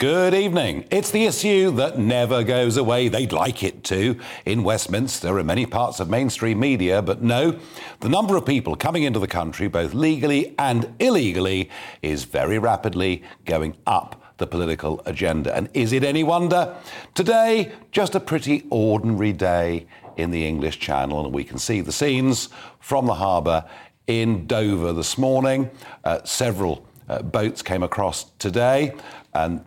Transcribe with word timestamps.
Good 0.00 0.32
evening. 0.32 0.86
It's 0.90 1.10
the 1.10 1.26
issue 1.26 1.72
that 1.72 1.98
never 1.98 2.42
goes 2.42 2.78
away. 2.78 3.08
They'd 3.08 3.32
like 3.32 3.62
it 3.62 3.84
to 3.84 4.18
in 4.46 4.62
Westminster 4.62 5.36
and 5.36 5.46
many 5.46 5.66
parts 5.66 6.00
of 6.00 6.08
mainstream 6.08 6.58
media, 6.58 7.02
but 7.02 7.20
no, 7.20 7.58
the 8.00 8.08
number 8.08 8.34
of 8.34 8.46
people 8.46 8.76
coming 8.76 9.02
into 9.02 9.18
the 9.18 9.26
country, 9.26 9.68
both 9.68 9.92
legally 9.92 10.54
and 10.58 10.94
illegally, 11.00 11.68
is 12.00 12.24
very 12.24 12.58
rapidly 12.58 13.22
going 13.44 13.76
up 13.86 14.24
the 14.38 14.46
political 14.46 15.02
agenda. 15.04 15.54
And 15.54 15.68
is 15.74 15.92
it 15.92 16.02
any 16.02 16.24
wonder? 16.24 16.74
Today, 17.12 17.70
just 17.92 18.14
a 18.14 18.20
pretty 18.20 18.64
ordinary 18.70 19.34
day 19.34 19.86
in 20.16 20.30
the 20.30 20.46
English 20.46 20.78
Channel, 20.78 21.26
and 21.26 21.34
we 21.34 21.44
can 21.44 21.58
see 21.58 21.82
the 21.82 21.92
scenes 21.92 22.48
from 22.78 23.04
the 23.04 23.16
harbour 23.16 23.66
in 24.06 24.46
Dover 24.46 24.94
this 24.94 25.18
morning. 25.18 25.70
Uh, 26.04 26.24
several 26.24 26.86
uh, 27.10 27.20
boats 27.22 27.60
came 27.60 27.82
across 27.82 28.30
today, 28.38 28.94
and 29.34 29.64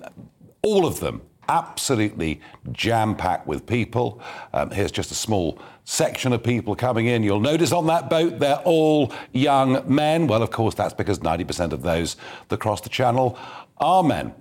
all 0.62 0.86
of 0.86 1.00
them 1.00 1.22
absolutely 1.50 2.40
jam 2.72 3.16
packed 3.16 3.48
with 3.48 3.66
people. 3.66 4.22
Um, 4.54 4.72
here's 4.72 4.92
just 4.92 5.12
a 5.12 5.16
small 5.16 5.60
section 5.86 6.32
of 6.34 6.44
people 6.44 6.76
coming 6.76 7.08
in. 7.08 7.24
You'll 7.24 7.40
notice 7.40 7.72
on 7.72 7.88
that 7.88 8.10
boat 8.10 8.40
they're 8.40 8.62
all 8.64 9.12
young 9.32 9.84
men. 9.94 10.28
Well, 10.28 10.42
of 10.42 10.52
course, 10.52 10.76
that's 10.76 10.94
because 10.94 11.20
90% 11.20 11.74
of 11.74 11.82
those 11.82 12.16
that 12.48 12.60
cross 12.60 12.82
the 12.82 12.90
channel 12.90 13.38
are 13.78 14.04
men. 14.04 14.34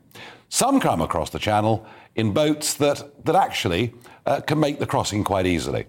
Some 0.48 0.80
come 0.80 1.00
across 1.00 1.30
the 1.30 1.38
channel 1.38 1.86
in 2.14 2.32
boats 2.32 2.74
that, 2.74 3.24
that 3.24 3.34
actually 3.34 3.95
uh, 4.26 4.40
can 4.40 4.60
make 4.60 4.78
the 4.78 4.86
crossing 4.86 5.24
quite 5.24 5.46
easily. 5.46 5.86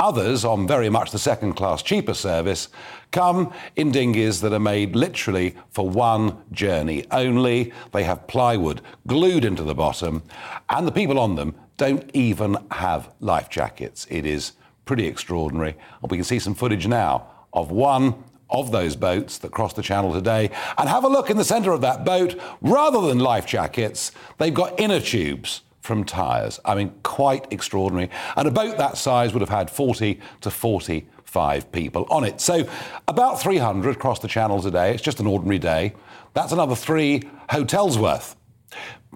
Others, 0.00 0.44
on 0.44 0.68
very 0.68 0.88
much 0.88 1.10
the 1.10 1.18
second 1.18 1.54
class 1.54 1.82
cheaper 1.82 2.14
service, 2.14 2.68
come 3.10 3.52
in 3.74 3.90
dinghies 3.90 4.40
that 4.40 4.52
are 4.52 4.60
made 4.60 4.94
literally 4.94 5.56
for 5.70 5.88
one 5.88 6.40
journey 6.52 7.04
only. 7.10 7.72
They 7.92 8.04
have 8.04 8.28
plywood 8.28 8.80
glued 9.08 9.44
into 9.44 9.64
the 9.64 9.74
bottom, 9.74 10.22
and 10.68 10.86
the 10.86 10.92
people 10.92 11.18
on 11.18 11.34
them 11.34 11.56
don't 11.76 12.08
even 12.14 12.56
have 12.70 13.12
life 13.18 13.50
jackets. 13.50 14.06
It 14.08 14.24
is 14.24 14.52
pretty 14.84 15.06
extraordinary. 15.06 15.76
We 16.08 16.16
can 16.16 16.24
see 16.24 16.38
some 16.38 16.54
footage 16.54 16.86
now 16.86 17.26
of 17.52 17.72
one 17.72 18.22
of 18.50 18.70
those 18.70 18.94
boats 18.94 19.38
that 19.38 19.50
crossed 19.50 19.76
the 19.76 19.82
channel 19.82 20.12
today. 20.12 20.50
And 20.78 20.88
have 20.88 21.04
a 21.04 21.08
look 21.08 21.28
in 21.28 21.36
the 21.36 21.44
centre 21.44 21.72
of 21.72 21.80
that 21.80 22.04
boat. 22.04 22.40
Rather 22.60 23.00
than 23.00 23.18
life 23.18 23.46
jackets, 23.46 24.12
they've 24.38 24.54
got 24.54 24.78
inner 24.78 25.00
tubes 25.00 25.62
from 25.88 26.04
tyres. 26.04 26.60
I 26.66 26.74
mean, 26.74 26.92
quite 27.02 27.50
extraordinary. 27.50 28.10
And 28.36 28.46
a 28.46 28.50
boat 28.50 28.76
that 28.76 28.98
size 28.98 29.32
would 29.32 29.40
have 29.40 29.48
had 29.48 29.70
40 29.70 30.20
to 30.42 30.50
45 30.50 31.72
people 31.72 32.06
on 32.10 32.24
it. 32.24 32.42
So 32.42 32.68
about 33.08 33.40
300 33.40 33.96
across 33.96 34.20
the 34.20 34.28
channel 34.28 34.60
today. 34.60 34.92
It's 34.92 35.02
just 35.02 35.18
an 35.18 35.26
ordinary 35.26 35.58
day. 35.58 35.94
That's 36.34 36.52
another 36.52 36.76
three 36.76 37.22
hotels 37.48 37.98
worth. 37.98 38.36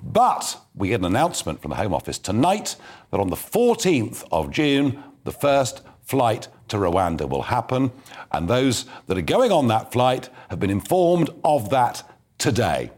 But 0.02 0.58
we 0.74 0.88
get 0.88 1.00
an 1.00 1.04
announcement 1.04 1.60
from 1.60 1.68
the 1.68 1.76
Home 1.76 1.92
Office 1.92 2.18
tonight 2.18 2.76
that 3.10 3.20
on 3.20 3.28
the 3.28 3.36
14th 3.36 4.24
of 4.32 4.50
June, 4.50 5.04
the 5.24 5.30
first 5.30 5.82
flight 6.00 6.48
to 6.68 6.78
Rwanda 6.78 7.28
will 7.28 7.42
happen. 7.42 7.92
And 8.32 8.48
those 8.48 8.86
that 9.08 9.18
are 9.18 9.20
going 9.20 9.52
on 9.52 9.68
that 9.68 9.92
flight 9.92 10.30
have 10.48 10.58
been 10.58 10.70
informed 10.70 11.28
of 11.44 11.68
that 11.68 12.02
today. 12.38 12.92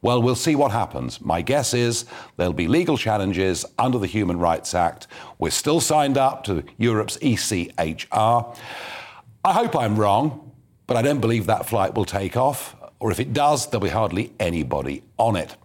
Well, 0.00 0.22
we'll 0.22 0.36
see 0.36 0.54
what 0.54 0.70
happens. 0.70 1.20
My 1.20 1.42
guess 1.42 1.74
is 1.74 2.04
there'll 2.36 2.52
be 2.52 2.68
legal 2.68 2.96
challenges 2.96 3.64
under 3.78 3.98
the 3.98 4.06
Human 4.06 4.38
Rights 4.38 4.74
Act. 4.74 5.08
We're 5.38 5.50
still 5.50 5.80
signed 5.80 6.16
up 6.16 6.44
to 6.44 6.62
Europe's 6.76 7.16
ECHR. 7.18 8.56
I 9.44 9.52
hope 9.52 9.74
I'm 9.76 9.96
wrong, 9.96 10.52
but 10.86 10.96
I 10.96 11.02
don't 11.02 11.20
believe 11.20 11.46
that 11.46 11.68
flight 11.68 11.94
will 11.94 12.04
take 12.04 12.36
off, 12.36 12.76
or 13.00 13.10
if 13.10 13.18
it 13.18 13.32
does, 13.32 13.66
there'll 13.66 13.84
be 13.84 13.90
hardly 13.90 14.32
anybody 14.38 15.02
on 15.18 15.36
it. 15.36 15.56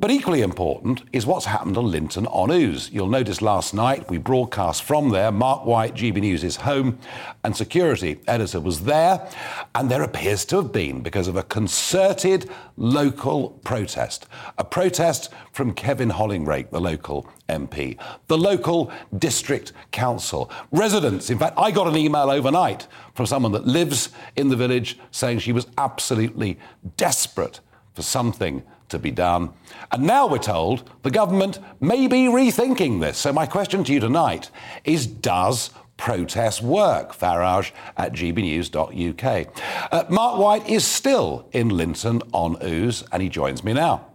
But 0.00 0.10
equally 0.10 0.40
important 0.40 1.02
is 1.12 1.26
what's 1.26 1.44
happened 1.44 1.76
on 1.76 1.90
Linton 1.90 2.26
on 2.28 2.50
Ouse. 2.50 2.90
You'll 2.90 3.06
notice 3.06 3.42
last 3.42 3.74
night 3.74 4.08
we 4.08 4.16
broadcast 4.16 4.82
from 4.82 5.10
there. 5.10 5.30
Mark 5.30 5.66
White, 5.66 5.94
GB 5.94 6.22
News' 6.22 6.56
home 6.56 6.98
and 7.44 7.54
security 7.54 8.18
editor, 8.26 8.60
was 8.60 8.84
there. 8.84 9.28
And 9.74 9.90
there 9.90 10.02
appears 10.02 10.46
to 10.46 10.56
have 10.56 10.72
been 10.72 11.02
because 11.02 11.28
of 11.28 11.36
a 11.36 11.42
concerted 11.42 12.48
local 12.78 13.50
protest. 13.62 14.26
A 14.56 14.64
protest 14.64 15.28
from 15.52 15.74
Kevin 15.74 16.08
Hollinrake, 16.08 16.70
the 16.70 16.80
local 16.80 17.28
MP, 17.50 17.98
the 18.28 18.38
local 18.38 18.90
district 19.18 19.74
council, 19.90 20.50
residents. 20.72 21.28
In 21.28 21.38
fact, 21.38 21.58
I 21.58 21.70
got 21.70 21.86
an 21.86 21.96
email 21.98 22.30
overnight 22.30 22.86
from 23.14 23.26
someone 23.26 23.52
that 23.52 23.66
lives 23.66 24.08
in 24.34 24.48
the 24.48 24.56
village 24.56 24.98
saying 25.10 25.40
she 25.40 25.52
was 25.52 25.66
absolutely 25.76 26.58
desperate 26.96 27.60
for 27.92 28.00
something 28.00 28.62
to 28.90 28.98
be 28.98 29.10
done. 29.10 29.50
And 29.90 30.04
now 30.04 30.26
we're 30.26 30.38
told 30.38 30.90
the 31.02 31.10
government 31.10 31.58
may 31.80 32.06
be 32.06 32.26
rethinking 32.26 33.00
this. 33.00 33.18
So, 33.18 33.32
my 33.32 33.46
question 33.46 33.82
to 33.84 33.92
you 33.92 34.00
tonight 34.00 34.50
is 34.84 35.06
Does 35.06 35.70
protest 35.96 36.62
work? 36.62 37.14
Farage 37.16 37.72
at 37.96 38.12
gbnews.uk. 38.12 39.62
Uh, 39.92 40.04
Mark 40.08 40.38
White 40.38 40.68
is 40.68 40.84
still 40.86 41.48
in 41.52 41.68
Linton 41.68 42.22
on 42.32 42.56
Ouse, 42.62 43.04
and 43.12 43.22
he 43.22 43.28
joins 43.28 43.64
me 43.64 43.72
now. 43.72 44.06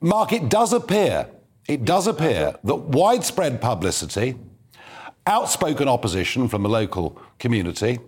Mark, 0.00 0.32
it 0.32 0.48
does 0.48 0.72
appear, 0.72 1.28
it 1.66 1.84
does 1.84 2.06
appear 2.06 2.54
that 2.62 2.76
widespread 2.76 3.60
publicity, 3.60 4.36
outspoken 5.26 5.88
opposition 5.88 6.48
from 6.48 6.62
the 6.62 6.68
local 6.68 7.20
community, 7.38 7.98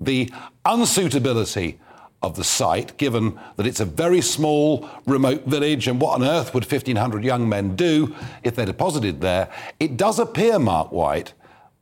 the 0.00 0.30
unsuitability 0.64 1.78
of 2.24 2.36
the 2.36 2.44
site, 2.44 2.96
given 2.96 3.38
that 3.56 3.66
it's 3.66 3.80
a 3.80 3.84
very 3.84 4.20
small, 4.20 4.88
remote 5.06 5.44
village, 5.44 5.86
and 5.86 6.00
what 6.00 6.14
on 6.14 6.24
earth 6.24 6.54
would 6.54 6.64
1,500 6.64 7.22
young 7.22 7.48
men 7.48 7.76
do 7.76 8.14
if 8.42 8.56
they're 8.56 8.66
deposited 8.66 9.20
there? 9.20 9.50
It 9.78 9.96
does 9.96 10.18
appear, 10.18 10.58
Mark 10.58 10.90
White, 10.90 11.34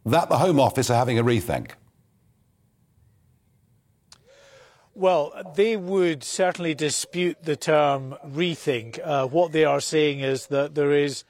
that 0.05 0.29
the 0.29 0.39
Home 0.39 0.59
Office 0.59 0.91
are 0.91 0.97
having 0.97 1.19
a 1.19 1.25
rethink. 1.25 1.71
Well, 4.95 5.33
they 5.57 5.77
would 5.79 6.23
certainly 6.23 6.75
dispute 6.75 7.39
the 7.43 7.57
term 7.57 8.15
rethink. 8.27 9.01
Uh, 9.03 9.27
what 9.27 9.53
they 9.53 9.65
are 9.65 9.81
saying 9.81 10.21
is 10.21 10.49
that 10.49 10.75
there 10.75 10.93
is 10.93 11.25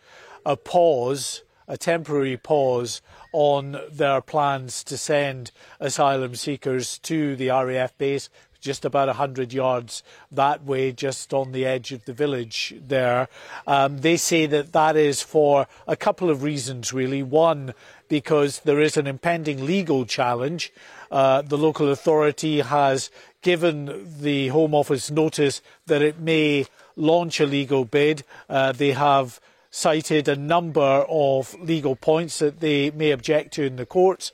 a 0.44 0.56
pause, 0.56 1.44
a 1.68 1.76
temporary 1.76 2.36
pause 2.36 3.02
on 3.32 3.80
their 3.90 4.20
plans 4.20 4.82
to 4.84 4.98
send 4.98 5.52
asylum 5.78 6.34
seekers 6.34 6.98
to 7.00 7.36
the 7.36 7.48
RAF 7.50 7.96
base 7.96 8.28
just 8.62 8.86
about 8.86 9.08
100 9.08 9.52
yards 9.52 10.02
that 10.30 10.64
way, 10.64 10.92
just 10.92 11.34
on 11.34 11.52
the 11.52 11.66
edge 11.66 11.92
of 11.92 12.04
the 12.06 12.12
village 12.14 12.74
there. 12.80 13.28
Um, 13.66 13.98
they 13.98 14.16
say 14.16 14.46
that 14.46 14.72
that 14.72 14.96
is 14.96 15.20
for 15.20 15.66
a 15.86 15.96
couple 15.96 16.30
of 16.30 16.42
reasons, 16.42 16.92
really. 16.92 17.22
One, 17.22 17.74
because 18.08 18.60
there 18.60 18.80
is 18.80 18.96
an 18.96 19.06
impending 19.06 19.66
legal 19.66 20.06
challenge. 20.06 20.72
Uh, 21.10 21.42
the 21.42 21.58
local 21.58 21.90
authority 21.90 22.60
has 22.60 23.10
given 23.42 24.06
the 24.20 24.48
Home 24.48 24.74
Office 24.74 25.10
notice 25.10 25.60
that 25.86 26.00
it 26.00 26.18
may 26.18 26.66
launch 26.96 27.40
a 27.40 27.46
legal 27.46 27.84
bid. 27.84 28.24
Uh, 28.48 28.72
they 28.72 28.92
have 28.92 29.40
cited 29.70 30.28
a 30.28 30.36
number 30.36 31.04
of 31.08 31.58
legal 31.60 31.96
points 31.96 32.38
that 32.38 32.60
they 32.60 32.90
may 32.90 33.10
object 33.10 33.54
to 33.54 33.64
in 33.64 33.76
the 33.76 33.86
courts. 33.86 34.32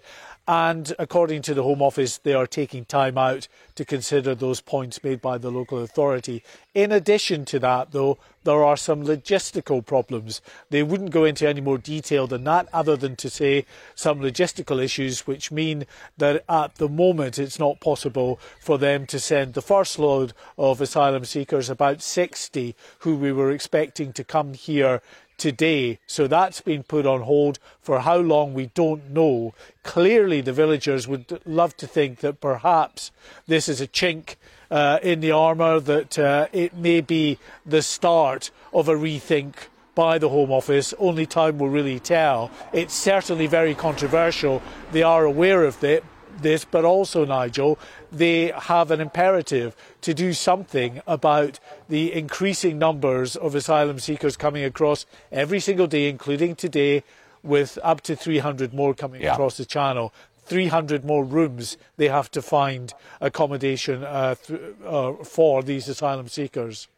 And 0.49 0.95
according 0.99 1.43
to 1.43 1.55
the 1.55 1.63
Home 1.63 1.83
Office, 1.83 2.17
they 2.17 2.33
are 2.33 2.47
taking 2.47 2.87
time 2.87 3.19
out 3.19 3.49
to 3.79 3.85
consider 3.85 4.35
those 4.35 4.61
points 4.61 5.05
made 5.05 5.23
by 5.23 5.39
the 5.39 5.53
local 5.53 5.79
authority. 5.79 6.43
In 6.75 6.91
addition 6.91 7.45
to 7.45 7.61
that, 7.61 7.93
though, 7.93 8.19
there 8.43 8.65
are 8.65 8.77
some 8.77 9.05
logistical 9.05 9.87
problems. 9.87 10.41
They 10.69 10.83
wouldn't 10.83 11.13
go 11.13 11.25
into 11.25 11.49
any 11.49 11.61
more 11.61 11.79
detail 11.79 12.27
than 12.27 12.43
that, 12.43 12.69
other 12.73 12.97
than 12.97 13.15
to 13.15 13.31
say 13.31 13.67
some 13.95 14.19
logistical 14.19 14.83
issues, 14.83 15.29
which 15.29 15.53
mean 15.53 15.87
that 16.17 16.43
at 16.49 16.75
the 16.75 16.89
moment 16.89 17.39
it's 17.39 17.61
not 17.61 17.79
possible 17.79 18.41
for 18.61 18.79
them 18.79 19.07
to 19.07 19.21
send 19.21 19.55
the 19.55 19.63
first 19.63 19.97
load 19.97 20.33
of 20.57 20.81
asylum 20.81 21.25
seekers, 21.25 21.71
about 21.71 22.03
60, 22.03 22.75
who 23.01 23.15
we 23.15 23.31
were 23.31 23.53
expecting 23.53 24.13
to 24.13 24.25
come 24.25 24.55
here 24.55 25.03
today. 25.39 25.99
So 26.07 26.27
that's 26.27 26.61
been 26.61 26.83
put 26.83 27.07
on 27.07 27.23
hold 27.23 27.59
for 27.81 28.01
how 28.01 28.19
long 28.19 28.53
we 28.53 28.67
don't 28.75 29.11
know. 29.11 29.55
Clearly, 29.83 30.43
the 30.43 30.53
villagers 30.53 31.09
would 31.09 31.41
love 31.47 31.77
to 31.79 31.87
think 31.87 32.21
that 32.21 32.41
perhaps 32.41 33.11
this 33.47 33.69
is 33.69 33.81
a 33.81 33.87
chink 33.87 34.35
uh, 34.71 34.99
in 35.03 35.21
the 35.21 35.31
armour, 35.31 35.81
that 35.81 36.19
uh, 36.19 36.49
it 36.53 36.77
may 36.77 37.01
be 37.01 37.39
the 37.65 37.81
start 37.81 38.51
of 38.75 38.89
a 38.89 38.95
rethink 38.95 39.55
by 39.95 40.19
the 40.19 40.29
Home 40.29 40.53
Office. 40.53 40.93
Only 40.99 41.27
time 41.27 41.59
will 41.59 41.71
really 41.71 41.99
tell. 41.99 42.51
It's 42.73 42.95
certainly 42.95 43.47
very 43.47 43.75
controversial. 43.75 44.63
They 44.93 45.03
are 45.03 45.25
aware 45.25 45.65
of 45.65 45.81
this, 45.81 46.65
but 46.65 46.85
also, 46.85 47.25
Nigel, 47.25 47.79
they 48.11 48.53
have 48.57 48.91
an 48.91 49.01
imperative 49.01 49.77
to 50.03 50.15
do 50.15 50.33
something 50.33 51.01
about 51.07 51.59
the 51.89 52.13
increasing 52.13 52.79
numbers 52.79 53.37
of 53.37 53.55
asylum 53.55 53.99
seekers 53.99 54.37
coming 54.37 54.65
across 54.65 55.07
every 55.31 55.61
single 55.61 55.87
day, 55.87 56.09
including 56.09 56.55
today, 56.55 57.03
with 57.43 57.79
up 57.83 58.01
to 58.03 58.17
300 58.17 58.75
more 58.75 58.95
coming 58.95 59.23
yeah. 59.23 59.33
across 59.33 59.57
the 59.57 59.65
channel. 59.65 60.13
300 60.47 61.05
more 61.05 61.25
rooms 61.25 61.77
they 61.99 62.09
have 62.09 62.31
to 62.31 62.41
find 62.41 62.95
accommodation 63.21 64.03
uh, 64.03 64.35
th- 64.35 64.61
uh, 64.85 65.13
for 65.23 65.63
these 65.63 65.89
asylum 65.89 66.27
seekers. 66.27 66.89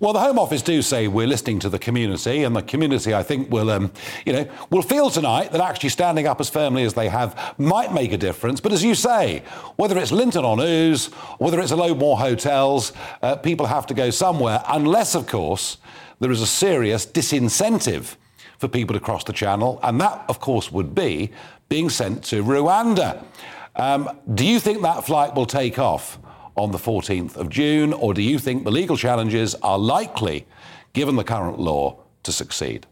Well, 0.00 0.12
the 0.12 0.20
Home 0.20 0.38
Office 0.38 0.62
do 0.62 0.80
say 0.82 1.08
we're 1.08 1.26
listening 1.26 1.58
to 1.60 1.68
the 1.68 1.78
community, 1.78 2.44
and 2.44 2.54
the 2.54 2.62
community, 2.62 3.14
I 3.14 3.22
think, 3.22 3.50
will, 3.50 3.70
um, 3.70 3.90
you 4.24 4.32
know, 4.32 4.48
will 4.70 4.82
feel 4.82 5.10
tonight 5.10 5.50
that 5.52 5.60
actually 5.60 5.88
standing 5.88 6.26
up 6.26 6.40
as 6.40 6.48
firmly 6.48 6.84
as 6.84 6.94
they 6.94 7.08
have 7.08 7.54
might 7.58 7.92
make 7.92 8.12
a 8.12 8.16
difference. 8.16 8.60
But 8.60 8.72
as 8.72 8.84
you 8.84 8.94
say, 8.94 9.42
whether 9.76 9.98
it's 9.98 10.12
Linton 10.12 10.44
on 10.44 10.60
Ouse, 10.60 11.06
whether 11.38 11.60
it's 11.60 11.72
a 11.72 11.76
load 11.76 11.98
more 11.98 12.18
hotels, 12.18 12.92
uh, 13.22 13.36
people 13.36 13.66
have 13.66 13.86
to 13.86 13.94
go 13.94 14.10
somewhere, 14.10 14.62
unless, 14.68 15.14
of 15.14 15.26
course, 15.26 15.78
there 16.20 16.30
is 16.30 16.42
a 16.42 16.46
serious 16.46 17.06
disincentive 17.06 18.16
for 18.58 18.68
people 18.68 18.94
to 18.94 19.00
cross 19.00 19.24
the 19.24 19.32
channel, 19.32 19.78
and 19.82 20.00
that, 20.00 20.24
of 20.28 20.40
course, 20.40 20.70
would 20.72 20.94
be 20.94 21.30
being 21.68 21.90
sent 21.90 22.24
to 22.24 22.42
Rwanda. 22.42 23.24
Um, 23.76 24.10
do 24.34 24.44
you 24.44 24.58
think 24.58 24.82
that 24.82 25.04
flight 25.06 25.34
will 25.34 25.46
take 25.46 25.78
off? 25.78 26.18
On 26.58 26.72
the 26.72 26.78
14th 26.78 27.36
of 27.36 27.48
June, 27.48 27.92
or 27.92 28.12
do 28.12 28.22
you 28.22 28.38
think 28.38 28.64
the 28.64 28.70
legal 28.70 28.96
challenges 28.96 29.54
are 29.56 29.78
likely, 29.78 30.46
given 30.92 31.16
the 31.16 31.24
current 31.24 31.58
law, 31.58 31.98
to 32.22 32.32
succeed? 32.32 32.86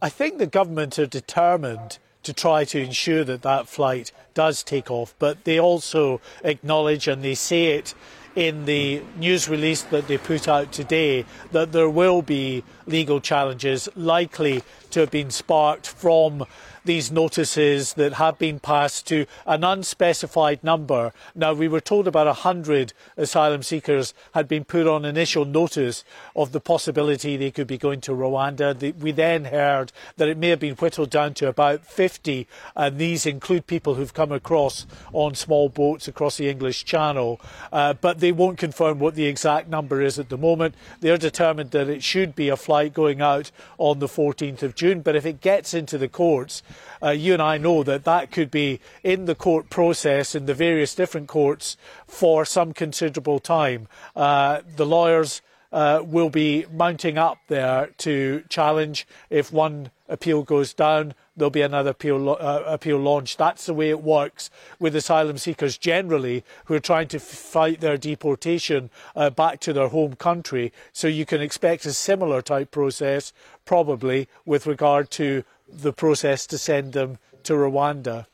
I 0.00 0.08
think 0.08 0.38
the 0.38 0.46
government 0.46 0.98
are 0.98 1.06
determined 1.06 1.98
to 2.22 2.32
try 2.32 2.64
to 2.64 2.80
ensure 2.80 3.24
that 3.24 3.42
that 3.42 3.68
flight 3.68 4.12
does 4.34 4.62
take 4.62 4.90
off, 4.90 5.14
but 5.18 5.44
they 5.44 5.58
also 5.58 6.20
acknowledge 6.44 7.08
and 7.08 7.22
they 7.22 7.34
say 7.34 7.66
it 7.66 7.94
in 8.36 8.66
the 8.66 9.02
news 9.16 9.48
release 9.48 9.82
that 9.82 10.06
they 10.06 10.18
put 10.18 10.46
out 10.46 10.70
today 10.70 11.24
that 11.50 11.72
there 11.72 11.90
will 11.90 12.22
be 12.22 12.62
legal 12.86 13.20
challenges 13.20 13.88
likely 13.96 14.62
to 14.90 15.00
have 15.00 15.10
been 15.10 15.30
sparked 15.30 15.86
from 15.88 16.46
these 16.88 17.12
notices 17.12 17.92
that 17.94 18.14
have 18.14 18.38
been 18.38 18.58
passed 18.58 19.06
to 19.06 19.26
an 19.44 19.62
unspecified 19.62 20.64
number. 20.64 21.12
Now, 21.34 21.52
we 21.52 21.68
were 21.68 21.82
told 21.82 22.08
about 22.08 22.26
100 22.26 22.94
asylum 23.18 23.62
seekers 23.62 24.14
had 24.32 24.48
been 24.48 24.64
put 24.64 24.86
on 24.86 25.04
initial 25.04 25.44
notice 25.44 26.02
of 26.34 26.52
the 26.52 26.60
possibility 26.60 27.36
they 27.36 27.50
could 27.50 27.66
be 27.66 27.76
going 27.76 28.00
to 28.00 28.12
Rwanda. 28.12 28.94
We 28.98 29.12
then 29.12 29.44
heard 29.44 29.92
that 30.16 30.28
it 30.28 30.38
may 30.38 30.48
have 30.48 30.60
been 30.60 30.76
whittled 30.76 31.10
down 31.10 31.34
to 31.34 31.48
about 31.48 31.84
50, 31.84 32.46
and 32.74 32.96
these 32.96 33.26
include 33.26 33.66
people 33.66 33.96
who've 33.96 34.14
come 34.14 34.32
across 34.32 34.86
on 35.12 35.34
small 35.34 35.68
boats 35.68 36.08
across 36.08 36.38
the 36.38 36.48
English 36.48 36.86
Channel. 36.86 37.38
Uh, 37.70 37.92
but 37.92 38.20
they 38.20 38.32
won't 38.32 38.56
confirm 38.56 38.98
what 38.98 39.14
the 39.14 39.26
exact 39.26 39.68
number 39.68 40.00
is 40.00 40.18
at 40.18 40.30
the 40.30 40.38
moment. 40.38 40.74
They're 41.00 41.18
determined 41.18 41.72
that 41.72 41.90
it 41.90 42.02
should 42.02 42.34
be 42.34 42.48
a 42.48 42.56
flight 42.56 42.94
going 42.94 43.20
out 43.20 43.50
on 43.76 43.98
the 43.98 44.08
14th 44.08 44.62
of 44.62 44.74
June, 44.74 45.02
but 45.02 45.14
if 45.14 45.26
it 45.26 45.42
gets 45.42 45.74
into 45.74 45.98
the 45.98 46.08
courts, 46.08 46.62
uh, 47.02 47.10
you 47.10 47.32
and 47.32 47.42
I 47.42 47.58
know 47.58 47.82
that 47.82 48.04
that 48.04 48.30
could 48.30 48.50
be 48.50 48.80
in 49.02 49.26
the 49.26 49.34
court 49.34 49.70
process 49.70 50.34
in 50.34 50.46
the 50.46 50.54
various 50.54 50.94
different 50.94 51.28
courts 51.28 51.76
for 52.06 52.44
some 52.44 52.72
considerable 52.72 53.38
time. 53.38 53.88
Uh, 54.16 54.60
the 54.76 54.86
lawyers 54.86 55.42
uh, 55.72 56.02
will 56.04 56.30
be 56.30 56.64
mounting 56.72 57.18
up 57.18 57.38
there 57.48 57.88
to 57.98 58.42
challenge 58.48 59.06
if 59.30 59.52
one 59.52 59.90
appeal 60.08 60.42
goes 60.42 60.72
down. 60.72 61.14
There'll 61.36 61.50
be 61.50 61.62
another 61.62 61.90
appeal, 61.90 62.30
uh, 62.30 62.62
appeal 62.66 62.98
launched. 62.98 63.38
That's 63.38 63.66
the 63.66 63.74
way 63.74 63.90
it 63.90 64.02
works 64.02 64.50
with 64.78 64.96
asylum 64.96 65.38
seekers 65.38 65.76
generally 65.76 66.42
who 66.64 66.74
are 66.74 66.80
trying 66.80 67.08
to 67.08 67.20
fight 67.20 67.80
their 67.80 67.96
deportation 67.96 68.90
uh, 69.14 69.30
back 69.30 69.60
to 69.60 69.72
their 69.72 69.88
home 69.88 70.14
country. 70.14 70.72
So 70.92 71.06
you 71.06 71.26
can 71.26 71.42
expect 71.42 71.84
a 71.84 71.92
similar 71.92 72.42
type 72.42 72.70
process, 72.70 73.32
probably, 73.64 74.28
with 74.46 74.66
regard 74.66 75.10
to 75.12 75.44
the 75.68 75.92
process 75.92 76.46
to 76.48 76.58
send 76.58 76.92
them 76.92 77.18
to 77.44 77.54
Rwanda. 77.54 78.26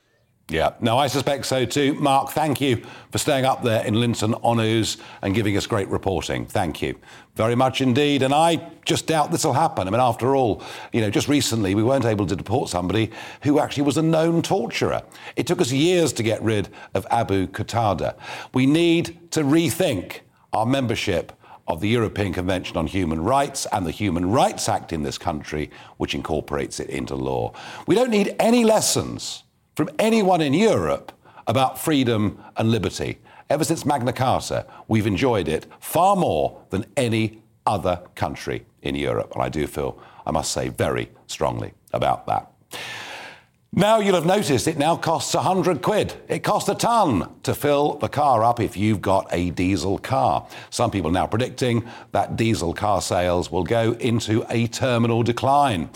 Yeah, 0.50 0.74
no, 0.80 0.98
I 0.98 1.06
suspect 1.06 1.46
so 1.46 1.64
too. 1.64 1.94
Mark, 1.94 2.30
thank 2.30 2.60
you 2.60 2.82
for 3.10 3.16
staying 3.16 3.46
up 3.46 3.62
there 3.62 3.82
in 3.86 3.94
Linton 3.94 4.34
on 4.34 4.60
Ouse 4.60 4.98
and 5.22 5.34
giving 5.34 5.56
us 5.56 5.66
great 5.66 5.88
reporting. 5.88 6.44
Thank 6.44 6.82
you 6.82 6.98
very 7.34 7.54
much 7.54 7.80
indeed. 7.80 8.20
And 8.22 8.34
I 8.34 8.70
just 8.84 9.06
doubt 9.06 9.30
this 9.30 9.44
will 9.44 9.54
happen. 9.54 9.88
I 9.88 9.90
mean, 9.90 10.02
after 10.02 10.36
all, 10.36 10.62
you 10.92 11.00
know, 11.00 11.08
just 11.08 11.28
recently 11.28 11.74
we 11.74 11.82
weren't 11.82 12.04
able 12.04 12.26
to 12.26 12.36
deport 12.36 12.68
somebody 12.68 13.10
who 13.42 13.58
actually 13.58 13.84
was 13.84 13.96
a 13.96 14.02
known 14.02 14.42
torturer. 14.42 15.02
It 15.34 15.46
took 15.46 15.62
us 15.62 15.72
years 15.72 16.12
to 16.12 16.22
get 16.22 16.42
rid 16.42 16.68
of 16.92 17.06
Abu 17.10 17.46
Qatada. 17.46 18.14
We 18.52 18.66
need 18.66 19.30
to 19.30 19.40
rethink 19.40 20.20
our 20.52 20.66
membership 20.66 21.32
of 21.66 21.80
the 21.80 21.88
European 21.88 22.32
Convention 22.32 22.76
on 22.76 22.86
Human 22.86 23.22
Rights 23.22 23.66
and 23.72 23.86
the 23.86 23.90
Human 23.90 24.30
Rights 24.30 24.68
Act 24.68 24.92
in 24.92 25.02
this 25.02 25.18
country, 25.18 25.70
which 25.96 26.14
incorporates 26.14 26.80
it 26.80 26.90
into 26.90 27.14
law. 27.14 27.52
We 27.86 27.94
don't 27.94 28.10
need 28.10 28.36
any 28.38 28.64
lessons 28.64 29.44
from 29.74 29.90
anyone 29.98 30.40
in 30.40 30.54
Europe 30.54 31.12
about 31.46 31.78
freedom 31.78 32.42
and 32.56 32.70
liberty. 32.70 33.18
Ever 33.50 33.64
since 33.64 33.84
Magna 33.84 34.12
Carta, 34.12 34.66
we've 34.88 35.06
enjoyed 35.06 35.48
it 35.48 35.66
far 35.80 36.16
more 36.16 36.60
than 36.70 36.86
any 36.96 37.42
other 37.66 38.02
country 38.14 38.64
in 38.82 38.94
Europe. 38.94 39.32
And 39.34 39.42
I 39.42 39.48
do 39.48 39.66
feel, 39.66 40.00
I 40.26 40.30
must 40.30 40.52
say, 40.52 40.68
very 40.68 41.10
strongly 41.26 41.72
about 41.92 42.26
that. 42.26 42.50
Now 43.76 43.98
you'll 43.98 44.14
have 44.14 44.24
noticed 44.24 44.68
it 44.68 44.78
now 44.78 44.94
costs 44.94 45.34
100 45.34 45.82
quid. 45.82 46.14
It 46.28 46.44
costs 46.44 46.68
a 46.68 46.76
ton 46.76 47.28
to 47.42 47.56
fill 47.56 47.94
the 47.94 48.08
car 48.08 48.44
up 48.44 48.60
if 48.60 48.76
you've 48.76 49.02
got 49.02 49.26
a 49.32 49.50
diesel 49.50 49.98
car. 49.98 50.46
Some 50.70 50.92
people 50.92 51.10
now 51.10 51.26
predicting 51.26 51.84
that 52.12 52.36
diesel 52.36 52.72
car 52.72 53.02
sales 53.02 53.50
will 53.50 53.64
go 53.64 53.94
into 53.94 54.46
a 54.48 54.68
terminal 54.68 55.24
decline. 55.24 55.90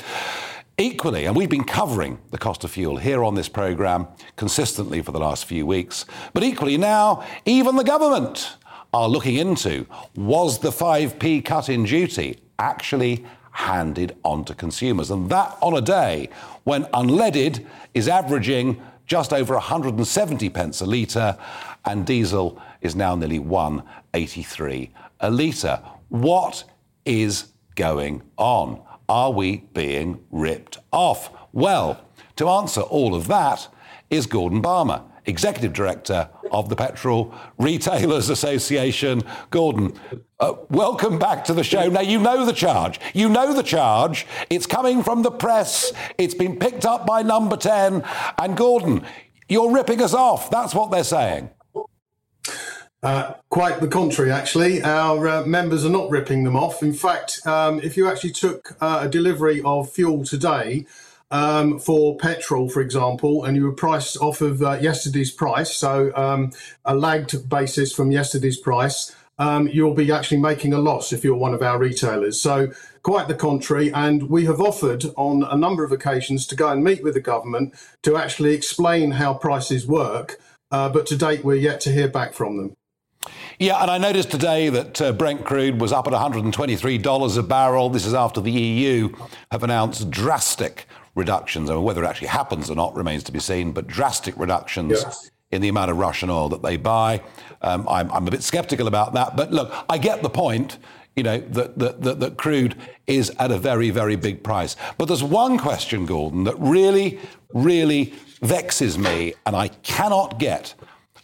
Equally, 0.76 1.26
and 1.26 1.36
we've 1.36 1.48
been 1.48 1.62
covering 1.62 2.18
the 2.32 2.38
cost 2.38 2.64
of 2.64 2.72
fuel 2.72 2.96
here 2.96 3.22
on 3.22 3.36
this 3.36 3.48
programme 3.48 4.08
consistently 4.34 5.00
for 5.00 5.12
the 5.12 5.20
last 5.20 5.44
few 5.44 5.64
weeks, 5.64 6.04
but 6.34 6.42
equally 6.42 6.78
now, 6.78 7.24
even 7.46 7.76
the 7.76 7.84
government 7.84 8.56
are 8.92 9.08
looking 9.08 9.36
into 9.36 9.86
was 10.16 10.58
the 10.58 10.70
5p 10.70 11.44
cut 11.44 11.68
in 11.68 11.84
duty 11.84 12.40
actually 12.58 13.24
handed 13.58 14.16
on 14.24 14.44
to 14.44 14.54
consumers? 14.54 15.10
And 15.10 15.28
that 15.30 15.56
on 15.60 15.76
a 15.76 15.80
day 15.80 16.28
when 16.68 16.84
unleaded 16.92 17.64
is 17.94 18.08
averaging 18.08 18.78
just 19.06 19.32
over 19.32 19.54
170 19.54 20.50
pence 20.50 20.82
a 20.82 20.84
litre 20.84 21.34
and 21.86 22.04
diesel 22.04 22.60
is 22.82 22.94
now 22.94 23.14
nearly 23.16 23.38
183 23.38 24.90
a 25.20 25.30
litre. 25.30 25.80
What 26.10 26.64
is 27.06 27.52
going 27.74 28.20
on? 28.36 28.82
Are 29.08 29.30
we 29.30 29.64
being 29.72 30.22
ripped 30.30 30.76
off? 30.92 31.30
Well, 31.54 32.04
to 32.36 32.50
answer 32.50 32.82
all 32.82 33.14
of 33.14 33.28
that 33.28 33.66
is 34.10 34.26
Gordon 34.26 34.60
Balmer, 34.60 35.00
Executive 35.24 35.72
Director 35.72 36.28
of 36.52 36.68
the 36.68 36.76
Petrol 36.76 37.32
Retailers 37.56 38.28
Association. 38.28 39.22
Gordon, 39.48 39.98
uh, 40.40 40.54
welcome 40.70 41.18
back 41.18 41.44
to 41.44 41.52
the 41.54 41.64
show. 41.64 41.88
Now, 41.88 42.00
you 42.00 42.18
know 42.20 42.44
the 42.44 42.52
charge. 42.52 43.00
You 43.12 43.28
know 43.28 43.52
the 43.52 43.62
charge. 43.62 44.26
It's 44.50 44.66
coming 44.66 45.02
from 45.02 45.22
the 45.22 45.32
press. 45.32 45.92
It's 46.16 46.34
been 46.34 46.58
picked 46.58 46.84
up 46.84 47.06
by 47.06 47.22
number 47.22 47.56
10. 47.56 48.04
And 48.38 48.56
Gordon, 48.56 49.04
you're 49.48 49.72
ripping 49.72 50.00
us 50.00 50.14
off. 50.14 50.50
That's 50.50 50.74
what 50.74 50.90
they're 50.90 51.02
saying. 51.02 51.50
Uh, 53.02 53.34
quite 53.48 53.80
the 53.80 53.88
contrary, 53.88 54.30
actually. 54.30 54.82
Our 54.82 55.28
uh, 55.28 55.46
members 55.46 55.84
are 55.84 55.90
not 55.90 56.10
ripping 56.10 56.44
them 56.44 56.56
off. 56.56 56.82
In 56.82 56.92
fact, 56.92 57.40
um, 57.44 57.80
if 57.80 57.96
you 57.96 58.08
actually 58.08 58.32
took 58.32 58.76
uh, 58.80 59.00
a 59.02 59.08
delivery 59.08 59.60
of 59.64 59.90
fuel 59.90 60.24
today, 60.24 60.86
um, 61.30 61.78
for 61.78 62.16
petrol, 62.16 62.68
for 62.68 62.80
example, 62.80 63.44
and 63.44 63.56
you 63.56 63.64
were 63.64 63.72
priced 63.72 64.16
off 64.18 64.40
of 64.40 64.62
uh, 64.62 64.78
yesterday's 64.80 65.30
price, 65.30 65.76
so 65.76 66.10
um, 66.16 66.52
a 66.84 66.94
lagged 66.94 67.48
basis 67.48 67.92
from 67.92 68.10
yesterday's 68.10 68.56
price, 68.56 69.14
um, 69.38 69.68
you'll 69.68 69.94
be 69.94 70.10
actually 70.10 70.38
making 70.38 70.72
a 70.72 70.78
loss 70.78 71.12
if 71.12 71.24
you're 71.24 71.36
one 71.36 71.54
of 71.54 71.62
our 71.62 71.78
retailers. 71.78 72.40
So, 72.40 72.72
quite 73.02 73.28
the 73.28 73.34
contrary. 73.34 73.92
And 73.92 74.28
we 74.28 74.44
have 74.46 74.60
offered 74.60 75.04
on 75.16 75.44
a 75.44 75.56
number 75.56 75.84
of 75.84 75.92
occasions 75.92 76.46
to 76.48 76.56
go 76.56 76.68
and 76.68 76.82
meet 76.82 77.02
with 77.02 77.14
the 77.14 77.20
government 77.20 77.74
to 78.02 78.16
actually 78.16 78.52
explain 78.52 79.12
how 79.12 79.34
prices 79.34 79.86
work. 79.86 80.38
Uh, 80.70 80.88
but 80.88 81.06
to 81.06 81.16
date, 81.16 81.44
we're 81.44 81.54
yet 81.54 81.80
to 81.80 81.92
hear 81.92 82.08
back 82.08 82.34
from 82.34 82.56
them. 82.56 82.76
Yeah, 83.58 83.80
and 83.82 83.90
I 83.90 83.98
noticed 83.98 84.30
today 84.30 84.68
that 84.68 85.00
uh, 85.00 85.12
Brent 85.12 85.44
crude 85.44 85.80
was 85.80 85.92
up 85.92 86.06
at 86.06 86.12
$123 86.12 87.38
a 87.38 87.42
barrel. 87.42 87.88
This 87.88 88.06
is 88.06 88.14
after 88.14 88.40
the 88.40 88.52
EU 88.52 89.12
have 89.50 89.62
announced 89.62 90.10
drastic 90.10 90.86
reductions. 91.14 91.68
I 91.68 91.74
mean, 91.74 91.82
whether 91.82 92.04
it 92.04 92.06
actually 92.06 92.28
happens 92.28 92.70
or 92.70 92.76
not 92.76 92.94
remains 92.94 93.24
to 93.24 93.32
be 93.32 93.40
seen, 93.40 93.72
but 93.72 93.86
drastic 93.86 94.36
reductions 94.36 95.30
in 95.50 95.62
the 95.62 95.68
amount 95.68 95.90
of 95.90 95.96
Russian 95.96 96.30
oil 96.30 96.48
that 96.50 96.62
they 96.62 96.76
buy. 96.76 97.22
Um, 97.62 97.86
I'm, 97.88 98.10
I'm, 98.12 98.26
a 98.26 98.30
bit 98.30 98.42
skeptical 98.42 98.86
about 98.86 99.14
that. 99.14 99.36
But 99.36 99.52
look, 99.52 99.72
I 99.88 99.98
get 99.98 100.22
the 100.22 100.30
point. 100.30 100.78
You 101.16 101.24
know, 101.24 101.38
that, 101.38 101.78
that, 101.80 102.02
that, 102.02 102.20
that 102.20 102.36
crude 102.36 102.76
is 103.08 103.30
at 103.40 103.50
a 103.50 103.58
very, 103.58 103.90
very 103.90 104.14
big 104.14 104.44
price. 104.44 104.76
But 104.98 105.06
there's 105.06 105.24
one 105.24 105.58
question, 105.58 106.06
Gordon, 106.06 106.44
that 106.44 106.56
really, 106.60 107.18
really 107.52 108.14
vexes 108.40 108.96
me, 108.96 109.34
and 109.44 109.56
I 109.56 109.68
cannot 109.68 110.38
get 110.38 110.74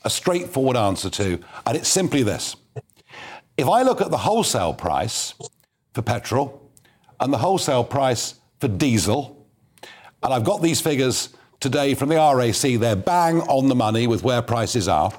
a 0.02 0.10
straightforward 0.10 0.76
answer 0.76 1.08
to, 1.10 1.38
and 1.64 1.76
it's 1.76 1.88
simply 1.88 2.24
this. 2.24 2.56
If 3.56 3.68
I 3.68 3.82
look 3.82 4.00
at 4.00 4.10
the 4.10 4.18
wholesale 4.18 4.74
price 4.74 5.34
for 5.92 6.02
petrol 6.02 6.72
and 7.20 7.32
the 7.32 7.38
wholesale 7.38 7.84
price 7.84 8.34
for 8.58 8.66
diesel, 8.66 9.46
and 10.24 10.34
I've 10.34 10.44
got 10.44 10.60
these 10.60 10.80
figures 10.80 11.28
today 11.60 11.94
from 11.94 12.10
the 12.10 12.16
RAC. 12.16 12.78
They're 12.78 12.96
bang 12.96 13.40
on 13.42 13.68
the 13.68 13.74
money 13.74 14.06
with 14.06 14.22
where 14.22 14.42
prices 14.42 14.88
are. 14.88 15.12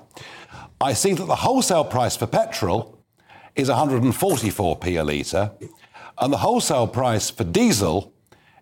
I 0.82 0.94
see 0.94 1.14
that 1.14 1.26
the 1.26 1.36
wholesale 1.36 1.86
price 1.86 2.18
for 2.18 2.28
petrol 2.28 2.98
is 3.56 3.70
144p 3.70 5.00
a 5.00 5.04
litre, 5.04 5.52
and 6.18 6.34
the 6.34 6.38
wholesale 6.38 6.88
price 6.88 7.30
for 7.30 7.46
diesel 7.46 8.14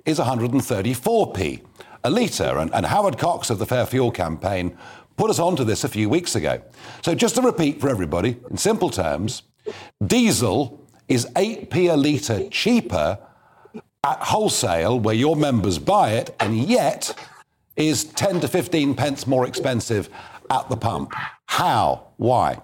is 0.05 0.19
134p 0.19 1.61
a 2.03 2.09
litre. 2.09 2.57
And, 2.59 2.73
and 2.73 2.85
Howard 2.85 3.17
Cox 3.17 3.49
of 3.49 3.57
the 3.59 3.65
Fair 3.65 3.85
Fuel 3.87 4.11
campaign 4.11 4.77
put 5.17 5.29
us 5.29 5.39
onto 5.39 5.63
this 5.63 5.83
a 5.83 5.89
few 5.89 6.09
weeks 6.09 6.35
ago. 6.35 6.61
So, 7.03 7.15
just 7.15 7.35
to 7.35 7.41
repeat 7.41 7.81
for 7.81 7.89
everybody, 7.89 8.37
in 8.49 8.57
simple 8.57 8.89
terms, 8.89 9.43
diesel 10.05 10.79
is 11.07 11.25
8p 11.35 11.91
a 11.91 11.95
litre 11.95 12.49
cheaper 12.49 13.17
at 14.03 14.19
wholesale 14.19 14.99
where 14.99 15.15
your 15.15 15.35
members 15.35 15.79
buy 15.79 16.11
it, 16.11 16.35
and 16.39 16.57
yet 16.57 17.17
is 17.75 18.03
10 18.03 18.41
to 18.41 18.47
15 18.47 18.93
pence 18.93 19.25
more 19.25 19.47
expensive 19.47 20.09
at 20.53 20.69
the 20.69 20.77
pump. 20.77 21.13
How? 21.47 22.07
Why? 22.17 22.61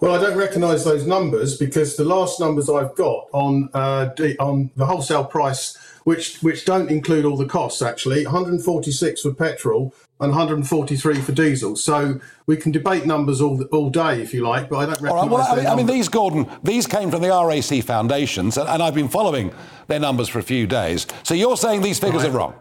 Well, 0.00 0.14
I 0.14 0.20
don't 0.20 0.36
recognise 0.36 0.84
those 0.84 1.06
numbers 1.06 1.56
because 1.56 1.96
the 1.96 2.04
last 2.04 2.38
numbers 2.38 2.68
I've 2.68 2.94
got 2.96 3.28
on 3.32 3.70
uh, 3.72 4.10
on 4.38 4.70
the 4.76 4.84
wholesale 4.84 5.24
price, 5.24 5.74
which 6.04 6.38
which 6.42 6.66
don't 6.66 6.90
include 6.90 7.24
all 7.24 7.36
the 7.36 7.46
costs, 7.46 7.80
actually, 7.80 8.24
146 8.26 9.22
for 9.22 9.32
petrol 9.32 9.94
and 10.20 10.30
143 10.30 11.14
for 11.22 11.32
diesel. 11.32 11.76
So 11.76 12.20
we 12.46 12.58
can 12.58 12.72
debate 12.72 13.06
numbers 13.06 13.40
all 13.40 13.62
all 13.72 13.88
day 13.88 14.20
if 14.20 14.34
you 14.34 14.46
like, 14.46 14.68
but 14.68 14.76
I 14.76 14.86
don't 14.86 15.00
recognise. 15.00 15.12
All 15.12 15.22
right, 15.22 15.30
well, 15.30 15.40
I 15.50 15.56
mean, 15.56 15.66
I 15.66 15.74
mean, 15.74 15.86
these 15.86 16.10
Gordon, 16.10 16.46
these 16.62 16.86
came 16.86 17.10
from 17.10 17.22
the 17.22 17.30
RAC 17.30 17.82
foundations, 17.82 18.58
and, 18.58 18.68
and, 18.68 18.82
I've 18.82 18.94
been 18.94 19.08
following 19.08 19.50
their 19.86 20.00
numbers 20.00 20.28
for 20.28 20.40
a 20.40 20.42
few 20.42 20.66
days. 20.66 21.06
So 21.22 21.32
you're 21.32 21.56
saying 21.56 21.80
these 21.80 21.98
figures 21.98 22.22
right. 22.22 22.32
are 22.32 22.36
wrong? 22.36 22.54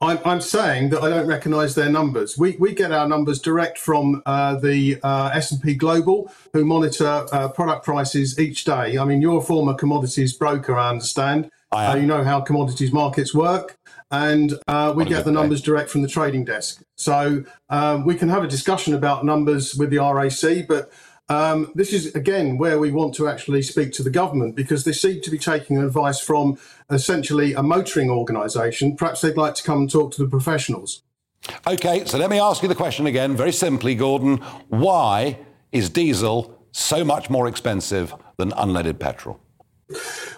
I'm, 0.00 0.18
I'm 0.26 0.40
saying 0.42 0.90
that 0.90 1.02
I 1.02 1.08
don't 1.08 1.26
recognise 1.26 1.74
their 1.74 1.88
numbers. 1.88 2.36
We, 2.36 2.56
we 2.58 2.74
get 2.74 2.92
our 2.92 3.08
numbers 3.08 3.40
direct 3.40 3.78
from 3.78 4.22
uh, 4.26 4.56
the 4.56 5.00
uh, 5.02 5.30
S&P 5.32 5.74
Global, 5.74 6.30
who 6.52 6.66
monitor 6.66 7.26
uh, 7.32 7.48
product 7.48 7.84
prices 7.84 8.38
each 8.38 8.64
day. 8.64 8.98
I 8.98 9.04
mean, 9.04 9.22
you're 9.22 9.38
a 9.38 9.42
former 9.42 9.72
commodities 9.72 10.34
broker, 10.34 10.76
I 10.76 10.90
understand. 10.90 11.50
I 11.72 11.86
uh, 11.86 11.96
you 11.96 12.06
know 12.06 12.22
how 12.22 12.40
commodities 12.40 12.92
markets 12.92 13.34
work, 13.34 13.76
and 14.10 14.54
uh, 14.68 14.92
we 14.94 15.04
get 15.04 15.24
the 15.24 15.32
numbers 15.32 15.60
direct 15.60 15.90
from 15.90 16.02
the 16.02 16.08
trading 16.08 16.44
desk. 16.44 16.82
So 16.96 17.44
um, 17.70 18.04
we 18.04 18.14
can 18.14 18.28
have 18.28 18.44
a 18.44 18.48
discussion 18.48 18.94
about 18.94 19.24
numbers 19.24 19.74
with 19.74 19.90
the 19.90 19.98
RAC, 19.98 20.68
but 20.68 20.92
um, 21.28 21.72
this 21.74 21.92
is 21.92 22.14
again 22.14 22.56
where 22.56 22.78
we 22.78 22.90
want 22.90 23.14
to 23.16 23.28
actually 23.28 23.62
speak 23.62 23.92
to 23.94 24.02
the 24.02 24.10
government 24.10 24.54
because 24.54 24.84
they 24.84 24.92
seem 24.92 25.20
to 25.22 25.30
be 25.30 25.38
taking 25.38 25.78
advice 25.78 26.20
from 26.20 26.58
essentially 26.90 27.52
a 27.54 27.62
motoring 27.62 28.10
organisation. 28.10 28.96
Perhaps 28.96 29.22
they'd 29.22 29.36
like 29.36 29.54
to 29.56 29.62
come 29.62 29.80
and 29.80 29.90
talk 29.90 30.12
to 30.12 30.22
the 30.22 30.28
professionals. 30.28 31.02
Okay, 31.66 32.04
so 32.04 32.18
let 32.18 32.30
me 32.30 32.38
ask 32.38 32.62
you 32.62 32.68
the 32.68 32.74
question 32.74 33.06
again, 33.06 33.36
very 33.36 33.52
simply, 33.52 33.94
Gordon. 33.94 34.38
Why 34.68 35.38
is 35.72 35.90
diesel 35.90 36.60
so 36.72 37.04
much 37.04 37.30
more 37.30 37.48
expensive 37.48 38.14
than 38.36 38.50
unleaded 38.52 38.98
petrol? 38.98 39.40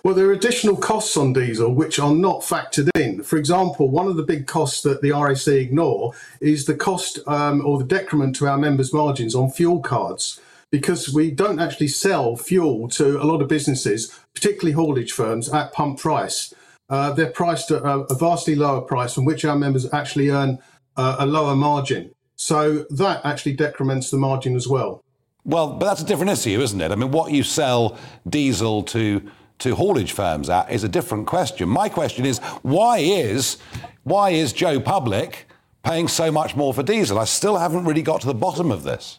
Well, 0.04 0.14
there 0.14 0.26
are 0.26 0.32
additional 0.32 0.76
costs 0.76 1.16
on 1.16 1.32
diesel 1.32 1.74
which 1.74 1.98
are 1.98 2.12
not 2.12 2.42
factored 2.42 2.90
in. 2.94 3.22
For 3.22 3.36
example, 3.38 3.90
one 3.90 4.06
of 4.06 4.16
the 4.16 4.22
big 4.22 4.46
costs 4.46 4.82
that 4.82 5.00
the 5.00 5.12
RAC 5.12 5.48
ignore 5.48 6.12
is 6.40 6.66
the 6.66 6.74
cost 6.74 7.18
um, 7.26 7.64
or 7.64 7.78
the 7.78 7.84
decrement 7.84 8.36
to 8.36 8.46
our 8.46 8.58
members' 8.58 8.92
margins 8.92 9.34
on 9.34 9.50
fuel 9.50 9.80
cards 9.80 10.40
because 10.70 11.12
we 11.12 11.30
don't 11.30 11.60
actually 11.60 11.88
sell 11.88 12.36
fuel 12.36 12.88
to 12.88 13.20
a 13.22 13.24
lot 13.24 13.40
of 13.40 13.48
businesses, 13.48 14.18
particularly 14.34 14.72
haulage 14.72 15.12
firms, 15.12 15.48
at 15.52 15.72
pump 15.72 15.98
price. 15.98 16.52
Uh, 16.90 17.12
they're 17.12 17.30
priced 17.30 17.70
at 17.70 17.82
a, 17.82 18.06
vastly 18.14 18.54
lower 18.54 18.80
price 18.80 19.14
from 19.14 19.24
which 19.24 19.44
our 19.44 19.56
members 19.56 19.92
actually 19.92 20.30
earn 20.30 20.58
uh, 20.96 21.16
a 21.18 21.26
lower 21.26 21.54
margin. 21.54 22.10
So 22.36 22.86
that 22.90 23.20
actually 23.24 23.54
decrements 23.54 24.10
the 24.10 24.16
margin 24.16 24.56
as 24.56 24.68
well. 24.68 25.02
Well, 25.44 25.74
but 25.74 25.86
that's 25.86 26.02
a 26.02 26.04
different 26.04 26.30
issue, 26.30 26.60
isn't 26.60 26.80
it? 26.80 26.92
I 26.92 26.94
mean, 26.94 27.10
what 27.10 27.32
you 27.32 27.42
sell 27.42 27.98
diesel 28.28 28.82
to 28.84 29.22
to 29.60 29.74
haulage 29.74 30.12
firms 30.12 30.48
at 30.48 30.70
is 30.70 30.84
a 30.84 30.88
different 30.88 31.26
question. 31.26 31.68
My 31.68 31.88
question 31.88 32.24
is 32.24 32.38
why 32.62 32.98
is 32.98 33.56
why 34.04 34.30
is 34.30 34.52
Joe 34.52 34.78
Public 34.78 35.46
paying 35.82 36.06
so 36.06 36.30
much 36.30 36.54
more 36.54 36.72
for 36.72 36.82
diesel? 36.82 37.18
I 37.18 37.24
still 37.24 37.58
haven't 37.58 37.84
really 37.84 38.02
got 38.02 38.20
to 38.20 38.26
the 38.26 38.34
bottom 38.34 38.70
of 38.70 38.84
this. 38.84 39.18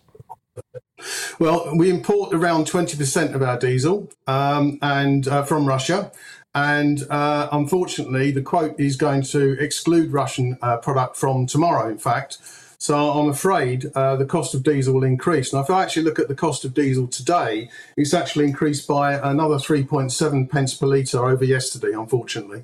Well, 1.40 1.76
we 1.76 1.90
import 1.90 2.34
around 2.34 2.66
20% 2.66 3.34
of 3.34 3.42
our 3.42 3.58
diesel 3.58 4.10
um, 4.28 4.78
and 4.82 5.28
uh, 5.28 5.44
from 5.44 5.66
Russia. 5.66 6.12
And 6.56 7.04
uh, 7.10 7.48
unfortunately, 7.52 8.32
the 8.32 8.42
quote 8.42 8.80
is 8.80 8.96
going 8.96 9.22
to 9.24 9.58
exclude 9.64 10.12
Russian 10.12 10.58
uh, 10.62 10.78
product 10.78 11.16
from 11.16 11.46
tomorrow, 11.46 11.90
in 11.90 11.98
fact. 11.98 12.40
So 12.82 13.12
I'm 13.12 13.30
afraid 13.30 13.92
uh, 13.94 14.16
the 14.16 14.26
cost 14.26 14.56
of 14.56 14.64
diesel 14.64 14.94
will 14.94 15.04
increase. 15.04 15.54
Now, 15.54 15.60
if 15.60 15.70
I 15.70 15.84
actually 15.84 16.04
look 16.04 16.18
at 16.18 16.30
the 16.30 16.36
cost 16.36 16.64
of 16.64 16.74
diesel 16.74 17.08
today, 17.08 17.70
it's 17.98 18.14
actually 18.14 18.46
increased 18.46 18.88
by 18.88 19.14
another 19.16 19.56
3.7 19.56 20.50
pence 20.50 20.74
per 20.74 20.88
litre 20.88 21.26
over 21.26 21.44
yesterday, 21.44 21.92
unfortunately. 21.92 22.64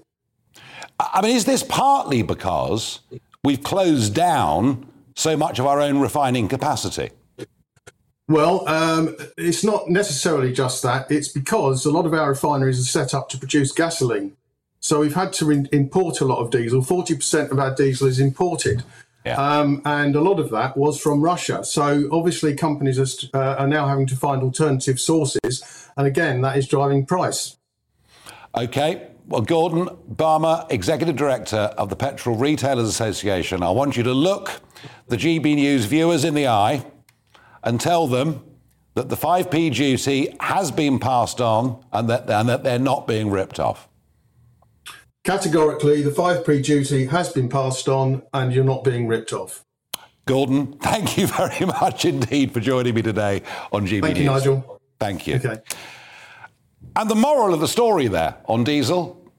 I 0.99 1.21
mean, 1.21 1.35
is 1.35 1.43
this 1.43 1.63
partly 1.63 2.21
because 2.21 3.01
we've 3.43 3.61
closed 3.61 4.13
down 4.13 4.89
so 5.15 5.35
much 5.35 5.59
of 5.59 5.65
our 5.65 5.81
own 5.81 5.99
refining 5.99 6.47
capacity? 6.47 7.09
Well, 8.27 8.67
um, 8.67 9.15
it's 9.37 9.63
not 9.63 9.89
necessarily 9.89 10.51
just 10.51 10.81
that. 10.83 11.11
It's 11.11 11.27
because 11.27 11.85
a 11.85 11.91
lot 11.91 12.05
of 12.05 12.13
our 12.13 12.29
refineries 12.29 12.79
are 12.79 12.83
set 12.83 13.13
up 13.13 13.29
to 13.29 13.37
produce 13.37 13.71
gasoline. 13.71 14.35
So 14.79 14.99
we've 14.99 15.15
had 15.15 15.31
to 15.33 15.51
in- 15.51 15.69
import 15.71 16.21
a 16.21 16.25
lot 16.25 16.39
of 16.39 16.49
diesel. 16.49 16.81
40% 16.81 17.51
of 17.51 17.59
our 17.59 17.73
diesel 17.73 18.07
is 18.07 18.19
imported. 18.19 18.83
Yeah. 19.25 19.35
Um, 19.35 19.81
and 19.85 20.15
a 20.15 20.21
lot 20.21 20.39
of 20.39 20.49
that 20.51 20.77
was 20.77 20.99
from 20.99 21.21
Russia. 21.21 21.63
So 21.63 22.07
obviously, 22.11 22.55
companies 22.55 22.99
are, 22.99 23.37
uh, 23.37 23.55
are 23.55 23.67
now 23.67 23.87
having 23.87 24.05
to 24.07 24.15
find 24.15 24.41
alternative 24.43 24.99
sources. 24.99 25.89
And 25.97 26.05
again, 26.05 26.41
that 26.41 26.57
is 26.57 26.67
driving 26.67 27.05
price. 27.05 27.57
Okay. 28.55 29.07
Well, 29.27 29.41
Gordon 29.41 29.89
Balmer, 30.07 30.65
Executive 30.69 31.15
Director 31.15 31.73
of 31.77 31.89
the 31.89 31.95
Petrol 31.95 32.35
Retailers 32.35 32.87
Association, 32.87 33.63
I 33.63 33.71
want 33.71 33.97
you 33.97 34.03
to 34.03 34.13
look 34.13 34.61
the 35.07 35.17
GB 35.17 35.55
News 35.55 35.85
viewers 35.85 36.23
in 36.23 36.35
the 36.35 36.47
eye 36.47 36.85
and 37.65 37.81
tell 37.81 38.07
them 38.07 38.43
that 38.93 39.09
the 39.09 39.17
5p 39.17 39.75
duty 39.75 40.33
has 40.39 40.71
been 40.71 40.99
passed 40.99 41.41
on 41.41 41.83
and 41.91 42.09
that, 42.09 42.29
and 42.29 42.47
that 42.47 42.63
they're 42.63 42.79
not 42.79 43.07
being 43.07 43.29
ripped 43.29 43.59
off? 43.59 43.89
Categorically, 45.25 46.01
the 46.01 46.11
5p 46.11 46.63
duty 46.63 47.07
has 47.07 47.33
been 47.33 47.49
passed 47.49 47.89
on 47.89 48.21
and 48.33 48.53
you're 48.53 48.63
not 48.63 48.83
being 48.83 49.07
ripped 49.07 49.33
off. 49.33 49.65
Gordon, 50.25 50.73
thank 50.81 51.17
you 51.17 51.27
very 51.27 51.65
much 51.65 52.05
indeed 52.05 52.53
for 52.53 52.59
joining 52.59 52.95
me 52.95 53.01
today 53.01 53.41
on 53.71 53.85
GB 53.85 54.01
Thank 54.01 54.17
News. 54.17 54.23
you, 54.23 54.25
Nigel. 54.25 54.81
Thank 54.99 55.27
you. 55.27 55.35
Okay. 55.35 55.57
And 56.95 57.09
the 57.09 57.15
moral 57.15 57.53
of 57.53 57.59
the 57.59 57.67
story 57.67 58.07
there 58.07 58.37
on 58.45 58.63
diesel 58.63 59.29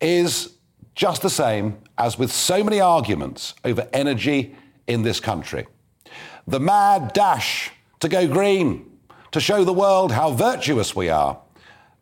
is 0.00 0.56
just 0.94 1.22
the 1.22 1.30
same 1.30 1.78
as 1.98 2.18
with 2.18 2.30
so 2.30 2.62
many 2.62 2.80
arguments 2.80 3.54
over 3.64 3.88
energy 3.92 4.54
in 4.86 5.02
this 5.02 5.18
country 5.18 5.66
the 6.50 6.60
mad 6.60 7.12
dash 7.12 7.70
to 8.00 8.08
go 8.08 8.26
green, 8.26 8.84
to 9.30 9.38
show 9.38 9.62
the 9.62 9.72
world 9.72 10.10
how 10.10 10.32
virtuous 10.32 10.96
we 10.96 11.08
are, 11.08 11.38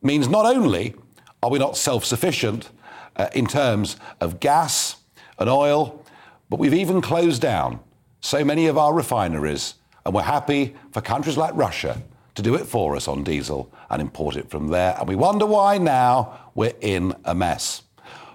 means 0.00 0.26
not 0.26 0.46
only 0.46 0.94
are 1.42 1.50
we 1.50 1.58
not 1.58 1.76
self 1.76 2.04
sufficient 2.04 2.70
uh, 3.16 3.28
in 3.34 3.46
terms 3.46 3.98
of 4.22 4.40
gas 4.40 4.96
and 5.38 5.50
oil, 5.50 6.02
but 6.48 6.58
we've 6.58 6.72
even 6.72 7.02
closed 7.02 7.42
down 7.42 7.78
so 8.20 8.42
many 8.42 8.66
of 8.66 8.78
our 8.78 8.94
refineries, 8.94 9.74
and 10.06 10.14
we're 10.14 10.22
happy 10.22 10.74
for 10.92 11.02
countries 11.02 11.36
like 11.36 11.54
Russia 11.54 12.00
to 12.34 12.40
do 12.40 12.54
it 12.54 12.64
for 12.64 12.96
us 12.96 13.06
on 13.06 13.22
diesel 13.22 13.70
and 13.90 14.00
import 14.00 14.34
it 14.34 14.48
from 14.48 14.68
there. 14.68 14.96
And 14.98 15.06
we 15.06 15.14
wonder 15.14 15.44
why 15.44 15.76
now 15.76 16.50
we're 16.54 16.72
in 16.80 17.14
a 17.26 17.34
mess. 17.34 17.82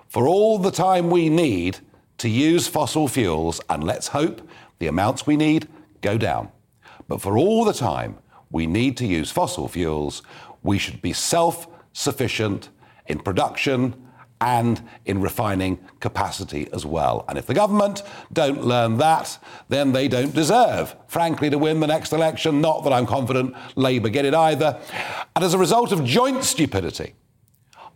For 0.10 0.28
all 0.28 0.60
the 0.60 0.72
time 0.72 1.10
we 1.10 1.28
need 1.28 1.80
to 2.20 2.30
use 2.30 2.68
fossil 2.68 3.08
fuels, 3.08 3.60
and 3.68 3.84
let's 3.84 4.10
hope 4.10 4.48
the 4.78 4.88
amounts 4.88 5.26
we 5.26 5.38
need 5.38 5.68
go 6.04 6.18
down. 6.20 6.50
But 7.08 7.22
for 7.22 7.38
all 7.38 7.66
the 7.66 7.74
time 7.74 8.18
we 8.52 8.68
need 8.68 8.96
to 8.98 9.08
use 9.08 9.32
fossil 9.32 9.68
fuels, 9.68 10.22
we 10.62 10.78
should 10.78 11.02
be 11.02 11.14
self 11.14 11.68
sufficient 11.94 12.70
in 13.08 13.20
production 13.20 13.96
and 14.42 14.82
in 15.06 15.22
refining 15.22 15.80
capacity 16.02 16.68
as 16.74 16.86
well. 16.86 17.24
And 17.30 17.38
if 17.38 17.46
the 17.46 17.54
government 17.54 18.04
don't 18.34 18.66
learn 18.66 18.98
that, 18.98 19.38
then 19.70 19.94
they 19.94 20.10
don't 20.10 20.36
deserve, 20.36 20.96
frankly, 21.08 21.50
to 21.50 21.58
win 21.58 21.80
the 21.80 21.88
next 21.88 22.12
election. 22.12 22.60
Not 22.60 22.84
that 22.84 22.92
I'm 22.92 23.06
confident 23.06 23.56
Labour 23.76 24.10
get 24.10 24.26
it 24.26 24.34
either. 24.34 24.80
And 25.36 25.46
as 25.46 25.54
a 25.54 25.58
result 25.58 25.94
of 25.94 26.04
joint 26.04 26.44
stupidity 26.44 27.14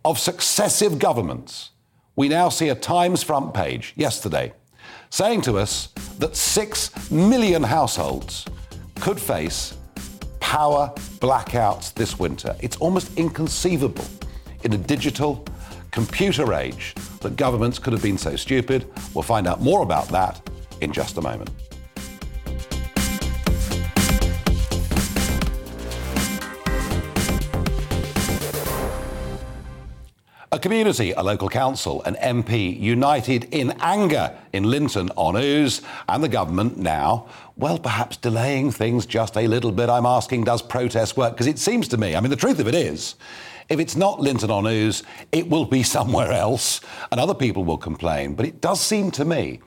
of 0.04 0.18
successive 0.18 0.98
governments, 0.98 1.70
we 2.16 2.28
now 2.28 2.48
see 2.48 2.70
a 2.70 2.74
Times 2.74 3.22
front 3.22 3.52
page 3.52 3.92
yesterday 3.94 4.54
saying 5.10 5.42
to 5.42 5.58
us 5.58 5.88
that 6.18 6.36
six 6.36 7.10
million 7.10 7.62
households 7.62 8.46
could 9.00 9.20
face 9.20 9.76
power 10.40 10.92
blackouts 11.20 11.92
this 11.94 12.18
winter. 12.18 12.56
It's 12.60 12.76
almost 12.76 13.16
inconceivable 13.18 14.04
in 14.64 14.72
a 14.72 14.78
digital 14.78 15.44
computer 15.90 16.54
age 16.54 16.94
that 17.20 17.36
governments 17.36 17.78
could 17.78 17.92
have 17.92 18.02
been 18.02 18.18
so 18.18 18.36
stupid. 18.36 18.86
We'll 19.14 19.22
find 19.22 19.46
out 19.46 19.60
more 19.60 19.82
about 19.82 20.08
that 20.08 20.48
in 20.80 20.92
just 20.92 21.18
a 21.18 21.20
moment. 21.20 21.50
A 30.50 30.58
community, 30.58 31.12
a 31.12 31.22
local 31.22 31.50
council, 31.50 32.02
an 32.04 32.14
MP 32.14 32.80
united 32.80 33.52
in 33.52 33.72
anger 33.80 34.34
in 34.54 34.64
Linton 34.64 35.10
on 35.14 35.36
Ouse, 35.36 35.82
and 36.08 36.24
the 36.24 36.28
government 36.28 36.78
now, 36.78 37.26
well, 37.56 37.78
perhaps 37.78 38.16
delaying 38.16 38.70
things 38.70 39.04
just 39.04 39.36
a 39.36 39.46
little 39.46 39.72
bit. 39.72 39.90
I'm 39.90 40.06
asking, 40.06 40.44
does 40.44 40.62
protest 40.62 41.18
work? 41.18 41.34
Because 41.34 41.48
it 41.48 41.58
seems 41.58 41.86
to 41.88 41.98
me, 41.98 42.16
I 42.16 42.20
mean, 42.20 42.30
the 42.30 42.36
truth 42.36 42.60
of 42.60 42.66
it 42.66 42.74
is, 42.74 43.16
if 43.68 43.78
it's 43.78 43.94
not 43.94 44.20
Linton 44.20 44.50
on 44.50 44.66
Ouse, 44.66 45.02
it 45.32 45.50
will 45.50 45.66
be 45.66 45.82
somewhere 45.96 46.32
else, 46.32 46.80
and 47.12 47.20
other 47.20 47.34
people 47.34 47.64
will 47.64 47.76
complain. 47.76 48.34
But 48.34 48.46
it 48.46 48.62
does 48.62 48.80
seem 48.80 49.10
to 49.12 49.26
me 49.26 49.60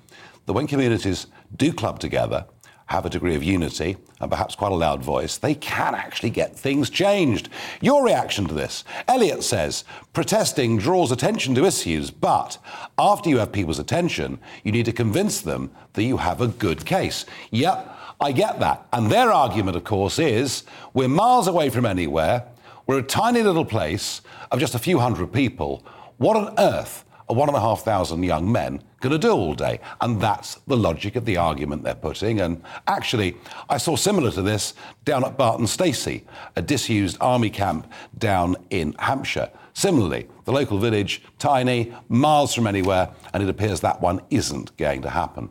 that 0.48 0.54
when 0.54 0.66
communities 0.66 1.28
do 1.58 1.72
club 1.72 2.00
together, 2.00 2.46
have 2.92 3.06
a 3.06 3.10
degree 3.10 3.36
of 3.36 3.44
unity 3.44 3.96
and 4.20 4.30
perhaps 4.30 4.54
quite 4.54 4.72
a 4.72 4.76
loud 4.76 5.02
voice, 5.02 5.38
they 5.38 5.56
can 5.56 5.96
actually 5.96 6.30
get 6.30 6.56
things 6.56 6.90
changed. 6.90 7.50
Your 7.80 8.04
reaction 8.04 8.46
to 8.48 8.54
this? 8.54 8.84
Elliot 9.08 9.44
says 9.44 9.86
protesting 10.14 10.78
draws 10.78 11.12
attention 11.12 11.56
to 11.56 11.66
issues, 11.66 12.12
but 12.12 12.58
after 13.00 13.30
you 13.30 13.38
have 13.38 13.52
people's 13.54 13.80
attention, 13.80 14.40
you 14.64 14.72
need 14.74 14.86
to 14.86 14.92
convince 14.92 15.40
them 15.42 15.72
that 15.94 16.04
you 16.04 16.18
have 16.18 16.42
a 16.42 16.48
good 16.48 16.86
case. 16.86 17.26
Yep, 17.52 17.98
I 18.20 18.34
get 18.34 18.60
that. 18.60 18.86
And 18.92 19.10
their 19.10 19.32
argument, 19.32 19.78
of 19.78 19.86
course, 19.86 20.20
is 20.20 20.64
we're 20.94 21.08
miles 21.08 21.48
away 21.48 21.70
from 21.70 21.86
anywhere, 21.86 22.44
we're 22.88 23.00
a 23.00 23.04
tiny 23.04 23.42
little 23.42 23.66
place 23.66 24.22
of 24.52 24.60
just 24.60 24.76
a 24.76 24.80
few 24.80 25.00
hundred 25.00 25.32
people. 25.32 25.86
What 26.18 26.36
on 26.36 26.54
earth 26.60 27.06
one 27.34 27.50
and 27.50 27.58
a 27.58 27.62
half 27.62 27.84
thousand 27.84 28.24
young 28.24 28.52
men 28.52 28.82
going 29.00 29.12
to 29.12 29.18
do 29.18 29.32
all 29.32 29.54
day? 29.54 29.80
And 30.00 30.20
that's 30.22 30.56
the 30.68 30.78
logic 30.78 31.16
of 31.16 31.26
the 31.26 31.38
argument 31.38 31.84
they're 31.84 31.96
putting. 31.96 32.42
And 32.42 32.64
actually, 32.88 33.38
I 33.70 33.78
saw 33.78 33.96
similar 33.96 34.32
to 34.32 34.42
this 34.42 34.74
down 35.06 35.24
at 35.24 35.38
Barton 35.38 35.68
Stacey, 35.68 36.26
a 36.56 36.62
disused 36.62 37.18
army 37.22 37.50
camp 37.50 37.92
down 38.18 38.56
in 38.70 38.94
Hampshire. 39.00 39.50
Similarly, 39.74 40.28
the 40.46 40.52
local 40.52 40.78
village, 40.78 41.24
tiny, 41.40 41.94
miles 42.10 42.54
from 42.54 42.68
anywhere, 42.68 43.10
and 43.34 43.42
it 43.42 43.50
appears 43.50 43.80
that 43.82 44.02
one 44.02 44.22
isn't 44.30 44.76
going 44.78 45.02
to 45.02 45.10
happen. 45.10 45.50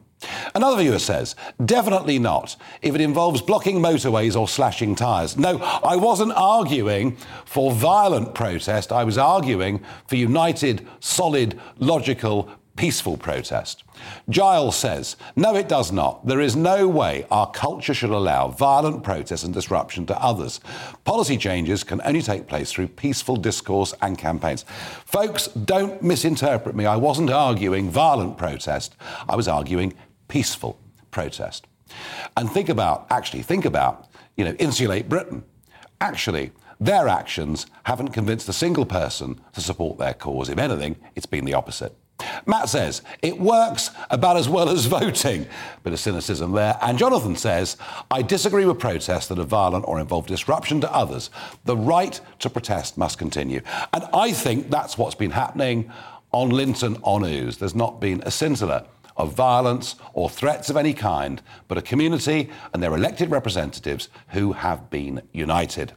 Another 0.55 0.83
viewer 0.83 0.99
says, 0.99 1.35
definitely 1.65 2.19
not 2.19 2.57
if 2.83 2.95
it 2.95 3.00
involves 3.00 3.41
blocking 3.41 3.79
motorways 3.79 4.39
or 4.39 4.49
slashing 4.49 4.95
tyres. 4.95 5.37
No, 5.37 5.59
I 5.59 5.97
wasn't 5.97 6.33
arguing 6.33 7.17
for 7.45 7.73
violent 7.73 8.35
protest. 8.35 8.93
I 8.93 9.05
was 9.05 9.19
arguing 9.19 9.83
for 10.07 10.17
united, 10.17 10.87
solid, 11.00 11.59
logical, 11.79 12.50
peaceful 12.77 13.17
protest. 13.17 13.85
Giles 14.31 14.75
says, 14.75 15.17
no, 15.37 15.55
it 15.55 15.69
does 15.69 15.93
not. 15.93 16.27
There 16.27 16.41
is 16.41 16.57
no 16.57 16.89
way 16.89 17.27
our 17.31 17.50
culture 17.50 17.93
should 17.93 18.11
allow 18.11 18.49
violent 18.49 19.05
protest 19.05 19.45
and 19.45 19.53
disruption 19.53 20.07
to 20.07 20.23
others. 20.23 20.61
Policy 21.05 21.37
changes 21.37 21.85
can 21.85 22.00
only 22.07 22.23
take 22.23 22.47
place 22.47 22.73
through 22.73 22.89
peaceful 22.89 23.37
discourse 23.37 23.93
and 24.00 24.17
campaigns. 24.17 24.65
Folks, 25.05 25.49
don't 25.49 26.03
misinterpret 26.03 26.75
me. 26.75 26.87
I 26.87 26.97
wasn't 26.97 27.31
arguing 27.31 27.91
violent 27.91 28.39
protest, 28.39 28.97
I 29.29 29.37
was 29.37 29.47
arguing 29.47 29.93
peaceful 30.31 30.79
protest. 31.11 31.67
And 32.37 32.51
think 32.51 32.69
about, 32.69 33.07
actually, 33.11 33.43
think 33.43 33.65
about, 33.65 34.09
you 34.37 34.45
know, 34.45 34.53
insulate 34.53 35.09
Britain. 35.09 35.43
Actually, 36.01 36.53
their 36.79 37.09
actions 37.09 37.67
haven't 37.85 38.09
convinced 38.09 38.49
a 38.49 38.55
single 38.55 38.87
person 38.87 39.39
to 39.53 39.61
support 39.61 39.99
their 39.99 40.15
cause. 40.15 40.49
If 40.49 40.59
anything, 40.59 40.97
it's 41.15 41.27
been 41.27 41.45
the 41.45 41.55
opposite. 41.55 41.95
Matt 42.47 42.69
says, 42.69 43.03
it 43.23 43.39
works 43.39 43.91
about 44.11 44.37
as 44.37 44.49
well 44.49 44.69
as 44.69 44.87
voting. 45.01 45.47
Bit 45.83 45.93
of 45.93 46.01
cynicism 46.01 46.53
there. 46.53 46.79
And 46.81 46.99
Jonathan 46.99 47.37
says, 47.37 47.77
I 48.11 48.23
disagree 48.23 48.64
with 48.64 48.79
protests 48.79 49.27
that 49.29 49.38
are 49.38 49.45
violent 49.45 49.85
or 49.88 50.01
involve 50.01 50.27
disruption 50.27 50.81
to 50.83 50.95
others. 50.95 51.31
The 51.64 51.77
right 51.77 52.19
to 52.40 52.51
protest 52.51 52.97
must 52.97 53.19
continue. 53.19 53.62
And 53.93 54.05
I 54.14 54.33
think 54.33 54.71
that's 54.71 54.97
what's 54.97 55.14
been 55.14 55.33
happening 55.33 55.90
on 56.33 56.51
Linton 56.51 56.99
on 57.03 57.25
Ouse. 57.25 57.57
There's 57.57 57.75
not 57.75 58.01
been 58.01 58.23
a 58.25 58.31
scintilla 58.31 58.87
of 59.20 59.35
violence 59.35 59.96
or 60.12 60.28
threats 60.28 60.70
of 60.70 60.76
any 60.76 60.94
kind, 60.94 61.42
but 61.68 61.78
a 61.78 61.83
community 61.83 62.50
and 62.72 62.83
their 62.83 62.94
elected 62.94 63.30
representatives 63.30 64.09
who 64.28 64.52
have 64.52 64.90
been 64.90 65.22
united. 65.33 65.92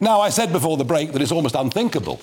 Now, 0.00 0.20
I 0.20 0.30
said 0.30 0.52
before 0.52 0.76
the 0.76 0.84
break 0.84 1.12
that 1.12 1.22
it's 1.22 1.32
almost 1.32 1.54
unthinkable, 1.54 2.20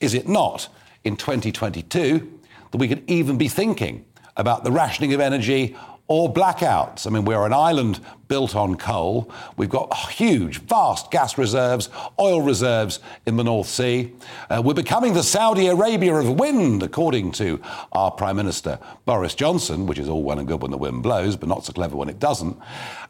is 0.00 0.14
it 0.14 0.28
not, 0.28 0.68
in 1.04 1.16
2022, 1.16 2.40
that 2.70 2.78
we 2.78 2.88
could 2.88 3.08
even 3.08 3.36
be 3.36 3.48
thinking 3.48 4.04
about 4.36 4.64
the 4.64 4.72
rationing 4.72 5.12
of 5.12 5.20
energy 5.20 5.76
or 6.10 6.30
blackouts. 6.30 7.06
I 7.06 7.10
mean, 7.10 7.24
we're 7.24 7.46
an 7.46 7.52
island 7.52 8.00
built 8.26 8.56
on 8.56 8.74
coal. 8.74 9.30
We've 9.56 9.70
got 9.70 9.96
huge, 10.10 10.58
vast 10.58 11.12
gas 11.12 11.38
reserves, 11.38 11.88
oil 12.18 12.42
reserves 12.42 12.98
in 13.26 13.36
the 13.36 13.44
North 13.44 13.68
Sea. 13.68 14.12
Uh, 14.50 14.60
we're 14.62 14.74
becoming 14.74 15.14
the 15.14 15.22
Saudi 15.22 15.68
Arabia 15.68 16.16
of 16.16 16.40
wind, 16.40 16.82
according 16.82 17.30
to 17.32 17.60
our 17.92 18.10
Prime 18.10 18.34
Minister 18.34 18.80
Boris 19.04 19.36
Johnson, 19.36 19.86
which 19.86 20.00
is 20.00 20.08
all 20.08 20.24
well 20.24 20.40
and 20.40 20.48
good 20.48 20.60
when 20.62 20.72
the 20.72 20.76
wind 20.76 21.04
blows, 21.04 21.36
but 21.36 21.48
not 21.48 21.64
so 21.64 21.72
clever 21.72 21.94
when 21.94 22.08
it 22.08 22.18
doesn't. 22.18 22.58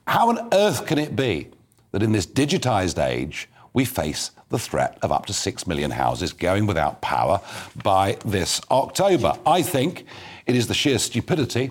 How 0.07 0.29
on 0.29 0.51
earth 0.53 0.85
can 0.85 0.99
it 0.99 1.17
be 1.17 1.49
that 1.93 2.03
in 2.03 2.13
this 2.13 2.27
digitized 2.27 3.03
age, 3.03 3.49
we 3.73 3.87
face 3.87 4.31
the 4.51 4.59
threat 4.59 4.99
of 5.01 5.11
up 5.11 5.25
to 5.25 5.33
6 5.33 5.67
million 5.67 5.91
houses 5.91 6.35
going 6.35 6.67
without 6.67 7.01
power 7.01 7.41
by 7.83 8.19
this 8.27 8.61
October? 8.71 9.33
I 9.47 9.63
think 9.63 10.05
it 10.45 10.55
is 10.55 10.67
the 10.67 10.75
sheer 10.75 10.99
stupidity 10.99 11.71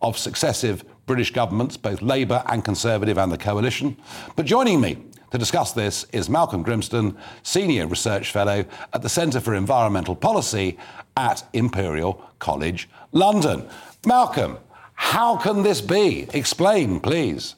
of 0.00 0.18
successive 0.18 0.84
British 1.06 1.32
governments, 1.32 1.76
both 1.76 2.02
Labour 2.02 2.42
and 2.46 2.64
Conservative 2.64 3.18
and 3.18 3.32
the 3.32 3.38
coalition. 3.38 3.96
But 4.36 4.46
joining 4.46 4.80
me 4.80 4.98
to 5.30 5.38
discuss 5.38 5.72
this 5.72 6.06
is 6.12 6.30
Malcolm 6.30 6.64
Grimston, 6.64 7.16
Senior 7.42 7.86
Research 7.86 8.30
Fellow 8.30 8.64
at 8.92 9.02
the 9.02 9.08
Centre 9.08 9.40
for 9.40 9.54
Environmental 9.54 10.14
Policy 10.14 10.78
at 11.16 11.42
Imperial 11.52 12.22
College 12.38 12.88
London. 13.12 13.68
Malcolm, 14.06 14.58
how 14.94 15.36
can 15.36 15.62
this 15.62 15.80
be? 15.80 16.28
Explain, 16.32 17.00
please. 17.00 17.56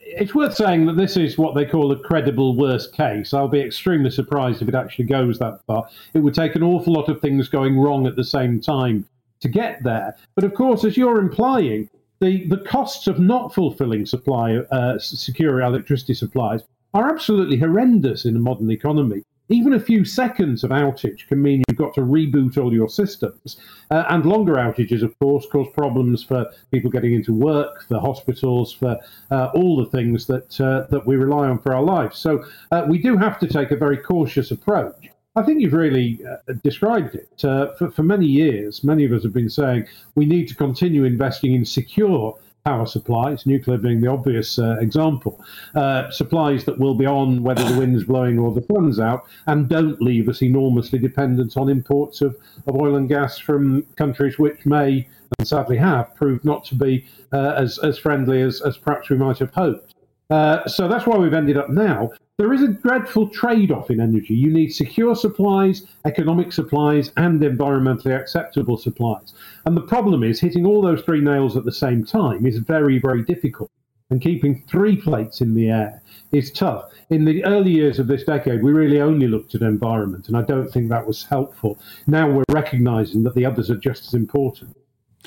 It's 0.00 0.34
worth 0.34 0.54
saying 0.54 0.86
that 0.86 0.96
this 0.96 1.16
is 1.16 1.38
what 1.38 1.54
they 1.54 1.64
call 1.64 1.92
a 1.92 1.98
credible 1.98 2.56
worst 2.56 2.92
case. 2.92 3.32
I'll 3.32 3.46
be 3.46 3.60
extremely 3.60 4.10
surprised 4.10 4.60
if 4.60 4.68
it 4.68 4.74
actually 4.74 5.04
goes 5.04 5.38
that 5.38 5.60
far. 5.66 5.88
It 6.14 6.18
would 6.18 6.34
take 6.34 6.56
an 6.56 6.64
awful 6.64 6.92
lot 6.92 7.08
of 7.08 7.20
things 7.20 7.48
going 7.48 7.78
wrong 7.78 8.06
at 8.06 8.16
the 8.16 8.24
same 8.24 8.60
time 8.60 9.06
to 9.40 9.48
get 9.48 9.82
there. 9.82 10.14
But 10.34 10.44
of 10.44 10.54
course, 10.54 10.84
as 10.84 10.96
you're 10.96 11.18
implying, 11.18 11.88
the, 12.20 12.46
the 12.46 12.58
costs 12.58 13.06
of 13.06 13.18
not 13.18 13.54
fulfilling 13.54 14.06
supply 14.06 14.56
uh, 14.56 14.98
secure 14.98 15.60
electricity 15.60 16.14
supplies 16.14 16.62
are 16.92 17.08
absolutely 17.08 17.56
horrendous 17.56 18.24
in 18.24 18.36
a 18.36 18.40
modern 18.40 18.70
economy. 18.70 19.22
Even 19.48 19.72
a 19.72 19.80
few 19.80 20.04
seconds 20.04 20.62
of 20.62 20.70
outage 20.70 21.26
can 21.26 21.42
mean 21.42 21.64
you've 21.68 21.78
got 21.78 21.92
to 21.94 22.02
reboot 22.02 22.56
all 22.56 22.72
your 22.72 22.88
systems. 22.88 23.56
Uh, 23.90 24.04
and 24.10 24.24
longer 24.24 24.54
outages, 24.54 25.02
of 25.02 25.18
course, 25.18 25.44
cause 25.50 25.66
problems 25.74 26.22
for 26.22 26.46
people 26.70 26.88
getting 26.88 27.14
into 27.14 27.34
work, 27.34 27.84
for 27.88 27.98
hospitals, 27.98 28.72
for 28.72 28.96
uh, 29.32 29.46
all 29.54 29.76
the 29.76 29.90
things 29.90 30.26
that, 30.26 30.60
uh, 30.60 30.86
that 30.90 31.04
we 31.04 31.16
rely 31.16 31.48
on 31.48 31.58
for 31.58 31.74
our 31.74 31.82
lives. 31.82 32.16
So 32.16 32.44
uh, 32.70 32.84
we 32.88 32.98
do 32.98 33.16
have 33.16 33.40
to 33.40 33.48
take 33.48 33.72
a 33.72 33.76
very 33.76 33.96
cautious 33.96 34.52
approach. 34.52 35.08
I 35.36 35.42
think 35.42 35.60
you've 35.60 35.74
really 35.74 36.18
uh, 36.26 36.54
described 36.64 37.14
it. 37.14 37.44
Uh, 37.44 37.72
for, 37.74 37.90
for 37.90 38.02
many 38.02 38.26
years, 38.26 38.82
many 38.82 39.04
of 39.04 39.12
us 39.12 39.22
have 39.22 39.32
been 39.32 39.48
saying 39.48 39.86
we 40.16 40.26
need 40.26 40.48
to 40.48 40.56
continue 40.56 41.04
investing 41.04 41.54
in 41.54 41.64
secure 41.64 42.36
power 42.64 42.84
supplies, 42.84 43.46
nuclear 43.46 43.78
being 43.78 44.00
the 44.00 44.08
obvious 44.08 44.58
uh, 44.58 44.76
example, 44.80 45.42
uh, 45.76 46.10
supplies 46.10 46.64
that 46.64 46.78
will 46.78 46.94
be 46.94 47.06
on 47.06 47.42
whether 47.42 47.64
the 47.64 47.78
wind's 47.78 48.04
blowing 48.04 48.38
or 48.38 48.52
the 48.52 48.64
sun's 48.72 48.98
out, 48.98 49.24
and 49.46 49.68
don't 49.68 50.02
leave 50.02 50.28
us 50.28 50.42
enormously 50.42 50.98
dependent 50.98 51.56
on 51.56 51.70
imports 51.70 52.20
of, 52.20 52.36
of 52.66 52.76
oil 52.76 52.96
and 52.96 53.08
gas 53.08 53.38
from 53.38 53.82
countries 53.96 54.38
which 54.38 54.66
may, 54.66 55.08
and 55.38 55.48
sadly 55.48 55.76
have, 55.76 56.14
proved 56.16 56.44
not 56.44 56.64
to 56.64 56.74
be 56.74 57.06
uh, 57.32 57.54
as, 57.56 57.78
as 57.78 57.98
friendly 57.98 58.42
as, 58.42 58.60
as 58.62 58.76
perhaps 58.76 59.08
we 59.08 59.16
might 59.16 59.38
have 59.38 59.54
hoped. 59.54 59.94
Uh, 60.30 60.66
so 60.68 60.86
that's 60.86 61.06
why 61.06 61.16
we've 61.16 61.34
ended 61.34 61.56
up 61.56 61.68
now 61.68 62.10
there 62.40 62.54
is 62.54 62.62
a 62.62 62.68
dreadful 62.68 63.28
trade 63.28 63.70
off 63.70 63.90
in 63.90 64.00
energy. 64.00 64.34
You 64.34 64.50
need 64.50 64.70
secure 64.70 65.14
supplies, 65.14 65.86
economic 66.06 66.54
supplies, 66.54 67.12
and 67.18 67.38
environmentally 67.42 68.18
acceptable 68.18 68.78
supplies. 68.78 69.34
And 69.66 69.76
the 69.76 69.82
problem 69.82 70.24
is 70.24 70.40
hitting 70.40 70.64
all 70.64 70.80
those 70.80 71.02
three 71.02 71.20
nails 71.20 71.54
at 71.54 71.66
the 71.66 71.72
same 71.72 72.02
time 72.02 72.46
is 72.46 72.56
very, 72.56 72.98
very 72.98 73.22
difficult. 73.24 73.70
And 74.08 74.22
keeping 74.22 74.64
three 74.70 74.96
plates 74.96 75.42
in 75.42 75.54
the 75.54 75.68
air 75.68 76.00
is 76.32 76.50
tough. 76.50 76.90
In 77.10 77.26
the 77.26 77.44
early 77.44 77.72
years 77.72 77.98
of 77.98 78.06
this 78.06 78.24
decade, 78.24 78.62
we 78.62 78.72
really 78.72 79.02
only 79.02 79.28
looked 79.28 79.54
at 79.54 79.60
environment, 79.60 80.28
and 80.28 80.36
I 80.36 80.40
don't 80.40 80.70
think 80.70 80.88
that 80.88 81.06
was 81.06 81.24
helpful. 81.24 81.78
Now 82.06 82.26
we're 82.30 82.44
recognizing 82.50 83.22
that 83.24 83.34
the 83.34 83.44
others 83.44 83.70
are 83.70 83.76
just 83.76 84.06
as 84.06 84.14
important. 84.14 84.74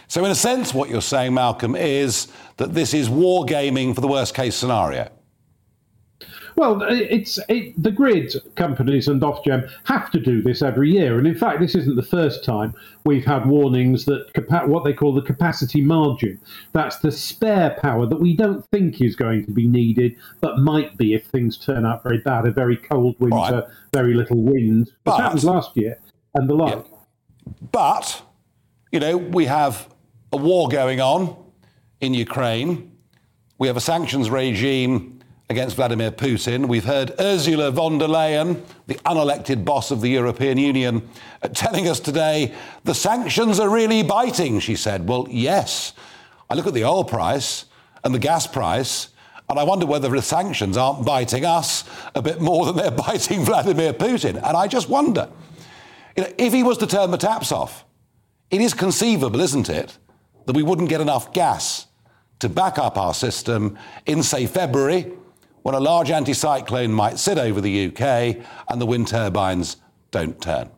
So, 0.07 0.23
in 0.25 0.31
a 0.31 0.35
sense, 0.35 0.73
what 0.73 0.89
you're 0.89 1.01
saying, 1.01 1.33
Malcolm, 1.33 1.75
is 1.75 2.27
that 2.57 2.73
this 2.73 2.93
is 2.93 3.09
wargaming 3.09 3.95
for 3.95 4.01
the 4.01 4.07
worst 4.07 4.35
case 4.35 4.55
scenario. 4.55 5.09
Well, 6.55 6.83
it's 6.83 7.39
it, 7.49 7.81
the 7.81 7.91
grid 7.91 8.33
companies 8.55 9.07
and 9.07 9.21
Ofgem 9.21 9.69
have 9.85 10.11
to 10.11 10.19
do 10.19 10.41
this 10.41 10.61
every 10.61 10.91
year, 10.91 11.17
and 11.17 11.27
in 11.27 11.35
fact, 11.35 11.59
this 11.59 11.73
isn't 11.75 11.95
the 11.95 12.03
first 12.03 12.43
time 12.43 12.75
we've 13.05 13.25
had 13.25 13.45
warnings 13.45 14.05
that 14.05 14.31
capa- 14.33 14.67
what 14.67 14.83
they 14.83 14.93
call 14.93 15.13
the 15.13 15.21
capacity 15.21 15.81
margin. 15.81 16.39
That's 16.73 16.97
the 16.99 17.11
spare 17.11 17.71
power 17.81 18.05
that 18.05 18.19
we 18.19 18.35
don't 18.35 18.67
think 18.69 19.01
is 19.01 19.15
going 19.15 19.45
to 19.45 19.51
be 19.51 19.67
needed, 19.67 20.15
but 20.41 20.59
might 20.59 20.95
be 20.95 21.13
if 21.13 21.25
things 21.25 21.57
turn 21.57 21.85
out 21.85 22.03
very 22.03 22.19
bad. 22.19 22.45
A 22.45 22.51
very 22.51 22.77
cold 22.77 23.15
winter, 23.19 23.35
right. 23.35 23.63
very 23.91 24.13
little 24.13 24.41
wind. 24.41 24.91
But, 25.03 25.17
that 25.17 25.23
happened 25.23 25.43
last 25.43 25.75
year, 25.75 25.99
and 26.35 26.47
the 26.49 26.53
like. 26.53 26.75
Yeah. 26.75 27.49
But 27.71 28.21
you 28.93 28.99
know, 28.99 29.17
we 29.17 29.45
have 29.45 29.89
a 30.31 30.37
war 30.37 30.69
going 30.69 31.01
on 31.01 31.35
in 31.99 32.13
Ukraine. 32.13 32.91
We 33.57 33.65
have 33.65 33.75
a 33.75 33.81
sanctions 33.81 34.29
regime 34.29 35.19
against 35.49 35.77
Vladimir 35.77 36.11
Putin. 36.11 36.67
We've 36.67 36.85
heard 36.85 37.11
Ursula 37.19 37.71
von 37.71 37.97
der 37.97 38.05
Leyen, 38.05 38.61
the 38.85 38.93
unelected 39.05 39.65
boss 39.65 39.89
of 39.89 40.01
the 40.01 40.09
European 40.09 40.59
Union, 40.59 41.09
uh, 41.41 41.47
telling 41.47 41.87
us 41.87 41.99
today 41.99 42.53
the 42.83 42.93
sanctions 42.93 43.59
are 43.59 43.67
really 43.67 44.03
biting, 44.03 44.59
she 44.59 44.75
said. 44.75 45.09
Well, 45.09 45.25
yes. 45.27 45.93
I 46.47 46.53
look 46.53 46.67
at 46.67 46.75
the 46.75 46.85
oil 46.85 47.03
price 47.03 47.65
and 48.03 48.13
the 48.13 48.19
gas 48.19 48.45
price, 48.45 49.09
and 49.49 49.57
I 49.57 49.63
wonder 49.63 49.87
whether 49.87 50.09
the 50.09 50.21
sanctions 50.21 50.77
aren't 50.77 51.03
biting 51.03 51.45
us 51.45 51.83
a 52.13 52.21
bit 52.21 52.41
more 52.41 52.67
than 52.67 52.75
they're 52.75 52.91
biting 53.07 53.43
Vladimir 53.43 53.93
Putin. 53.93 54.35
And 54.35 54.55
I 54.55 54.67
just 54.67 54.87
wonder 54.87 55.29
you 56.15 56.25
know, 56.25 56.33
if 56.37 56.53
he 56.53 56.61
was 56.61 56.77
to 56.77 56.85
turn 56.85 57.09
the 57.09 57.17
taps 57.17 57.51
off, 57.51 57.85
it 58.53 58.61
is 58.61 58.75
conceivable, 58.75 59.41
isn't 59.41 59.67
it, 59.67 59.97
that 60.45 60.55
we 60.55 60.61
wouldn't 60.61 60.87
get 60.87 61.01
enough 61.01 61.33
gas 61.33 61.87
to 62.37 62.47
back 62.47 62.77
up 62.77 62.99
our 62.99 63.15
system 63.15 63.79
in, 64.05 64.21
say, 64.21 64.45
February 64.45 65.11
when 65.63 65.73
a 65.73 65.79
large 65.79 66.09
anticyclone 66.09 66.91
might 66.91 67.17
sit 67.17 67.39
over 67.39 67.59
the 67.59 67.87
UK 67.87 68.45
and 68.69 68.79
the 68.79 68.85
wind 68.85 69.07
turbines 69.07 69.77
don't 70.11 70.39
turn. 70.39 70.69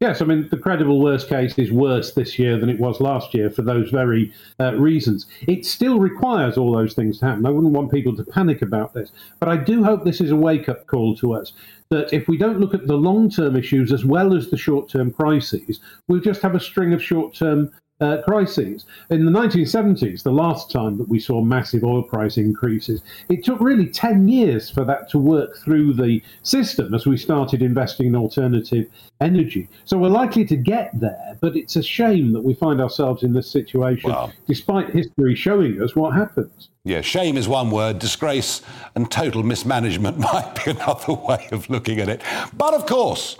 Yes, 0.00 0.20
I 0.20 0.24
mean, 0.24 0.48
the 0.50 0.58
credible 0.58 1.00
worst 1.00 1.28
case 1.28 1.56
is 1.58 1.72
worse 1.72 2.12
this 2.12 2.38
year 2.38 2.58
than 2.58 2.68
it 2.68 2.78
was 2.78 3.00
last 3.00 3.32
year 3.32 3.48
for 3.48 3.62
those 3.62 3.88
very 3.90 4.32
uh, 4.60 4.74
reasons. 4.74 5.26
It 5.42 5.64
still 5.64 5.98
requires 5.98 6.58
all 6.58 6.72
those 6.72 6.92
things 6.92 7.18
to 7.20 7.26
happen. 7.26 7.46
I 7.46 7.50
wouldn't 7.50 7.72
want 7.72 7.90
people 7.92 8.14
to 8.16 8.24
panic 8.24 8.60
about 8.60 8.92
this. 8.92 9.10
But 9.38 9.48
I 9.48 9.56
do 9.56 9.84
hope 9.84 10.04
this 10.04 10.20
is 10.20 10.32
a 10.32 10.36
wake 10.36 10.68
up 10.68 10.86
call 10.86 11.16
to 11.16 11.32
us 11.32 11.52
that 11.90 12.12
if 12.12 12.28
we 12.28 12.36
don't 12.36 12.60
look 12.60 12.74
at 12.74 12.86
the 12.86 12.96
long 12.96 13.30
term 13.30 13.56
issues 13.56 13.92
as 13.92 14.04
well 14.04 14.34
as 14.34 14.50
the 14.50 14.56
short 14.56 14.88
term 14.88 15.12
crises, 15.12 15.80
we'll 16.08 16.20
just 16.20 16.42
have 16.42 16.54
a 16.54 16.60
string 16.60 16.92
of 16.92 17.02
short 17.02 17.34
term 17.34 17.70
uh, 18.00 18.18
crises. 18.22 18.84
In 19.10 19.24
the 19.24 19.30
1970s, 19.30 20.22
the 20.22 20.32
last 20.32 20.70
time 20.70 20.98
that 20.98 21.08
we 21.08 21.18
saw 21.18 21.40
massive 21.40 21.84
oil 21.84 22.02
price 22.02 22.36
increases, 22.36 23.02
it 23.28 23.44
took 23.44 23.60
really 23.60 23.86
10 23.86 24.28
years 24.28 24.70
for 24.70 24.84
that 24.84 25.08
to 25.10 25.18
work 25.18 25.56
through 25.58 25.94
the 25.94 26.22
system 26.42 26.94
as 26.94 27.06
we 27.06 27.16
started 27.16 27.62
investing 27.62 28.08
in 28.08 28.16
alternative 28.16 28.86
energy. 29.20 29.68
So 29.84 29.96
we're 29.96 30.08
likely 30.08 30.44
to 30.46 30.56
get 30.56 30.90
there, 30.94 31.38
but 31.40 31.56
it's 31.56 31.76
a 31.76 31.82
shame 31.82 32.32
that 32.32 32.42
we 32.42 32.54
find 32.54 32.80
ourselves 32.80 33.22
in 33.22 33.32
this 33.32 33.50
situation, 33.50 34.10
well, 34.10 34.32
despite 34.46 34.90
history 34.90 35.34
showing 35.34 35.80
us 35.80 35.96
what 35.96 36.14
happens. 36.14 36.68
Yeah, 36.86 37.00
shame 37.00 37.36
is 37.36 37.48
one 37.48 37.72
word, 37.72 37.98
disgrace 37.98 38.62
and 38.94 39.10
total 39.10 39.42
mismanagement 39.42 40.18
might 40.32 40.64
be 40.64 40.70
another 40.70 41.14
way 41.14 41.48
of 41.50 41.68
looking 41.68 41.98
at 41.98 42.08
it. 42.08 42.22
But 42.56 42.74
of 42.74 42.86
course, 42.86 43.38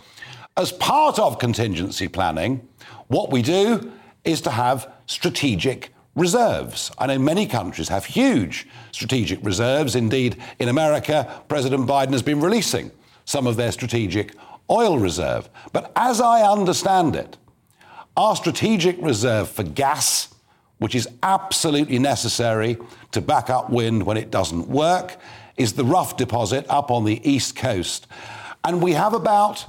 as 0.57 0.73
part 0.73 1.21
of 1.21 1.39
contingency 1.39 2.09
planning, 2.09 2.67
what 3.07 3.31
we 3.31 3.43
do 3.43 3.93
is 4.25 4.41
to 4.41 4.51
have 4.51 4.93
strategic 5.07 5.91
reserves. 6.17 6.91
I 6.99 7.07
know 7.07 7.21
many 7.21 7.47
countries 7.47 7.89
have 7.89 8.05
huge 8.05 8.67
strategic 8.91 9.39
reserves. 9.45 9.95
Indeed, 9.95 10.43
in 10.59 10.69
America, 10.69 11.41
President 11.47 11.87
Biden 11.87 12.11
has 12.11 12.23
been 12.23 12.41
releasing 12.41 12.91
some 13.27 13.47
of 13.47 13.55
their 13.55 13.71
strategic 13.71 14.35
oil 14.69 14.99
reserve. 14.99 15.49
But 15.73 15.93
as 15.95 16.21
I 16.21 16.43
understand 16.43 17.15
it, 17.15 17.37
our 18.17 18.35
strategic 18.35 19.01
reserve 19.01 19.49
for 19.49 19.63
gas, 19.63 20.35
which 20.79 20.95
is 20.95 21.09
absolutely 21.23 21.99
necessary 21.99 22.77
to 23.12 23.21
back 23.21 23.51
up 23.51 23.71
wind 23.71 24.03
when 24.05 24.17
it 24.17 24.31
doesn't 24.31 24.69
work, 24.69 25.17
is 25.57 25.73
the 25.73 25.85
Rough 25.85 26.17
deposit 26.17 26.67
up 26.69 26.91
on 26.91 27.05
the 27.05 27.21
east 27.29 27.57
coast. 27.57 28.07
And 28.65 28.83
we 28.83 28.93
have 28.93 29.15
about, 29.15 29.65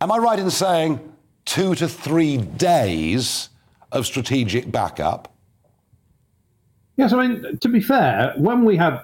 am 0.00 0.12
I 0.12 0.18
right 0.18 0.38
in 0.38 0.50
saying, 0.50 1.00
two 1.44 1.74
to 1.76 1.88
three 1.88 2.36
days 2.36 3.48
of 3.92 4.06
strategic 4.06 4.70
backup? 4.70 5.32
Yes, 6.96 7.12
I 7.12 7.26
mean, 7.26 7.58
to 7.58 7.68
be 7.68 7.80
fair, 7.80 8.34
when 8.36 8.64
we 8.64 8.76
had 8.76 9.00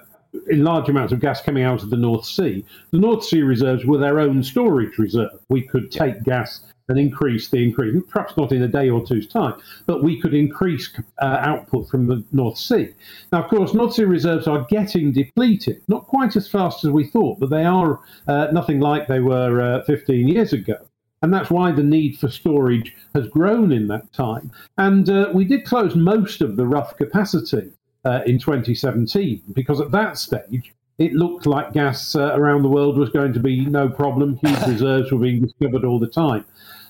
in 0.49 0.63
large 0.63 0.87
amounts 0.87 1.11
of 1.11 1.19
gas 1.19 1.41
coming 1.41 1.63
out 1.63 1.81
of 1.81 1.89
the 1.89 1.97
North 1.97 2.25
Sea, 2.25 2.63
the 2.91 2.99
North 2.99 3.23
Sea 3.23 3.41
reserves 3.41 3.85
were 3.85 3.97
their 3.97 4.19
own 4.19 4.43
storage 4.43 4.97
reserve. 4.97 5.31
We 5.49 5.63
could 5.63 5.91
take 5.91 6.23
gas 6.23 6.61
and 6.89 6.97
increase 6.97 7.49
the 7.49 7.63
increase, 7.63 8.01
perhaps 8.09 8.37
not 8.37 8.51
in 8.51 8.61
a 8.63 8.67
day 8.67 8.89
or 8.89 9.05
two's 9.05 9.27
time, 9.27 9.53
but 9.85 10.03
we 10.03 10.19
could 10.19 10.33
increase 10.33 10.89
uh, 11.21 11.37
output 11.41 11.89
from 11.89 12.07
the 12.07 12.23
North 12.31 12.57
Sea. 12.57 12.89
Now, 13.31 13.43
of 13.43 13.49
course, 13.49 13.73
North 13.73 13.93
Sea 13.93 14.05
reserves 14.05 14.47
are 14.47 14.65
getting 14.69 15.11
depleted, 15.11 15.81
not 15.87 16.07
quite 16.07 16.35
as 16.35 16.47
fast 16.47 16.85
as 16.85 16.91
we 16.91 17.05
thought, 17.05 17.39
but 17.39 17.49
they 17.49 17.65
are 17.65 17.99
uh, 18.27 18.47
nothing 18.51 18.79
like 18.79 19.07
they 19.07 19.19
were 19.19 19.61
uh, 19.61 19.83
15 19.83 20.27
years 20.27 20.53
ago. 20.53 20.77
And 21.21 21.33
that's 21.33 21.49
why 21.49 21.71
the 21.71 21.83
need 21.83 22.17
for 22.19 22.29
storage 22.29 22.95
has 23.15 23.27
grown 23.27 23.71
in 23.71 23.87
that 23.87 24.13
time. 24.13 24.51
And 24.77 25.09
uh, 25.09 25.31
we 25.33 25.45
did 25.45 25.65
close 25.65 25.95
most 25.95 26.41
of 26.41 26.55
the 26.55 26.67
rough 26.67 26.95
capacity 26.95 27.71
uh, 28.05 28.21
in 28.25 28.39
2017 28.39 29.41
because 29.53 29.81
at 29.81 29.91
that 29.91 30.17
stage, 30.17 30.73
it 30.97 31.13
looked 31.13 31.45
like 31.45 31.73
gas 31.73 32.15
uh, 32.15 32.33
around 32.33 32.63
the 32.63 32.69
world 32.69 32.97
was 32.97 33.09
going 33.09 33.33
to 33.33 33.39
be 33.39 33.65
no 33.65 33.87
problem. 33.87 34.37
Huge 34.37 34.67
reserves 34.67 35.11
were 35.11 35.19
being 35.19 35.41
discovered 35.43 35.85
all 35.85 35.99
the 35.99 36.07
time. 36.07 36.43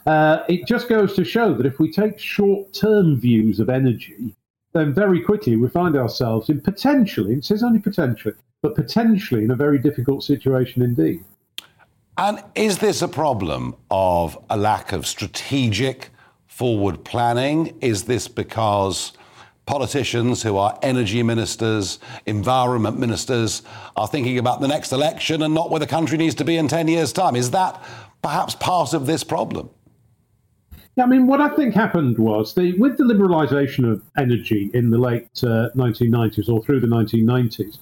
Uh, 0.07 0.45
it 0.47 0.65
just 0.65 0.87
goes 0.87 1.13
to 1.13 1.25
show 1.25 1.53
that 1.53 1.65
if 1.65 1.79
we 1.79 1.91
take 1.91 2.17
short 2.17 2.71
term 2.71 3.19
views 3.19 3.59
of 3.59 3.69
energy, 3.69 4.33
then 4.71 4.93
very 4.93 5.19
quickly 5.19 5.57
we 5.57 5.67
find 5.67 5.97
ourselves 5.97 6.47
in 6.47 6.61
potentially, 6.61 7.33
it 7.33 7.43
says 7.43 7.61
only 7.61 7.79
potentially, 7.79 8.33
but 8.61 8.73
potentially 8.73 9.43
in 9.43 9.51
a 9.51 9.55
very 9.55 9.77
difficult 9.77 10.23
situation 10.23 10.81
indeed. 10.81 11.21
And 12.17 12.41
is 12.55 12.77
this 12.77 13.01
a 13.01 13.07
problem 13.09 13.75
of 13.91 14.41
a 14.49 14.55
lack 14.55 14.93
of 14.93 15.05
strategic 15.05 16.09
forward 16.47 17.03
planning? 17.03 17.77
Is 17.81 18.05
this 18.05 18.29
because 18.29 19.11
politicians 19.65 20.41
who 20.41 20.55
are 20.55 20.79
energy 20.81 21.21
ministers, 21.21 21.99
environment 22.25 22.97
ministers, 22.97 23.61
are 23.97 24.07
thinking 24.07 24.37
about 24.37 24.61
the 24.61 24.69
next 24.69 24.93
election 24.93 25.41
and 25.41 25.53
not 25.53 25.69
where 25.69 25.81
the 25.81 25.85
country 25.85 26.17
needs 26.17 26.35
to 26.35 26.45
be 26.45 26.55
in 26.55 26.69
10 26.69 26.87
years' 26.87 27.11
time? 27.11 27.35
Is 27.35 27.51
that 27.51 27.83
perhaps 28.21 28.55
part 28.55 28.93
of 28.93 29.05
this 29.05 29.25
problem? 29.25 29.69
Yeah, 30.97 31.03
I 31.03 31.07
mean, 31.07 31.27
what 31.27 31.39
I 31.39 31.49
think 31.49 31.75
happened 31.75 32.17
was 32.17 32.55
the 32.55 32.73
with 32.79 32.97
the 32.97 33.03
liberalisation 33.03 33.89
of 33.89 34.01
energy 34.17 34.71
in 34.73 34.89
the 34.89 34.97
late 34.97 35.29
uh, 35.43 35.69
1990s 35.75 36.49
or 36.49 36.63
through 36.63 36.79
the 36.79 36.87
1990s, 36.87 37.77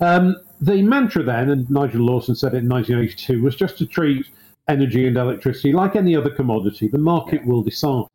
um, 0.00 0.34
the 0.62 0.80
mantra 0.80 1.22
then, 1.22 1.50
and 1.50 1.68
Nigel 1.68 2.00
Lawson 2.00 2.34
said 2.34 2.54
it 2.54 2.64
in 2.64 2.68
1982, 2.68 3.42
was 3.42 3.54
just 3.54 3.76
to 3.78 3.86
treat 3.86 4.26
energy 4.66 5.06
and 5.06 5.14
electricity 5.18 5.74
like 5.74 5.94
any 5.94 6.16
other 6.16 6.30
commodity. 6.30 6.88
The 6.88 6.96
market 6.96 7.44
will 7.44 7.62
decide. 7.62 8.06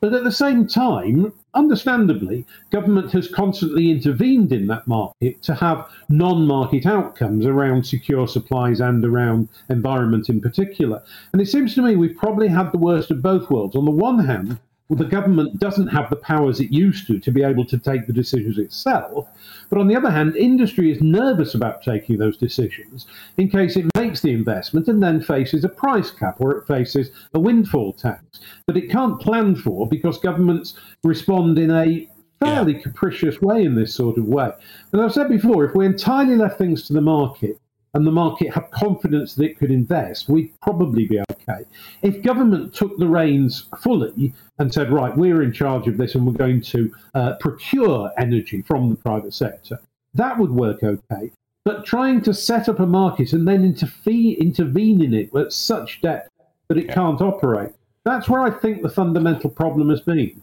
But 0.00 0.12
at 0.12 0.24
the 0.24 0.32
same 0.32 0.66
time, 0.66 1.32
understandably, 1.54 2.44
government 2.70 3.12
has 3.12 3.28
constantly 3.28 3.90
intervened 3.90 4.52
in 4.52 4.66
that 4.66 4.86
market 4.86 5.42
to 5.42 5.54
have 5.54 5.88
non 6.08 6.46
market 6.46 6.84
outcomes 6.84 7.46
around 7.46 7.86
secure 7.86 8.28
supplies 8.28 8.80
and 8.80 9.04
around 9.04 9.48
environment 9.70 10.28
in 10.28 10.40
particular. 10.40 11.02
And 11.32 11.40
it 11.40 11.46
seems 11.46 11.74
to 11.74 11.82
me 11.82 11.96
we've 11.96 12.16
probably 12.16 12.48
had 12.48 12.72
the 12.72 12.78
worst 12.78 13.10
of 13.10 13.22
both 13.22 13.48
worlds. 13.50 13.76
On 13.76 13.84
the 13.84 13.90
one 13.90 14.18
hand, 14.18 14.58
well, 14.88 14.98
the 14.98 15.04
government 15.04 15.58
doesn't 15.58 15.88
have 15.88 16.10
the 16.10 16.16
powers 16.16 16.60
it 16.60 16.70
used 16.70 17.06
to 17.06 17.18
to 17.18 17.30
be 17.30 17.42
able 17.42 17.64
to 17.64 17.78
take 17.78 18.06
the 18.06 18.12
decisions 18.12 18.58
itself. 18.58 19.26
But 19.70 19.78
on 19.78 19.88
the 19.88 19.96
other 19.96 20.10
hand, 20.10 20.36
industry 20.36 20.92
is 20.92 21.00
nervous 21.00 21.54
about 21.54 21.82
taking 21.82 22.18
those 22.18 22.36
decisions 22.36 23.06
in 23.38 23.48
case 23.48 23.76
it 23.76 23.86
makes 23.96 24.20
the 24.20 24.32
investment 24.32 24.88
and 24.88 25.02
then 25.02 25.22
faces 25.22 25.64
a 25.64 25.70
price 25.70 26.10
cap 26.10 26.36
or 26.38 26.52
it 26.52 26.66
faces 26.66 27.10
a 27.32 27.40
windfall 27.40 27.94
tax 27.94 28.40
that 28.66 28.76
it 28.76 28.90
can't 28.90 29.20
plan 29.20 29.56
for 29.56 29.88
because 29.88 30.18
governments 30.18 30.74
respond 31.02 31.58
in 31.58 31.70
a 31.70 32.06
fairly 32.40 32.74
yeah. 32.74 32.82
capricious 32.82 33.40
way 33.40 33.64
in 33.64 33.74
this 33.74 33.94
sort 33.94 34.18
of 34.18 34.26
way. 34.26 34.50
And 34.92 35.00
I've 35.00 35.12
said 35.12 35.30
before, 35.30 35.64
if 35.64 35.74
we 35.74 35.86
entirely 35.86 36.36
left 36.36 36.58
things 36.58 36.86
to 36.88 36.92
the 36.92 37.00
market, 37.00 37.58
and 37.94 38.06
the 38.06 38.10
market 38.10 38.52
had 38.52 38.70
confidence 38.72 39.34
that 39.34 39.44
it 39.44 39.58
could 39.58 39.70
invest, 39.70 40.28
we'd 40.28 40.52
probably 40.60 41.06
be 41.06 41.20
okay. 41.20 41.64
If 42.02 42.22
government 42.22 42.74
took 42.74 42.98
the 42.98 43.06
reins 43.06 43.66
fully 43.80 44.34
and 44.58 44.72
said, 44.72 44.90
right, 44.92 45.16
we're 45.16 45.42
in 45.42 45.52
charge 45.52 45.86
of 45.86 45.96
this 45.96 46.14
and 46.14 46.26
we're 46.26 46.32
going 46.32 46.60
to 46.62 46.92
uh, 47.14 47.34
procure 47.40 48.10
energy 48.18 48.62
from 48.62 48.90
the 48.90 48.96
private 48.96 49.32
sector, 49.32 49.80
that 50.14 50.38
would 50.38 50.50
work 50.50 50.82
okay. 50.82 51.30
But 51.64 51.86
trying 51.86 52.20
to 52.22 52.34
set 52.34 52.68
up 52.68 52.80
a 52.80 52.86
market 52.86 53.32
and 53.32 53.48
then 53.48 53.64
intervene, 53.64 54.36
intervene 54.36 55.02
in 55.02 55.14
it 55.14 55.34
at 55.34 55.52
such 55.52 56.02
depth 56.02 56.28
that 56.68 56.76
it 56.76 56.86
yeah. 56.86 56.94
can't 56.94 57.20
operate, 57.20 57.70
that's 58.04 58.28
where 58.28 58.42
I 58.42 58.50
think 58.50 58.82
the 58.82 58.90
fundamental 58.90 59.48
problem 59.48 59.88
has 59.88 60.00
been. 60.00 60.42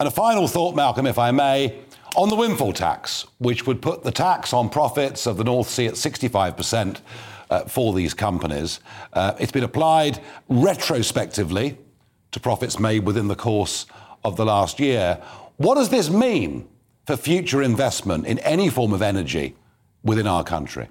And 0.00 0.08
a 0.08 0.10
final 0.10 0.48
thought, 0.48 0.74
Malcolm, 0.74 1.06
if 1.06 1.18
I 1.18 1.30
may. 1.30 1.78
On 2.16 2.28
the 2.28 2.36
windfall 2.36 2.72
tax, 2.72 3.26
which 3.38 3.66
would 3.66 3.82
put 3.82 4.02
the 4.02 4.10
tax 4.10 4.52
on 4.52 4.68
profits 4.68 5.26
of 5.26 5.36
the 5.36 5.44
North 5.44 5.68
Sea 5.68 5.86
at 5.86 5.94
65% 5.94 7.00
uh, 7.50 7.64
for 7.64 7.92
these 7.94 8.14
companies. 8.14 8.80
Uh, 9.12 9.34
it's 9.38 9.52
been 9.52 9.64
applied 9.64 10.20
retrospectively 10.48 11.78
to 12.32 12.40
profits 12.40 12.78
made 12.78 13.04
within 13.04 13.28
the 13.28 13.36
course 13.36 13.86
of 14.24 14.36
the 14.36 14.44
last 14.44 14.80
year. 14.80 15.22
What 15.56 15.76
does 15.76 15.88
this 15.88 16.10
mean 16.10 16.68
for 17.06 17.16
future 17.16 17.62
investment 17.62 18.26
in 18.26 18.38
any 18.40 18.68
form 18.68 18.92
of 18.92 19.02
energy 19.02 19.56
within 20.02 20.26
our 20.26 20.44
country? 20.44 20.88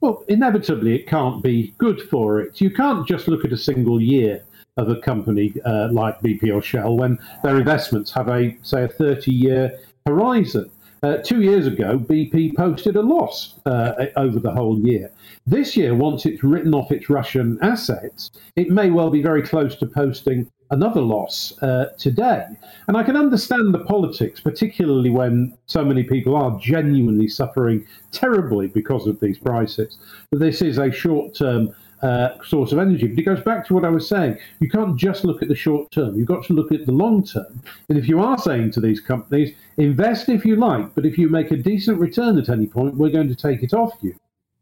Well, 0.00 0.24
inevitably, 0.28 0.94
it 0.94 1.08
can't 1.08 1.42
be 1.42 1.74
good 1.78 2.02
for 2.02 2.40
it. 2.40 2.60
You 2.60 2.70
can't 2.70 3.06
just 3.06 3.26
look 3.26 3.44
at 3.44 3.52
a 3.52 3.56
single 3.56 4.00
year 4.00 4.44
of 4.76 4.88
a 4.88 4.96
company 5.00 5.52
uh, 5.66 5.88
like 5.90 6.20
BP 6.20 6.54
or 6.54 6.62
Shell 6.62 6.96
when 6.96 7.18
their 7.42 7.58
investments 7.58 8.12
have 8.12 8.28
a, 8.28 8.56
say, 8.62 8.84
a 8.84 8.88
30 8.88 9.32
year 9.32 9.78
horizon. 10.08 10.70
Uh, 11.02 11.18
two 11.18 11.42
years 11.42 11.66
ago, 11.66 11.96
BP 11.96 12.56
posted 12.56 12.96
a 12.96 13.02
loss 13.02 13.54
uh, 13.66 14.06
over 14.16 14.40
the 14.40 14.50
whole 14.50 14.80
year. 14.80 15.12
This 15.46 15.76
year, 15.76 15.94
once 15.94 16.26
it's 16.26 16.42
written 16.42 16.74
off 16.74 16.90
its 16.90 17.08
Russian 17.08 17.56
assets, 17.62 18.32
it 18.56 18.70
may 18.70 18.90
well 18.90 19.10
be 19.10 19.22
very 19.22 19.42
close 19.42 19.76
to 19.76 19.86
posting 19.86 20.50
another 20.70 21.00
loss 21.00 21.54
uh, 21.62 21.92
today. 21.98 22.44
And 22.88 22.96
I 22.96 23.02
can 23.04 23.16
understand 23.16 23.72
the 23.72 23.84
politics, 23.84 24.40
particularly 24.40 25.10
when 25.10 25.56
so 25.66 25.84
many 25.84 26.02
people 26.02 26.34
are 26.34 26.58
genuinely 26.58 27.28
suffering 27.28 27.86
terribly 28.10 28.66
because 28.66 29.06
of 29.06 29.20
these 29.20 29.38
prices. 29.38 29.98
But 30.30 30.40
this 30.40 30.62
is 30.62 30.78
a 30.78 30.90
short 30.90 31.34
term 31.34 31.74
uh, 32.02 32.42
source 32.44 32.72
of 32.72 32.78
energy. 32.78 33.06
But 33.06 33.18
it 33.18 33.22
goes 33.22 33.42
back 33.42 33.66
to 33.66 33.74
what 33.74 33.84
I 33.84 33.88
was 33.88 34.08
saying. 34.08 34.38
You 34.60 34.68
can't 34.68 34.96
just 34.96 35.24
look 35.24 35.42
at 35.42 35.48
the 35.48 35.54
short 35.54 35.90
term, 35.90 36.16
you've 36.16 36.28
got 36.28 36.44
to 36.46 36.52
look 36.52 36.72
at 36.72 36.86
the 36.86 36.92
long 36.92 37.24
term. 37.24 37.62
And 37.88 37.98
if 37.98 38.08
you 38.08 38.20
are 38.20 38.38
saying 38.38 38.72
to 38.72 38.80
these 38.80 39.00
companies, 39.00 39.54
invest 39.76 40.28
if 40.28 40.44
you 40.44 40.56
like, 40.56 40.94
but 40.94 41.06
if 41.06 41.18
you 41.18 41.28
make 41.28 41.50
a 41.50 41.56
decent 41.56 41.98
return 41.98 42.38
at 42.38 42.48
any 42.48 42.66
point, 42.66 42.94
we're 42.94 43.10
going 43.10 43.28
to 43.28 43.36
take 43.36 43.62
it 43.62 43.72
off 43.72 43.92
you. 44.02 44.14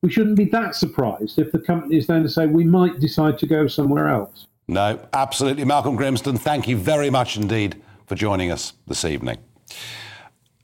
We 0.03 0.11
shouldn't 0.11 0.37
be 0.37 0.45
that 0.47 0.75
surprised 0.75 1.39
if 1.39 1.53
the 1.53 1.59
company 1.59 1.97
is 1.97 2.07
then 2.07 2.23
to 2.23 2.29
say 2.29 2.47
we 2.47 2.65
might 2.65 3.01
decide 3.01 3.39
to 3.39 3.47
go 3.47 3.67
somewhere 3.67 4.09
else. 4.09 4.47
No, 4.69 5.01
absolutely. 5.13 5.65
Malcolm 5.65 5.97
Grimston, 5.97 6.39
thank 6.39 6.69
you 6.69 6.77
very 6.77 7.09
much 7.11 7.37
indeed 7.37 7.81
for 8.07 8.15
joining 8.15 8.51
us 8.51 8.73
this 8.87 9.05
evening. 9.05 9.39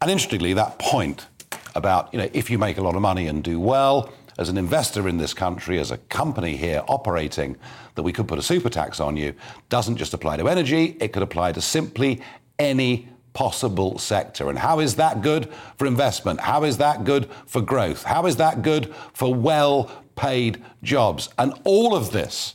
And 0.01 0.11
interestingly, 0.11 0.53
that 0.55 0.79
point 0.79 1.27
about, 1.75 2.13
you 2.13 2.19
know, 2.19 2.29
if 2.33 2.51
you 2.51 2.59
make 2.59 2.79
a 2.79 2.83
lot 2.83 2.95
of 2.95 3.03
money 3.03 3.27
and 3.27 3.43
do 3.43 3.61
well, 3.61 4.13
as 4.39 4.49
an 4.49 4.57
investor 4.57 5.09
in 5.09 5.19
this 5.19 5.35
country, 5.35 5.79
as 5.79 5.91
a 5.91 5.99
company 5.99 6.57
here 6.57 6.83
operating, 6.89 7.57
that 7.95 8.03
we 8.03 8.13
could 8.13 8.29
put 8.29 8.39
a 8.39 8.43
super 8.43 8.71
tax 8.71 9.01
on 9.01 9.17
you 9.17 9.35
doesn't 9.69 9.97
just 9.97 10.15
apply 10.15 10.37
to 10.37 10.49
energy, 10.49 10.97
it 11.01 11.13
could 11.13 11.23
apply 11.23 11.53
to 11.53 11.61
simply 11.61 12.21
any 12.59 13.09
possible 13.35 13.99
sector. 13.99 14.49
And 14.49 14.59
how 14.59 14.81
is 14.81 14.97
that 14.97 15.23
good 15.23 15.51
for 15.77 15.87
investment? 15.87 16.41
How 16.41 16.65
is 16.65 16.79
that 16.79 17.05
good 17.05 17.29
for 17.47 17.61
growth? 17.61 18.05
How 18.05 18.27
is 18.27 18.37
that 18.37 18.63
good 18.63 18.95
for 19.13 19.35
well 19.35 19.91
paid 20.17 20.63
jobs? 20.83 21.29
And 21.39 21.55
all 21.65 21.95
of 21.95 22.13
this 22.13 22.55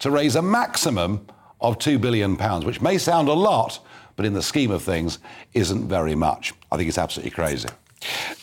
to 0.00 0.10
raise 0.10 0.36
a 0.36 0.42
maximum 0.42 1.26
of 1.60 1.78
£2 1.78 2.00
billion, 2.00 2.36
which 2.64 2.80
may 2.80 2.98
sound 2.98 3.28
a 3.28 3.32
lot, 3.32 3.84
but 4.16 4.26
in 4.26 4.32
the 4.32 4.42
scheme 4.42 4.70
of 4.70 4.82
things 4.82 5.18
isn't 5.54 5.88
very 5.88 6.14
much. 6.14 6.52
I 6.70 6.76
think 6.76 6.88
it's 6.88 6.98
absolutely 6.98 7.30
crazy. 7.30 7.68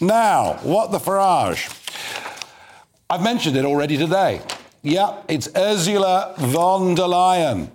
Now, 0.02 0.56
what 0.64 0.92
the 0.92 0.98
Farage? 0.98 1.82
I've 3.08 3.22
mentioned 3.22 3.56
it 3.56 3.66
already 3.66 3.98
today. 3.98 4.42
Yeah, 4.82 5.22
it's 5.28 5.48
Ursula 5.56 6.34
von 6.40 6.96
der 6.96 7.04
Leyen. 7.04 7.70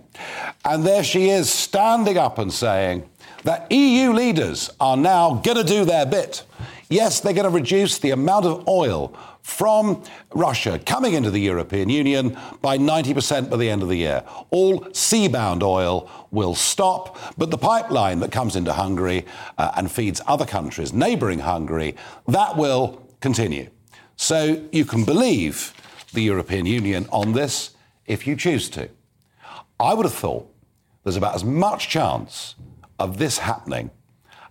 And 0.65 0.85
there 0.85 1.05
she 1.05 1.29
is 1.29 1.49
standing 1.49 2.17
up 2.17 2.37
and 2.37 2.51
saying 2.51 3.09
that 3.45 3.71
EU 3.71 4.11
leaders 4.11 4.69
are 4.81 4.97
now 4.97 5.35
going 5.35 5.55
to 5.55 5.63
do 5.63 5.85
their 5.85 6.05
bit. 6.05 6.43
Yes, 6.89 7.21
they're 7.21 7.33
going 7.33 7.45
to 7.45 7.49
reduce 7.49 7.97
the 7.97 8.11
amount 8.11 8.45
of 8.45 8.67
oil 8.67 9.17
from 9.41 10.03
Russia 10.33 10.77
coming 10.85 11.13
into 11.13 11.31
the 11.31 11.39
European 11.39 11.87
Union 11.87 12.37
by 12.61 12.77
90% 12.77 13.49
by 13.49 13.55
the 13.55 13.69
end 13.69 13.83
of 13.83 13.87
the 13.87 13.95
year. 13.95 14.25
All 14.49 14.81
seabound 14.89 15.63
oil 15.63 16.09
will 16.31 16.55
stop, 16.55 17.17
but 17.37 17.51
the 17.51 17.57
pipeline 17.57 18.19
that 18.19 18.33
comes 18.33 18.57
into 18.57 18.73
Hungary 18.73 19.25
uh, 19.57 19.71
and 19.77 19.89
feeds 19.89 20.19
other 20.27 20.45
countries, 20.45 20.91
neighbouring 20.91 21.39
Hungary, 21.39 21.95
that 22.27 22.57
will 22.57 23.01
continue. 23.21 23.69
So 24.21 24.61
you 24.71 24.85
can 24.85 25.03
believe 25.03 25.73
the 26.13 26.21
European 26.21 26.67
Union 26.67 27.07
on 27.11 27.33
this 27.33 27.71
if 28.05 28.27
you 28.27 28.35
choose 28.35 28.69
to. 28.69 28.87
I 29.79 29.95
would 29.95 30.05
have 30.05 30.13
thought 30.13 30.47
there's 31.03 31.15
about 31.15 31.33
as 31.33 31.43
much 31.43 31.89
chance 31.89 32.53
of 32.99 33.17
this 33.17 33.39
happening 33.39 33.89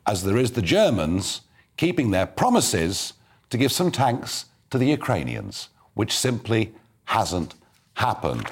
as 0.08 0.24
there 0.24 0.36
is 0.36 0.50
the 0.50 0.60
Germans 0.60 1.42
keeping 1.76 2.10
their 2.10 2.26
promises 2.26 3.12
to 3.50 3.56
give 3.56 3.70
some 3.70 3.92
tanks 3.92 4.46
to 4.70 4.76
the 4.76 4.86
Ukrainians, 4.86 5.68
which 5.94 6.18
simply 6.18 6.74
hasn't 7.04 7.54
happened. 7.94 8.50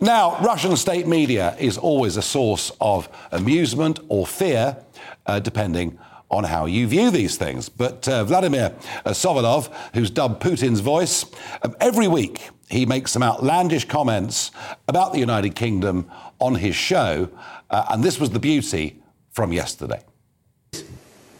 Now, 0.00 0.38
Russian 0.40 0.76
state 0.76 1.06
media 1.06 1.54
is 1.58 1.76
always 1.76 2.16
a 2.16 2.22
source 2.22 2.72
of 2.80 3.10
amusement 3.32 4.00
or 4.08 4.26
fear, 4.26 4.78
uh, 5.26 5.40
depending 5.40 5.98
on 6.34 6.44
how 6.44 6.66
you 6.66 6.86
view 6.86 7.10
these 7.10 7.36
things. 7.36 7.68
But 7.68 8.08
uh, 8.08 8.24
Vladimir 8.24 8.74
uh, 9.04 9.10
Sokolov, 9.10 9.70
who's 9.94 10.10
dubbed 10.10 10.42
Putin's 10.42 10.80
voice, 10.80 11.24
um, 11.62 11.74
every 11.80 12.08
week 12.08 12.50
he 12.68 12.86
makes 12.86 13.12
some 13.12 13.22
outlandish 13.22 13.86
comments 13.86 14.50
about 14.88 15.12
the 15.12 15.20
United 15.20 15.54
Kingdom 15.54 16.10
on 16.40 16.56
his 16.56 16.74
show, 16.74 17.28
uh, 17.70 17.84
and 17.90 18.02
this 18.02 18.18
was 18.18 18.30
the 18.30 18.40
beauty 18.40 19.00
from 19.30 19.52
yesterday. 19.52 20.00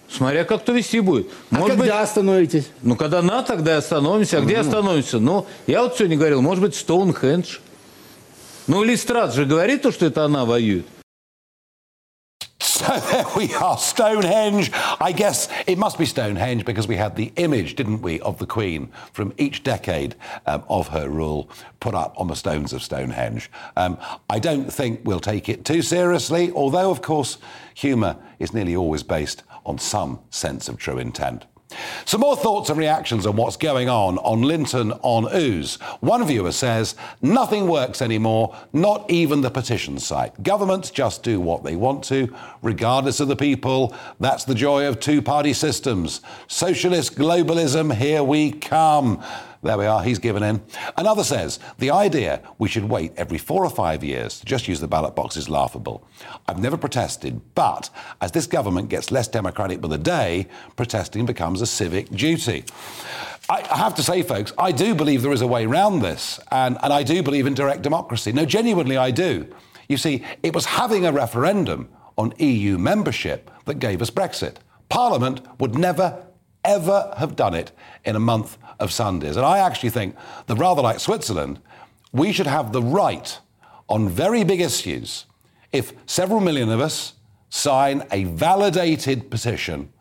Смотря 0.09 0.45
как 0.45 0.63
кто 0.63 0.73
вести 0.73 1.01
будет. 1.01 1.29
А 1.51 1.57
может 1.57 1.71
когда 1.71 1.85
быть, 1.85 2.03
остановитесь? 2.03 2.71
Ну, 2.83 2.95
когда 2.95 3.21
на, 3.21 3.43
тогда 3.43 3.79
остановимся. 3.79 4.39
А 4.39 4.41
где 4.43 4.59
остановимся? 4.59 5.19
Ну, 5.19 5.45
я 5.67 5.83
вот 5.83 5.97
сегодня 5.97 6.17
говорил, 6.17 6.41
может 6.41 6.63
быть, 6.63 6.77
Стоунхендж. 6.77 7.59
Ну, 8.69 8.85
Листрат 8.85 9.35
же 9.35 9.45
говорит 9.45 9.83
то, 9.83 9.91
что 9.91 10.07
это 10.07 10.25
она 10.25 10.45
воюет. 10.45 10.87
So 12.75 12.99
there 13.13 13.25
we 13.37 13.55
are, 13.55 13.79
Stonehenge. 13.79 14.73
I 15.01 15.13
guess 15.13 15.49
it 15.69 15.79
must 15.79 15.97
be 15.97 16.07
Stonehenge 16.07 16.65
because 16.65 16.89
we 16.89 16.97
had 16.97 17.15
the 17.15 17.33
image, 17.37 17.77
didn't 17.77 18.03
we, 18.03 18.19
of 18.19 18.39
the 18.39 18.47
Queen 18.47 18.91
from 19.13 19.33
each 19.39 19.63
decade 19.63 20.17
um, 20.47 20.65
of 20.69 20.89
her 20.89 21.09
rule 21.09 21.49
put 21.79 21.95
up 21.95 22.21
on 22.21 22.27
the 22.27 22.35
stones 22.35 22.73
of 22.73 22.83
Stonehenge. 22.83 23.49
Um, 23.77 23.97
I 24.29 24.41
don't 24.41 24.73
think 24.73 25.03
we'll 25.05 25.21
take 25.21 25.49
it 25.49 25.65
too 25.65 25.83
seriously, 25.83 26.51
although, 26.51 26.91
of 26.91 27.01
course, 27.01 27.39
humour 27.75 28.17
is 28.41 28.53
nearly 28.53 28.75
always 28.75 29.05
based 29.05 29.45
on 29.65 29.79
some 29.79 30.19
sense 30.31 30.69
of 30.69 30.77
true 30.77 30.99
intent. 30.99 31.45
Some 32.05 32.21
more 32.21 32.37
thoughts 32.37 32.71
and 32.71 32.79
reactions 32.79 33.27
on 33.27 33.37
what's 33.37 33.57
going 33.57 33.89
on 33.89 34.19
on 34.19 34.43
Linton 34.43 34.93
on 35.03 35.27
Ouse. 35.35 35.77
One 36.01 36.27
viewer 36.27 36.53
says, 36.53 36.95
nothing 37.23 37.67
works 37.69 38.03
anymore, 38.03 38.57
not 38.73 39.11
even 39.11 39.41
the 39.41 39.51
petition 39.51 39.99
site. 39.99 40.43
Governments 40.43 40.91
just 40.91 41.23
do 41.23 41.41
what 41.41 41.65
they 41.65 41.77
want 41.77 42.05
to, 42.05 42.35
regardless 42.63 43.21
of 43.21 43.29
the 43.29 43.37
people. 43.37 43.95
That's 44.21 44.45
the 44.45 44.55
joy 44.55 44.87
of 44.87 45.01
two 45.01 45.23
party 45.23 45.53
systems. 45.53 46.21
Socialist 46.47 47.17
globalism, 47.17 47.95
here 47.95 48.23
we 48.23 48.53
come. 48.53 49.23
There 49.65 49.79
we 49.79 49.87
are, 49.87 50.03
he's 50.03 50.19
given 50.19 50.43
in. 50.43 50.63
Another 50.99 51.25
says, 51.25 51.59
the 51.79 51.91
idea 51.91 52.43
we 52.59 52.69
should 52.69 52.85
wait 52.85 53.13
every 53.17 53.39
four 53.39 53.65
or 53.65 53.71
five 53.71 54.05
years 54.05 54.41
to 54.41 54.47
just 54.47 54.69
use 54.69 54.79
the 54.79 54.87
ballot 54.87 55.17
box 55.17 55.39
is 55.39 55.49
laughable. 55.49 56.07
I've 56.47 56.61
never 56.61 56.77
protested, 56.77 57.41
but 57.55 57.89
as 58.21 58.31
this 58.33 58.47
government 58.47 58.91
gets 58.91 59.11
less 59.11 59.27
democratic 59.27 59.81
by 59.81 59.89
the 59.89 59.97
day, 59.99 60.49
protesting 60.77 61.25
becomes 61.25 61.63
a 61.63 61.67
civic 61.67 62.11
duty. 62.11 62.65
I 63.49 63.63
have 63.77 63.95
to 63.97 64.03
say, 64.03 64.23
folks, 64.23 64.53
I 64.59 64.71
do 64.71 64.95
believe 64.95 65.23
there 65.23 65.33
is 65.33 65.43
a 65.43 65.47
way 65.47 65.65
around 65.65 66.01
this, 66.01 66.41
and, 66.51 66.77
and 66.83 66.93
I 66.93 67.03
do 67.03 67.23
believe 67.23 67.47
in 67.47 67.55
direct 67.55 67.83
democracy. 67.83 68.33
No, 68.33 68.45
genuinely, 68.45 68.99
I 68.99 69.11
do. 69.11 69.47
You 69.89 69.97
see, 69.97 70.25
it 70.43 70.55
was 70.55 70.67
having 70.67 71.07
a 71.07 71.13
referendum 71.13 71.89
on 72.17 72.33
EU 72.39 72.79
membership 72.79 73.51
that 73.65 73.79
gave 73.79 74.03
us 74.03 74.11
Brexit. 74.11 74.57
Parliament 74.89 75.41
would 75.59 75.75
never, 75.75 76.27
ever 76.65 77.15
have 77.19 77.37
done 77.37 77.55
it 77.55 77.73
in 78.05 78.17
a 78.17 78.21
month 78.21 78.59
of 78.81 78.93
Sundays. 78.93 79.37
And 79.37 79.47
I 79.47 79.59
actually 79.59 79.91
think 79.91 80.17
that 80.47 80.57
rather 80.57 80.83
like 80.83 81.01
Switzerland, 81.01 81.61
we 82.13 82.33
should 82.33 82.47
have 82.47 82.73
the 82.73 82.83
right 82.83 83.39
on 83.89 84.09
very 84.09 84.45
big 84.45 84.61
issues 84.61 85.27
if 85.73 85.93
several 86.07 86.41
million 86.41 86.71
of 86.71 86.81
us 86.81 87.15
sign 87.51 88.07
a 88.13 88.25
validated 88.25 89.29
petition, 89.29 89.93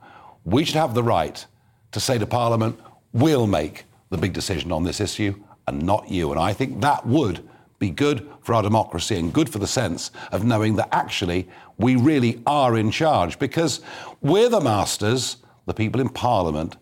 we 0.45 0.63
should 0.63 0.76
have 0.76 0.93
the 0.93 1.04
right 1.04 1.45
to 1.91 1.99
say 1.99 2.17
to 2.19 2.28
Parliament, 2.28 2.80
we'll 3.12 3.47
make 3.47 3.86
the 4.12 4.17
big 4.17 4.34
decision 4.34 4.71
on 4.71 4.84
this 4.84 5.02
issue 5.02 5.34
and 5.67 5.82
not 5.82 6.10
you. 6.10 6.32
And 6.32 6.39
I 6.39 6.54
think 6.54 6.82
that 6.82 7.06
would 7.08 7.47
be 7.80 7.89
good 7.89 8.30
for 8.41 8.54
our 8.54 8.62
democracy 8.62 9.15
and 9.15 9.34
good 9.34 9.49
for 9.49 9.58
the 9.60 9.67
sense 9.67 10.12
of 10.32 10.45
knowing 10.45 10.76
that 10.76 10.89
actually 10.91 11.47
we 11.78 11.95
really 11.95 12.41
are 12.45 12.78
in 12.78 12.91
charge 12.91 13.39
because 13.39 13.82
we're 14.21 14.49
the 14.49 14.62
masters, 14.62 15.38
the 15.65 15.73
people 15.73 16.02
in 16.02 16.10
Parliament 16.10 16.76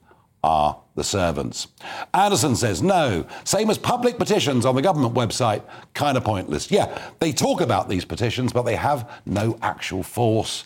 are 0.44 0.82
the 0.96 1.04
servants. 1.04 1.67
Anderson 2.13 2.56
says 2.56 2.82
no. 2.82 3.26
Same 3.44 3.70
as 3.70 3.78
public 3.78 4.17
petitions 4.17 4.65
on 4.65 4.76
the 4.76 4.82
government 4.82 5.13
website, 5.13 5.63
kind 5.94 6.17
of 6.17 6.24
pointless. 6.24 6.72
Yeah, 6.72 6.98
they 7.20 7.32
talk 7.32 7.62
about 7.62 7.89
these 7.89 8.06
petitions, 8.06 8.52
but 8.52 8.63
they 8.63 8.76
have 8.76 9.10
no 9.26 9.58
actual 9.62 10.04
force. 10.04 10.63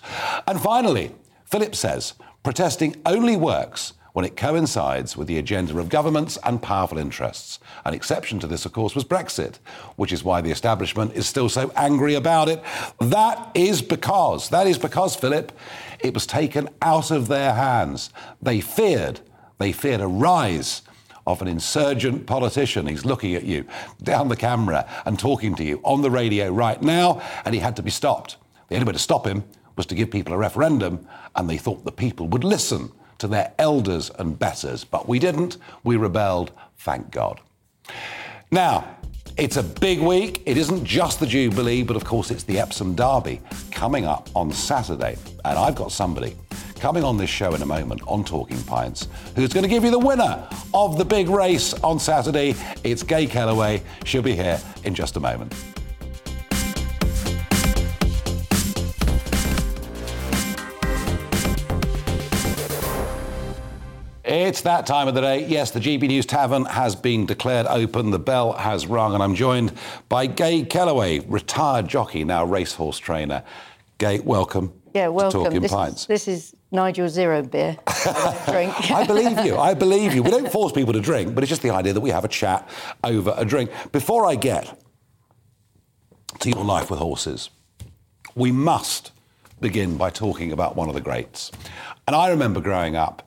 And 0.48 0.60
finally, 0.62 1.12
Philip 1.46 1.76
says 1.76 2.14
Protesting 2.46 2.96
only 3.08 3.36
works 3.36 3.94
when 4.14 4.24
it 4.24 4.38
coincides 4.38 5.18
with 5.18 5.28
the 5.28 5.40
agenda 5.40 5.78
of 5.80 5.90
governments 5.90 6.38
and 6.44 6.62
powerful 6.62 7.00
interests. 7.00 7.60
An 7.84 7.96
exception 7.96 8.40
to 8.40 8.46
this, 8.46 8.68
of 8.68 8.72
course, 8.72 8.94
was 8.94 9.04
Brexit, 9.04 9.56
which 9.96 10.14
is 10.14 10.24
why 10.24 10.42
the 10.42 10.52
establishment 10.52 11.14
is 11.16 11.26
still 11.26 11.50
so 11.50 11.72
angry 11.76 12.14
about 12.14 12.48
it. 12.48 12.64
That 13.00 13.50
is 13.56 13.82
because, 13.82 14.50
that 14.50 14.68
is 14.68 14.78
because, 14.78 15.16
Philip, 15.16 15.52
it 16.00 16.14
was 16.14 16.26
taken 16.26 16.70
out 16.82 17.12
of 17.12 17.28
their 17.28 17.54
hands. 17.54 18.10
They 18.42 18.62
feared, 18.62 19.20
they 19.58 19.72
feared 19.72 20.02
a 20.02 20.08
rise 20.08 20.82
of 21.28 21.42
an 21.42 21.48
insurgent 21.48 22.26
politician. 22.28 22.88
He's 22.88 23.06
looking 23.06 23.36
at 23.36 23.44
you 23.44 23.66
down 24.04 24.30
the 24.30 24.36
camera 24.36 24.88
and 25.06 25.18
talking 25.18 25.56
to 25.56 25.64
you 25.64 25.82
on 25.84 26.02
the 26.02 26.12
radio 26.12 26.50
right 26.50 26.82
now, 26.82 27.22
and 27.46 27.56
he 27.56 27.62
had 27.62 27.76
to 27.78 27.84
be 27.84 27.92
stopped. 27.92 28.38
The 28.70 28.76
only 28.76 28.86
way 28.86 28.94
to 28.94 29.00
stop 29.00 29.26
him 29.26 29.44
was 29.76 29.86
to 29.88 29.96
give 29.96 30.12
people 30.12 30.34
a 30.34 30.38
referendum, 30.38 31.08
and 31.36 31.50
they 31.50 31.58
thought 31.58 31.84
the 31.84 31.92
people 31.92 32.28
would 32.28 32.44
listen 32.44 32.92
to 33.18 33.28
their 33.28 33.54
elders 33.58 34.12
and 34.20 34.38
betters. 34.38 34.84
But 34.84 35.08
we 35.08 35.20
didn't. 35.20 35.58
We 35.84 35.98
rebelled, 35.98 36.52
thank 36.78 37.12
God. 37.12 37.40
Now, 38.52 38.95
it's 39.38 39.58
a 39.58 39.64
big 39.64 40.00
week. 40.00 40.42
It 40.46 40.58
isn't 40.58 40.86
just 40.86 41.20
the 41.20 41.28
Jubilee, 41.28 41.84
but 41.84 41.96
of 41.96 42.06
course, 42.06 42.32
it's 42.32 42.44
the 42.44 42.60
Epsom 42.60 42.96
Derby 42.96 43.42
coming 43.72 44.06
up 44.06 44.30
on 44.34 44.52
Saturday. 44.52 45.18
And 45.44 45.60
I've 45.60 45.76
got 45.76 45.92
somebody 45.92 46.36
coming 46.80 47.04
on 47.04 47.18
this 47.18 47.30
show 47.30 47.54
in 47.54 47.62
a 47.62 47.66
moment 47.66 48.02
on 48.08 48.24
Talking 48.24 48.62
Pints 48.64 49.08
who's 49.36 49.54
going 49.54 49.64
to 49.64 49.70
give 49.70 49.84
you 49.84 49.92
the 49.92 50.00
winner 50.00 50.48
of 50.74 50.98
the 50.98 51.06
big 51.06 51.30
race 51.30 51.74
on 51.76 52.00
Saturday. 52.00 52.56
It's 52.84 53.04
Gay 53.04 53.28
Kelleway. 53.28 53.82
She'll 54.06 54.22
be 54.22 54.36
here 54.36 54.60
in 54.84 54.96
just 54.96 55.18
a 55.18 55.20
moment. 55.20 55.54
It's 64.36 64.64
that 64.64 64.86
time 64.86 65.08
of 65.08 65.16
the 65.16 65.22
day. 65.22 65.46
Yes, 65.46 65.72
the 65.72 65.80
GB 65.80 66.10
News 66.10 66.26
Tavern 66.26 66.66
has 66.66 66.94
been 66.94 67.26
declared 67.26 67.68
open. 67.68 68.12
The 68.12 68.20
bell 68.20 68.52
has 68.52 68.86
rung, 68.86 69.14
and 69.14 69.24
I'm 69.24 69.34
joined 69.34 69.72
by 70.10 70.26
Gay 70.26 70.64
Kelleway, 70.64 71.24
retired 71.30 71.88
jockey, 71.88 72.26
now 72.26 72.44
racehorse 72.44 73.00
trainer. 73.00 73.44
Gay, 73.98 74.20
welcome. 74.20 74.74
Yeah, 74.94 75.08
welcome. 75.08 75.40
To 75.40 75.46
Talking 75.46 75.62
this, 75.62 75.72
Pints. 75.72 76.02
Is, 76.02 76.08
this 76.08 76.28
is 76.28 76.56
Nigel 76.70 77.08
Zero 77.08 77.44
beer. 77.44 77.78
drink. 78.48 78.92
I 78.92 79.06
believe 79.08 79.40
you. 79.46 79.56
I 79.56 79.74
believe 79.74 80.14
you. 80.14 80.22
We 80.22 80.32
don't 80.32 80.52
force 80.52 80.74
people 80.74 80.92
to 80.92 81.00
drink, 81.00 81.34
but 81.34 81.42
it's 81.42 81.50
just 81.50 81.62
the 81.62 81.70
idea 81.70 81.94
that 81.94 82.02
we 82.02 82.10
have 82.10 82.26
a 82.26 82.28
chat 82.28 82.68
over 83.06 83.34
a 83.38 83.46
drink. 83.46 83.72
Before 83.94 84.26
I 84.26 84.36
get 84.36 84.84
to 86.42 86.50
your 86.50 86.66
life 86.66 86.92
with 86.92 87.00
horses, 87.00 87.52
we 88.36 88.52
must 88.52 89.14
begin 89.62 89.96
by 89.96 90.10
talking 90.10 90.52
about 90.52 90.76
one 90.76 90.90
of 90.90 90.94
the 90.94 91.00
greats. 91.00 91.54
And 92.06 92.18
I 92.18 92.32
remember 92.32 92.60
growing 92.60 92.98
up 92.98 93.26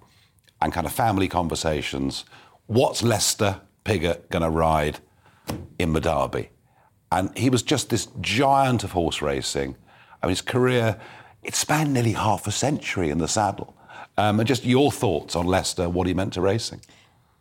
and 0.60 0.72
kind 0.72 0.86
of 0.86 0.92
family 0.92 1.28
conversations. 1.28 2.24
What's 2.66 3.02
Lester 3.02 3.60
Piggott 3.84 4.30
going 4.30 4.42
to 4.42 4.50
ride 4.50 5.00
in 5.78 5.92
the 5.92 6.00
Derby? 6.00 6.50
And 7.10 7.36
he 7.36 7.48
was 7.48 7.62
just 7.62 7.90
this 7.90 8.08
giant 8.20 8.84
of 8.84 8.92
horse 8.92 9.22
racing. 9.22 9.76
I 10.22 10.26
mean, 10.26 10.32
his 10.32 10.42
career, 10.42 11.00
it 11.42 11.54
spanned 11.54 11.94
nearly 11.94 12.12
half 12.12 12.46
a 12.46 12.50
century 12.50 13.10
in 13.10 13.18
the 13.18 13.28
saddle. 13.28 13.74
Um, 14.18 14.40
and 14.40 14.46
just 14.46 14.64
your 14.64 14.90
thoughts 14.90 15.36
on 15.36 15.46
Lester, 15.46 15.88
what 15.88 16.06
he 16.06 16.14
meant 16.14 16.32
to 16.34 16.40
racing. 16.40 16.80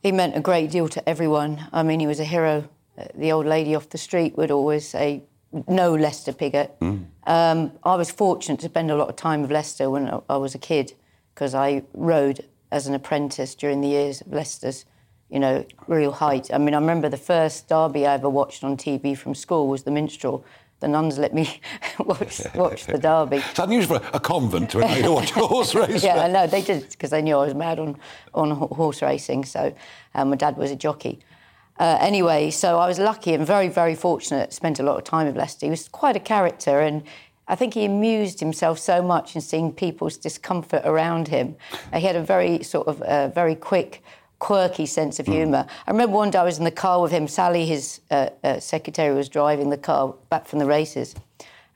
He 0.03 0.11
meant 0.11 0.37
a 0.37 0.39
great 0.39 0.69
deal 0.71 0.87
to 0.89 1.09
everyone. 1.09 1.67
I 1.73 1.83
mean, 1.83 1.99
he 1.99 2.07
was 2.07 2.19
a 2.19 2.23
hero. 2.23 2.69
The 3.15 3.31
old 3.31 3.45
lady 3.45 3.75
off 3.75 3.89
the 3.89 3.97
street 3.97 4.37
would 4.37 4.51
always 4.51 4.87
say, 4.87 5.23
no 5.67 5.95
Lester 5.95 6.33
Piggott. 6.33 6.79
Mm. 6.79 7.05
Um, 7.25 7.71
I 7.83 7.95
was 7.95 8.11
fortunate 8.11 8.59
to 8.61 8.67
spend 8.67 8.91
a 8.91 8.95
lot 8.95 9.09
of 9.09 9.15
time 9.15 9.41
with 9.41 9.51
Lester 9.51 9.89
when 9.89 10.21
I 10.29 10.37
was 10.37 10.55
a 10.55 10.59
kid 10.59 10.93
because 11.33 11.55
I 11.55 11.83
rode 11.93 12.45
as 12.71 12.87
an 12.87 12.93
apprentice 12.93 13.55
during 13.55 13.81
the 13.81 13.87
years 13.87 14.21
of 14.21 14.33
Lester's, 14.33 14.85
you 15.29 15.39
know, 15.39 15.65
real 15.87 16.11
height. 16.11 16.49
I 16.53 16.57
mean, 16.57 16.73
I 16.73 16.79
remember 16.79 17.09
the 17.09 17.17
first 17.17 17.67
derby 17.67 18.05
I 18.05 18.13
ever 18.15 18.29
watched 18.29 18.63
on 18.63 18.77
TV 18.77 19.17
from 19.17 19.35
school 19.35 19.67
was 19.67 19.83
the 19.83 19.91
Minstrel. 19.91 20.43
The 20.79 20.87
nuns 20.87 21.17
let 21.17 21.33
me 21.33 21.59
watch, 21.99 22.41
watch 22.53 22.85
the 22.85 22.99
derby. 22.99 23.37
It's 23.37 23.59
unusual 23.59 23.99
for 23.99 24.09
a 24.13 24.19
convent 24.19 24.69
to 24.71 24.79
you 24.79 25.11
watch 25.11 25.31
a 25.31 25.39
horse 25.39 25.73
race. 25.81 26.03
yeah, 26.03 26.23
I 26.23 26.27
know 26.27 26.45
they 26.45 26.61
did 26.61 26.89
because 26.89 27.09
they 27.09 27.21
knew 27.21 27.35
I 27.35 27.45
was 27.45 27.55
mad 27.55 27.79
on 27.79 27.97
on 28.35 28.51
horse 28.51 29.01
racing. 29.01 29.45
So, 29.45 29.73
um, 30.13 30.29
my 30.29 30.35
dad 30.35 30.55
was 30.55 30.69
a 30.69 30.75
jockey. 30.75 31.19
Uh, 31.79 31.97
anyway, 31.99 32.49
so 32.49 32.79
I 32.79 32.87
was 32.87 32.97
lucky 32.97 33.33
and 33.33 33.45
very, 33.45 33.67
very 33.67 33.93
fortunate. 33.95 34.51
Spent 34.51 34.79
a 34.79 34.83
lot 34.83 34.97
of 34.97 35.03
time 35.03 35.27
with 35.27 35.37
Lester. 35.37 35.67
He 35.67 35.69
was 35.69 35.87
quite 35.87 36.15
a 36.15 36.19
character, 36.19 36.79
and 36.79 37.03
I 37.47 37.55
think 37.55 37.73
he 37.73 37.85
amused 37.85 38.39
himself 38.39 38.79
so 38.79 39.01
much 39.01 39.35
in 39.35 39.41
seeing 39.41 39.71
people's 39.71 40.17
discomfort 40.17 40.81
around 40.83 41.29
him. 41.29 41.55
He 41.93 42.01
had 42.01 42.15
a 42.15 42.23
very 42.23 42.63
sort 42.63 42.87
of 42.87 43.01
uh, 43.01 43.29
very 43.29 43.55
quick, 43.55 44.03
quirky 44.39 44.85
sense 44.85 45.19
of 45.19 45.25
hmm. 45.25 45.31
humour. 45.33 45.63
Mm. 45.63 45.69
I 45.87 45.91
remember 45.91 46.15
one 46.15 46.29
day 46.29 46.39
I 46.39 46.43
was 46.43 46.57
in 46.57 46.65
the 46.65 46.71
car 46.71 47.01
with 47.01 47.11
him. 47.11 47.27
Sally, 47.27 47.65
his 47.65 48.01
uh, 48.11 48.29
uh, 48.43 48.59
secretary, 48.59 49.15
was 49.15 49.29
driving 49.29 49.69
the 49.69 49.77
car 49.77 50.13
back 50.29 50.45
from 50.47 50.59
the 50.59 50.65
races. 50.65 51.15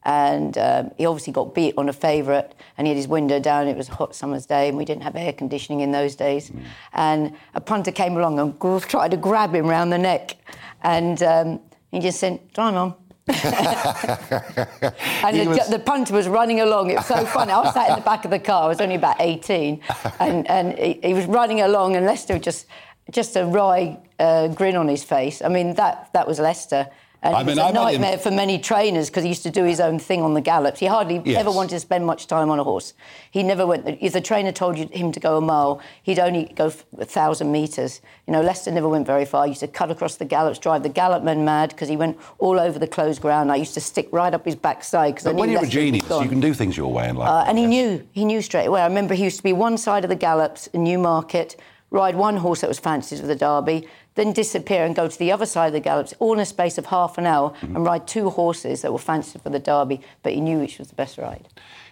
And 0.03 0.57
um, 0.57 0.91
he 0.97 1.05
obviously 1.05 1.31
got 1.31 1.53
beat 1.53 1.75
on 1.77 1.87
a 1.87 1.93
favourite, 1.93 2.55
and 2.77 2.87
he 2.87 2.89
had 2.89 2.97
his 2.97 3.07
window 3.07 3.39
down. 3.39 3.67
It 3.67 3.77
was 3.77 3.87
a 3.87 3.93
hot 3.93 4.15
summer's 4.15 4.47
day, 4.47 4.67
and 4.67 4.75
we 4.75 4.83
didn't 4.83 5.03
have 5.03 5.15
air 5.15 5.31
conditioning 5.31 5.81
in 5.81 5.91
those 5.91 6.15
days. 6.15 6.49
Mm. 6.49 6.63
And 6.93 7.37
a 7.53 7.61
punter 7.61 7.91
came 7.91 8.17
along 8.17 8.39
and 8.39 8.59
tried 8.89 9.11
to 9.11 9.17
grab 9.17 9.53
him 9.53 9.67
round 9.67 9.93
the 9.93 9.99
neck, 9.99 10.37
and 10.81 11.21
um, 11.21 11.59
he 11.91 11.99
just 11.99 12.19
said, 12.19 12.51
"Time 12.55 12.75
on." 12.75 12.95
and 15.23 15.39
the, 15.39 15.45
was... 15.47 15.69
the, 15.69 15.79
punter 15.79 16.13
was 16.13 16.27
running 16.27 16.59
along. 16.59 16.89
It 16.91 16.95
was 16.97 17.05
so 17.05 17.25
funny. 17.25 17.51
I 17.51 17.59
was 17.61 17.73
sat 17.73 17.89
in 17.89 17.95
the 17.95 18.01
back 18.01 18.25
of 18.25 18.31
the 18.31 18.39
car. 18.39 18.63
I 18.63 18.67
was 18.67 18.81
only 18.81 18.95
about 18.95 19.17
18, 19.19 19.81
and, 20.19 20.49
and 20.49 20.77
he, 20.77 20.99
he 21.03 21.13
was 21.13 21.25
running 21.25 21.61
along, 21.61 21.95
and 21.95 22.05
Lester 22.05 22.37
just 22.39 22.67
just 23.09 23.35
a 23.35 23.45
wry 23.45 23.97
uh, 24.19 24.47
grin 24.49 24.75
on 24.75 24.87
his 24.87 25.03
face. 25.03 25.41
I 25.41 25.49
mean, 25.49 25.73
that 25.75 26.09
that 26.13 26.27
was 26.27 26.39
Lester. 26.39 26.87
And 27.23 27.35
I 27.35 27.43
mean, 27.43 27.59
it 27.59 27.61
was 27.61 27.75
a 27.75 27.79
I 27.79 27.83
nightmare 27.83 28.17
for 28.17 28.31
many 28.31 28.57
trainers 28.57 29.09
because 29.09 29.23
he 29.23 29.29
used 29.29 29.43
to 29.43 29.51
do 29.51 29.63
his 29.63 29.79
own 29.79 29.99
thing 29.99 30.23
on 30.23 30.33
the 30.33 30.41
gallops. 30.41 30.79
He 30.79 30.87
hardly 30.87 31.21
yes. 31.23 31.39
ever 31.39 31.51
wanted 31.51 31.69
to 31.71 31.79
spend 31.79 32.03
much 32.03 32.25
time 32.25 32.49
on 32.49 32.57
a 32.57 32.63
horse. 32.63 32.95
He 33.29 33.43
never 33.43 33.67
went. 33.67 33.87
If 34.01 34.13
the 34.13 34.21
trainer 34.21 34.51
told 34.51 34.75
you, 34.75 34.87
him 34.87 35.11
to 35.11 35.19
go 35.19 35.37
a 35.37 35.41
mile, 35.41 35.81
he'd 36.01 36.17
only 36.17 36.45
go 36.55 36.73
a 36.97 37.05
thousand 37.05 37.51
metres. 37.51 38.01
You 38.25 38.33
know, 38.33 38.41
Lester 38.41 38.71
never 38.71 38.89
went 38.89 39.05
very 39.05 39.25
far. 39.25 39.45
He 39.45 39.51
used 39.51 39.59
to 39.59 39.67
cut 39.67 39.91
across 39.91 40.15
the 40.15 40.25
gallops, 40.25 40.57
drive 40.57 40.81
the 40.81 40.89
gallopmen 40.89 41.45
mad 41.45 41.69
because 41.69 41.89
he 41.89 41.95
went 41.95 42.17
all 42.39 42.59
over 42.59 42.79
the 42.79 42.87
closed 42.87 43.21
ground. 43.21 43.51
I 43.51 43.57
used 43.57 43.75
to 43.75 43.81
stick 43.81 44.09
right 44.11 44.33
up 44.33 44.43
his 44.43 44.55
backside 44.55 45.13
because 45.13 45.31
when 45.31 45.51
you're 45.51 45.61
Lester 45.61 45.79
a 45.79 45.81
genius, 45.83 46.09
you 46.09 46.29
can 46.29 46.39
do 46.39 46.55
things 46.55 46.75
your 46.75 46.91
way 46.91 47.07
in 47.07 47.17
life. 47.17 47.29
Uh, 47.29 47.45
and 47.47 47.55
he 47.59 47.67
knew. 47.67 48.07
He 48.13 48.25
knew 48.25 48.41
straight 48.41 48.65
away. 48.65 48.81
I 48.81 48.87
remember 48.87 49.13
he 49.13 49.25
used 49.25 49.37
to 49.37 49.43
be 49.43 49.53
one 49.53 49.77
side 49.77 50.03
of 50.03 50.09
the 50.09 50.15
gallops 50.15 50.65
in 50.67 50.83
Newmarket, 50.83 51.55
ride 51.91 52.15
one 52.15 52.37
horse 52.37 52.61
that 52.61 52.67
was 52.67 52.79
fancied 52.79 53.19
for 53.19 53.27
the 53.27 53.35
Derby 53.35 53.87
then 54.15 54.33
disappear 54.33 54.85
and 54.85 54.95
go 54.95 55.07
to 55.07 55.19
the 55.19 55.31
other 55.31 55.45
side 55.45 55.67
of 55.67 55.73
the 55.73 55.79
gallops, 55.79 56.13
all 56.19 56.33
in 56.33 56.39
a 56.39 56.45
space 56.45 56.77
of 56.77 56.87
half 56.87 57.17
an 57.17 57.25
hour, 57.25 57.51
mm-hmm. 57.51 57.75
and 57.75 57.85
ride 57.85 58.07
two 58.07 58.29
horses 58.29 58.81
that 58.81 58.91
were 58.91 58.99
fancied 58.99 59.41
for 59.41 59.49
the 59.49 59.59
Derby, 59.59 60.01
but 60.23 60.33
he 60.33 60.41
knew 60.41 60.59
which 60.59 60.79
was 60.79 60.89
the 60.89 60.95
best 60.95 61.17
ride. 61.17 61.47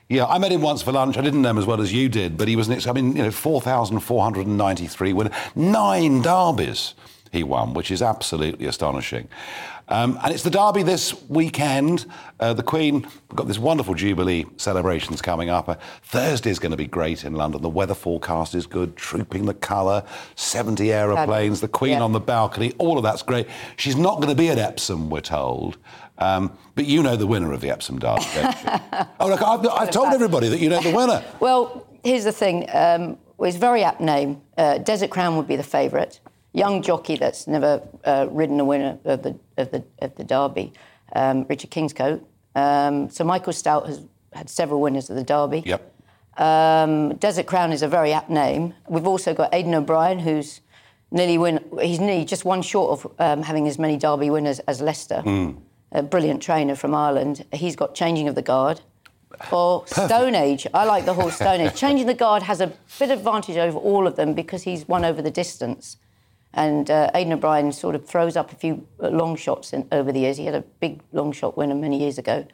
Yeah, 0.09 0.25
I 0.25 0.37
met 0.39 0.51
him 0.51 0.61
once 0.61 0.81
for 0.81 0.91
lunch. 0.91 1.17
I 1.17 1.21
didn't 1.21 1.41
know 1.41 1.51
him 1.51 1.57
as 1.59 1.65
well 1.65 1.81
as 1.81 1.93
you 1.93 2.09
did, 2.09 2.35
but 2.35 2.47
he 2.47 2.55
was, 2.55 2.87
I 2.87 2.91
mean, 2.93 3.15
you 3.15 3.23
know, 3.23 3.31
4,493 3.31 5.13
winners, 5.13 5.33
nine 5.55 6.21
derbies 6.21 6.95
he 7.31 7.43
won, 7.43 7.73
which 7.73 7.91
is 7.91 8.01
absolutely 8.01 8.65
astonishing. 8.65 9.27
Um, 9.89 10.19
and 10.23 10.31
it's 10.31 10.43
the 10.43 10.51
Derby 10.51 10.83
this 10.83 11.19
weekend. 11.29 12.05
Uh, 12.39 12.53
the 12.53 12.63
Queen 12.63 13.07
got 13.33 13.47
this 13.47 13.57
wonderful 13.57 13.95
Jubilee 13.95 14.45
celebrations 14.57 15.21
coming 15.21 15.49
up. 15.49 15.67
Uh, 15.67 15.75
Thursday 16.03 16.51
is 16.51 16.59
going 16.59 16.71
to 16.71 16.77
be 16.77 16.85
great 16.85 17.25
in 17.25 17.33
London. 17.33 17.61
The 17.61 17.69
weather 17.69 17.95
forecast 17.95 18.53
is 18.53 18.67
good, 18.67 18.95
trooping 18.95 19.45
the 19.45 19.55
colour, 19.55 20.05
70 20.35 20.93
aeroplanes, 20.93 21.59
the 21.59 21.67
Queen 21.67 21.93
yeah. 21.93 22.01
on 22.01 22.13
the 22.13 22.19
balcony, 22.19 22.73
all 22.77 22.97
of 22.97 23.03
that's 23.03 23.23
great. 23.23 23.47
She's 23.77 23.95
not 23.95 24.17
going 24.17 24.29
to 24.29 24.35
be 24.35 24.49
at 24.49 24.59
Epsom, 24.59 25.09
we're 25.09 25.21
told. 25.21 25.77
Um, 26.19 26.55
but 26.75 26.85
you 26.85 27.01
know 27.01 27.15
the 27.15 27.27
winner 27.27 27.51
of 27.51 27.61
the 27.61 27.71
Epsom 27.71 27.97
Derby, 27.97 28.23
oh, 29.19 29.27
look, 29.27 29.41
I've, 29.41 29.65
I've, 29.67 29.89
told 29.89 30.13
everybody 30.13 30.49
that 30.49 30.59
you 30.59 30.69
know 30.69 30.81
the 30.81 30.93
winner. 30.93 31.23
well, 31.39 31.87
here's 32.03 32.25
the 32.25 32.31
thing. 32.31 32.65
Um, 32.73 33.17
well, 33.37 33.47
it's 33.47 33.55
a 33.55 33.59
very 33.59 33.83
apt 33.83 34.01
name. 34.01 34.41
Uh, 34.57 34.79
Desert 34.79 35.09
Crown 35.09 35.37
would 35.37 35.47
be 35.47 35.55
the 35.55 35.63
favourite 35.63 36.19
young 36.53 36.81
jockey 36.81 37.15
that's 37.15 37.47
never 37.47 37.81
uh, 38.05 38.27
ridden 38.29 38.59
a 38.59 38.65
winner 38.65 38.97
of 39.05 39.23
the 39.23 39.37
of 39.57 39.71
the 39.71 39.83
of 39.99 40.15
the 40.15 40.23
Derby, 40.23 40.73
um, 41.15 41.45
Richard 41.49 41.71
Kingscote. 41.71 42.23
Um, 42.55 43.09
so 43.09 43.23
Michael 43.23 43.53
Stoute 43.53 43.87
has 43.87 44.01
had 44.33 44.49
several 44.49 44.81
winners 44.81 45.09
of 45.09 45.15
the 45.15 45.23
Derby. 45.23 45.63
Yep. 45.65 45.93
Um, 46.37 47.15
Desert 47.15 47.45
Crown 47.45 47.71
is 47.71 47.81
a 47.81 47.87
very 47.87 48.13
apt 48.13 48.29
name. 48.29 48.73
We've 48.87 49.07
also 49.07 49.33
got 49.33 49.53
Aidan 49.53 49.75
O'Brien, 49.75 50.19
who's 50.19 50.61
nearly 51.11 51.37
win. 51.37 51.63
He's 51.81 51.99
nearly 51.99 52.25
just 52.25 52.45
one 52.45 52.61
short 52.61 52.99
of 52.99 53.11
um, 53.19 53.43
having 53.43 53.67
as 53.67 53.77
many 53.77 53.97
Derby 53.97 54.29
winners 54.29 54.59
as 54.59 54.81
Lester. 54.81 55.21
Mm. 55.25 55.61
A 55.91 56.03
brilliant 56.03 56.41
trainer 56.41 56.75
from 56.75 56.93
Ireland. 56.93 57.45
He's 57.51 57.75
got 57.75 57.95
Changing 57.95 58.27
of 58.27 58.35
the 58.35 58.43
Guard. 58.43 58.81
Or 59.51 59.81
Perfect. 59.81 60.07
Stone 60.07 60.35
Age. 60.35 60.67
I 60.73 60.85
like 60.85 61.05
the 61.05 61.13
horse 61.13 61.35
Stone 61.35 61.61
Age. 61.61 61.75
Changing 61.75 62.05
the 62.05 62.13
Guard 62.13 62.43
has 62.43 62.61
a 62.61 62.67
bit 62.99 63.09
of 63.09 63.19
advantage 63.19 63.57
over 63.57 63.77
all 63.77 64.05
of 64.05 64.15
them 64.15 64.33
because 64.33 64.63
he's 64.63 64.87
won 64.87 65.03
over 65.03 65.21
the 65.21 65.31
distance. 65.31 65.97
And 66.53 66.89
uh, 66.89 67.11
Aidan 67.13 67.33
O'Brien 67.33 67.71
sort 67.71 67.95
of 67.95 68.05
throws 68.07 68.35
up 68.35 68.51
a 68.51 68.55
few 68.55 68.87
uh, 69.01 69.09
long 69.09 69.35
shots 69.35 69.71
in, 69.73 69.87
over 69.91 70.11
the 70.11 70.21
years. 70.21 70.37
He 70.37 70.45
had 70.45 70.55
a 70.55 70.61
big 70.79 71.01
long 71.11 71.31
shot 71.31 71.57
winner 71.57 71.75
many 71.75 71.99
years 71.99 72.17
ago. 72.17 72.45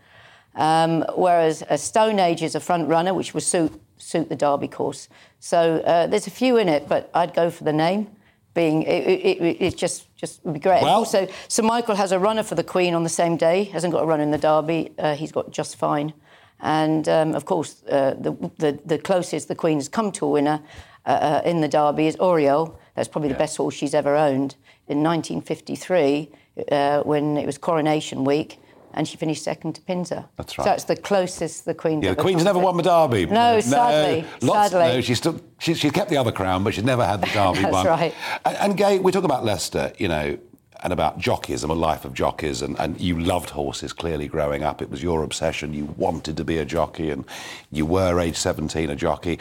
Um, 0.56 1.06
whereas 1.16 1.64
a 1.70 1.78
Stone 1.78 2.20
Age 2.20 2.42
is 2.42 2.56
a 2.56 2.60
front 2.60 2.88
runner, 2.88 3.14
which 3.14 3.34
will 3.34 3.42
suit 3.42 3.82
suit 3.98 4.28
the 4.28 4.36
Derby 4.36 4.68
course. 4.68 5.08
So 5.40 5.78
uh, 5.80 6.08
there's 6.08 6.28
a 6.28 6.32
few 6.32 6.58
in 6.58 6.68
it, 6.68 6.88
but 6.88 7.10
I'd 7.14 7.34
go 7.34 7.50
for 7.50 7.64
the 7.64 7.74
name. 7.74 8.08
Being 8.54 8.84
it, 8.84 9.08
it, 9.08 9.62
it, 9.62 9.78
just 9.78 10.16
just 10.16 10.44
would 10.46 10.54
be 10.54 10.62
great. 10.62 10.82
Well- 10.82 10.96
also, 10.96 11.28
Sir 11.50 11.64
Michael 11.64 11.96
has 11.96 12.14
a 12.14 12.20
runner 12.20 12.44
for 12.44 12.56
the 12.56 12.64
Queen 12.64 12.94
on 12.94 13.04
the 13.04 13.10
same 13.10 13.36
day. 13.36 13.66
Hasn't 13.66 13.92
got 13.92 14.04
a 14.04 14.06
run 14.06 14.22
in 14.22 14.32
the 14.32 14.38
Derby. 14.38 14.94
Uh, 14.98 15.16
he's 15.16 15.34
got 15.34 15.52
just 15.52 15.76
fine. 15.76 16.14
And 16.62 17.10
um, 17.10 17.36
of 17.36 17.44
course, 17.44 17.84
uh, 17.90 18.16
the, 18.18 18.32
the 18.58 18.80
the 18.86 18.98
closest 18.98 19.50
the 19.50 19.56
Queen 19.56 19.78
has 19.78 19.90
come 19.90 20.12
to 20.14 20.26
a 20.26 20.30
winner 20.30 20.62
uh, 21.06 21.10
uh, 21.10 21.42
in 21.46 21.62
the 21.62 21.68
Derby 21.68 22.08
is 22.08 22.16
Aureole. 22.18 22.80
That's 22.96 23.08
probably 23.08 23.30
the 23.30 23.36
best 23.36 23.58
horse 23.58 23.76
she's 23.76 23.94
ever 23.94 24.16
owned. 24.16 24.56
In 24.88 25.02
1953, 25.04 26.32
uh, 26.72 27.02
when 27.02 27.38
it 27.38 27.46
was 27.46 27.58
Coronation 27.58 28.24
Week, 28.24 28.60
and 28.94 29.08
she 29.08 29.18
finished 29.18 29.44
second 29.44 29.74
to 29.74 29.82
Pinza. 29.82 30.30
That's 30.38 30.58
right. 30.58 30.64
So 30.64 30.70
that's 30.70 30.84
the 30.86 30.96
closest 30.96 31.66
the 31.66 31.74
Queen. 31.74 32.02
Yeah, 32.02 32.12
the 32.12 32.22
Queen's 32.22 32.44
never 32.44 32.60
won 32.60 32.78
the 32.78 32.84
Derby. 32.84 33.26
No, 33.26 33.60
sadly, 33.60 34.26
lots, 34.42 34.72
sadly. 34.72 34.96
No, 34.96 35.02
she's 35.02 35.18
still 35.18 35.42
she, 35.60 35.74
she's 35.74 35.92
kept 35.92 36.10
the 36.10 36.18
other 36.18 36.32
crown, 36.32 36.64
but 36.64 36.74
she's 36.74 36.84
never 36.84 37.06
had 37.06 37.22
the 37.22 37.28
Derby 37.28 37.60
That's 37.62 37.74
one. 37.74 37.86
right. 37.86 38.14
And, 38.46 38.58
and 38.58 38.78
Gay, 38.78 39.00
we 39.00 39.12
talk 39.12 39.26
about 39.26 39.44
Lester, 39.44 39.92
you 39.98 40.08
know, 40.08 40.38
and 40.86 40.94
about 40.94 41.18
jockeys 41.18 41.64
and 41.64 41.72
a 41.72 41.76
life 41.76 42.06
of 42.06 42.14
jockeys, 42.14 42.62
and, 42.62 42.80
and 42.80 43.02
you 43.02 43.20
loved 43.20 43.50
horses 43.50 43.92
clearly 43.92 44.28
growing 44.28 44.62
up. 44.62 44.84
It 44.84 44.92
was 44.92 45.02
your 45.02 45.24
obsession. 45.24 45.74
You 45.74 45.86
wanted 45.98 46.38
to 46.38 46.44
be 46.44 46.60
a 46.60 46.66
jockey, 46.66 47.10
and 47.10 47.26
you 47.72 47.88
were 47.88 48.20
age 48.20 48.38
17 48.38 48.92
a 48.92 48.96
jockey, 48.96 49.40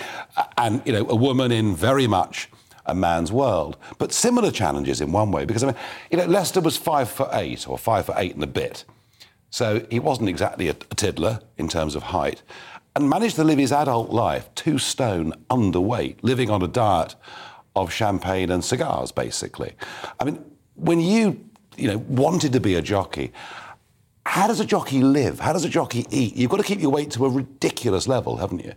and 0.57 0.81
you 0.87 0.93
know, 0.95 1.07
a 1.07 1.15
woman 1.15 1.53
in 1.53 1.77
very 1.77 2.07
much 2.07 2.49
a 2.87 2.95
man's 2.95 3.31
world, 3.31 3.77
but 3.99 4.11
similar 4.11 4.51
challenges 4.51 5.03
in 5.03 5.13
one 5.13 5.31
way. 5.31 5.45
Because 5.45 5.63
I 5.63 5.67
mean, 5.67 5.77
you 6.11 6.17
know, 6.17 6.25
Lester 6.25 6.63
was 6.63 6.79
five 6.79 7.11
foot 7.11 7.29
eight 7.35 7.69
or 7.69 7.77
five 7.77 8.07
foot 8.07 8.17
eight 8.17 8.35
and 8.35 8.43
a 8.43 8.47
bit. 8.47 8.87
So 9.51 9.87
he 9.91 10.01
wasn't 10.01 10.31
exactly 10.31 10.69
a, 10.69 10.77
a 10.91 10.95
tiddler 10.95 11.41
in 11.59 11.69
terms 11.69 11.95
of 11.95 12.05
height 12.05 12.43
and 12.97 13.11
managed 13.11 13.37
to 13.37 13.45
live 13.45 13.59
his 13.59 13.71
adult 13.71 14.11
life 14.11 14.49
two 14.55 14.79
stone 14.79 15.35
underweight, 15.51 16.17
living 16.23 16.49
on 16.49 16.63
a 16.63 16.69
diet 16.69 17.15
of 17.77 17.93
champagne 17.93 18.51
and 18.51 18.65
cigars, 18.65 19.13
basically. 19.13 19.75
I 20.19 20.25
mean, 20.25 20.43
when 20.77 21.01
you, 21.01 21.41
you 21.77 21.89
know, 21.89 21.99
wanted 22.09 22.53
to 22.53 22.61
be 22.61 22.75
a 22.75 22.83
jockey, 22.83 23.33
how 24.27 24.47
does 24.47 24.59
a 24.59 24.65
jockey 24.65 25.03
live? 25.03 25.39
How 25.41 25.53
does 25.53 25.65
a 25.65 25.69
jockey 25.69 26.07
eat? 26.11 26.35
You've 26.35 26.51
got 26.51 26.57
to 26.57 26.63
keep 26.63 26.81
your 26.81 26.91
weight 26.91 27.11
to 27.13 27.27
a 27.27 27.29
ridiculous 27.29 28.09
level, 28.09 28.39
haven't 28.39 28.65
you? 28.65 28.73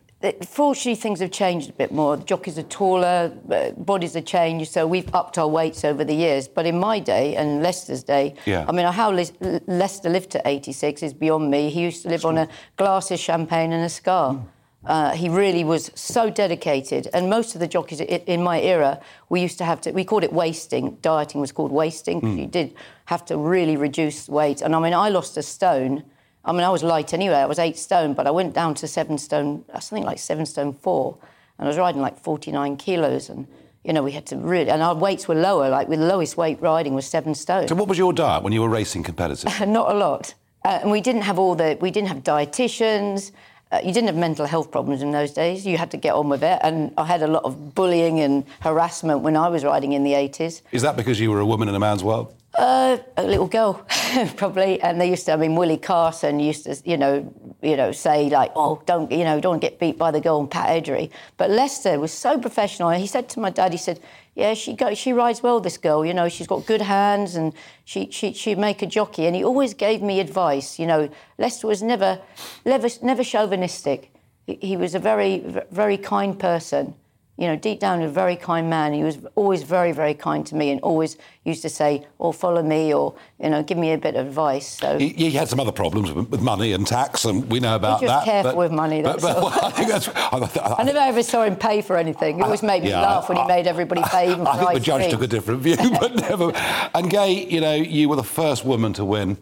Fortunately, 0.46 0.96
things 0.96 1.20
have 1.22 1.32
changed 1.32 1.70
a 1.70 1.74
bit 1.74 1.92
more. 1.92 2.18
The 2.18 2.24
Jockeys 2.26 2.58
are 2.58 2.64
taller, 2.64 3.32
uh, 3.52 3.72
bodies 3.72 4.16
have 4.16 4.26
changed, 4.26 4.72
so 4.72 4.86
we've 4.86 5.08
upped 5.16 5.38
our 5.38 5.48
weights 5.48 5.86
over 5.86 6.04
the 6.04 6.14
years. 6.16 6.48
But 6.50 6.66
in 6.66 6.78
my 6.80 7.00
day 7.00 7.36
and 7.36 7.64
Lester's 7.64 8.04
day, 8.04 8.34
Yeah. 8.46 8.66
I 8.68 8.72
mean, 8.74 8.86
how 8.88 9.12
Le- 9.12 9.62
Lester 9.68 10.10
lived 10.10 10.32
to 10.32 10.42
86 10.46 11.02
is 11.04 11.14
beyond 11.14 11.50
me. 11.50 11.70
He 11.70 11.82
used 11.82 12.02
to 12.04 12.10
live 12.10 12.26
on 12.26 12.38
a 12.40 12.48
glass 12.76 13.10
of 13.12 13.20
champagne 13.20 13.72
and 13.72 13.86
a 13.86 13.90
cigar. 13.90 14.42
Uh, 14.88 15.12
he 15.12 15.28
really 15.28 15.64
was 15.66 15.92
so 15.96 16.30
dedicated, 16.30 17.10
and 17.14 17.30
most 17.30 17.54
of 17.56 17.60
the 17.60 17.68
jockeys 17.68 18.00
in 18.00 18.42
my 18.42 18.62
era, 18.62 19.00
we 19.30 19.42
used 19.42 19.58
to 19.58 19.66
have 19.66 19.82
to. 19.82 19.92
We 19.92 20.06
called 20.06 20.24
it 20.24 20.32
wasting. 20.32 20.98
Dieting 21.02 21.42
was 21.42 21.52
called 21.52 21.72
wasting. 21.74 22.22
'cause 22.22 22.38
You 22.38 22.48
did 22.48 22.74
have 23.06 23.26
to 23.26 23.38
really 23.38 23.76
reduce 23.76 24.30
weight, 24.30 24.62
and 24.62 24.74
I 24.74 24.80
mean, 24.80 24.94
I 24.94 25.10
lost 25.10 25.36
a 25.38 25.44
stone. 25.44 26.04
I 26.46 26.54
mean, 26.54 26.64
I 26.64 26.70
was 26.70 26.84
light 26.84 27.14
anyway. 27.14 27.36
I 27.36 27.46
was 27.46 27.60
eight 27.60 27.78
stone, 27.78 28.14
but 28.14 28.26
I 28.28 28.32
went 28.32 28.54
down 28.54 28.74
to 28.76 28.88
seven 28.88 29.18
stone, 29.18 29.66
uh, 29.74 29.80
something 29.82 30.06
like 30.06 30.20
seven 30.20 30.46
stone 30.46 30.72
four, 30.72 31.18
and 31.60 31.68
I 31.68 31.70
was 31.70 31.78
riding 31.78 32.02
like 32.02 32.18
49 32.24 32.78
kilos. 32.78 33.30
And 33.30 33.46
you 33.84 33.92
know, 33.94 34.04
we 34.04 34.12
had 34.14 34.26
to 34.28 34.38
really, 34.38 34.70
and 34.70 34.82
our 34.82 34.96
weights 34.96 35.28
were 35.28 35.36
lower. 35.36 35.68
Like 35.70 35.90
the 35.90 35.98
lowest 35.98 36.38
weight 36.38 36.62
riding 36.62 36.94
was 36.94 37.06
seven 37.06 37.36
stone. 37.36 37.68
So, 37.68 37.76
what 37.76 37.90
was 37.90 37.98
your 37.98 38.14
diet 38.14 38.42
when 38.44 38.54
you 38.54 38.62
were 38.62 38.70
racing 38.70 39.04
competitively? 39.04 39.68
Not 39.80 39.92
a 39.92 39.98
lot. 39.98 40.34
Uh, 40.64 40.80
and 40.82 40.92
we 40.92 41.02
didn't 41.02 41.24
have 41.24 41.38
all 41.40 41.56
the, 41.56 41.78
we 41.82 41.92
didn't 41.92 42.08
have 42.08 42.24
dietitians. 42.24 43.32
Uh, 43.72 43.80
you 43.84 43.92
didn't 43.92 44.08
have 44.08 44.16
mental 44.16 44.46
health 44.46 44.72
problems 44.72 45.02
in 45.02 45.12
those 45.12 45.34
days. 45.34 45.66
You 45.66 45.78
had 45.78 45.92
to 45.92 45.98
get 45.98 46.14
on 46.14 46.30
with 46.30 46.44
it. 46.44 46.60
And 46.64 46.94
I 46.98 47.06
had 47.06 47.22
a 47.22 47.28
lot 47.28 47.44
of 47.44 47.76
bullying 47.76 48.20
and 48.22 48.46
harassment 48.62 49.22
when 49.22 49.36
I 49.36 49.50
was 49.50 49.64
riding 49.66 49.92
in 49.92 50.04
the 50.04 50.14
80s. 50.14 50.62
Is 50.72 50.82
that 50.84 50.96
because 50.96 51.20
you 51.20 51.32
were 51.32 51.40
a 51.40 51.46
woman 51.46 51.68
in 51.68 51.76
a 51.76 51.80
man's 51.80 52.04
world? 52.04 52.34
Uh, 52.58 52.98
a 53.18 53.24
little 53.24 53.48
girl, 53.48 53.86
probably. 54.38 54.82
And 54.82 55.00
they 55.00 55.10
used 55.10 55.26
to, 55.26 55.34
I 55.34 55.36
mean, 55.36 55.56
Willie 55.56 55.78
Carson 55.78 56.40
used 56.40 56.64
to, 56.64 56.76
you 56.86 56.98
know, 56.98 57.32
you 57.62 57.76
know, 57.76 57.92
say 57.92 58.30
like, 58.30 58.52
oh, 58.56 58.82
don't, 58.86 59.12
you 59.12 59.26
know, 59.26 59.40
don't 59.40 59.60
get 59.60 59.80
beat 59.80 59.98
by 59.98 60.12
the 60.12 60.22
girl 60.22 60.40
in 60.40 60.48
Pat 60.48 60.70
Eddery. 60.70 61.12
But 61.36 61.50
Lester 61.52 62.00
was 62.00 62.14
so 62.14 62.40
professional. 62.40 62.90
He 62.92 63.06
said 63.06 63.28
to 63.30 63.40
my 63.40 63.50
dad, 63.50 63.74
he 63.74 63.78
said, 63.78 64.00
yeah, 64.38 64.54
she 64.54 64.78
she 64.94 65.14
rides 65.14 65.42
well, 65.42 65.60
this 65.60 65.78
girl. 65.80 66.06
You 66.06 66.14
know, 66.14 66.30
she's 66.30 66.46
got 66.46 66.68
good 66.68 66.84
hands 66.84 67.36
and 67.36 67.54
she, 67.86 68.12
she, 68.12 68.34
she'd 68.34 68.60
make 68.60 68.84
a 68.84 68.86
jockey. 68.86 69.26
And 69.26 69.36
he 69.36 69.44
always 69.44 69.74
gave 69.74 70.04
me 70.04 70.20
advice. 70.20 70.78
You 70.78 70.86
know, 70.86 71.10
Lester 71.40 71.66
was 71.66 71.82
never, 71.82 72.20
never, 72.64 72.88
never 73.02 73.24
chauvinistic. 73.24 74.14
He 74.46 74.78
was 74.78 74.94
a 74.94 75.00
very, 75.00 75.44
very 75.72 75.98
kind 75.98 76.38
person 76.38 76.94
you 77.38 77.48
know, 77.48 77.56
deep 77.56 77.80
down, 77.80 78.02
a 78.02 78.10
very 78.10 78.36
kind 78.36 78.68
man. 78.68 78.94
He 78.94 79.04
was 79.04 79.20
always 79.36 79.62
very, 79.62 79.92
very 79.92 80.16
kind 80.16 80.46
to 80.48 80.56
me 80.56 80.72
and 80.72 80.82
always 80.82 81.18
used 81.44 81.62
to 81.62 81.70
say, 81.70 82.06
or 82.18 82.34
follow 82.34 82.64
me, 82.64 82.94
or, 82.94 83.14
you 83.40 83.50
know, 83.50 83.62
give 83.62 83.78
me 83.78 83.94
a 83.94 83.98
bit 83.98 84.16
of 84.16 84.26
advice. 84.28 84.68
So, 84.68 84.98
He, 84.98 85.10
he 85.10 85.32
had 85.32 85.48
some 85.48 85.60
other 85.60 85.72
problems 85.72 86.12
with, 86.12 86.42
money 86.42 86.74
and 86.74 86.86
tax, 86.86 87.26
and 87.26 87.50
we 87.50 87.60
know 87.60 87.76
about 87.76 88.02
just 88.02 88.12
that. 88.12 88.26
careful 88.26 88.58
with 88.58 88.72
money, 88.72 89.02
that's 89.02 89.22
but, 89.22 89.38
all. 89.38 89.50
well, 89.50 89.60
I 89.66 89.72
think 89.72 89.90
that's. 89.90 90.08
I, 90.10 90.76
I 90.80 90.84
never 90.84 90.98
ever 90.98 91.24
saw 91.24 91.44
him 91.44 91.56
pay 91.56 91.82
for 91.82 91.96
anything. 91.98 92.40
It 92.40 92.44
always 92.44 92.64
made 92.64 92.84
me 92.84 92.90
Yeah, 92.90 93.02
laugh 93.02 93.30
when 93.30 93.38
he 93.38 93.46
made 93.46 93.68
everybody 93.68 94.02
pay, 94.04 94.32
even 94.32 94.46
for 94.46 94.52
I 94.52 94.58
think 94.58 94.74
the 94.74 94.80
judge 94.80 95.12
took 95.12 95.22
a 95.22 95.28
different 95.28 95.62
view, 95.62 95.78
but 96.00 96.16
never. 96.16 96.52
And 96.96 97.10
Gay, 97.10 97.46
you 97.48 97.62
know, 97.62 97.76
you 97.76 98.10
were 98.10 98.16
the 98.16 98.24
first 98.24 98.66
woman 98.66 98.94
to 98.94 99.06
win 99.06 99.38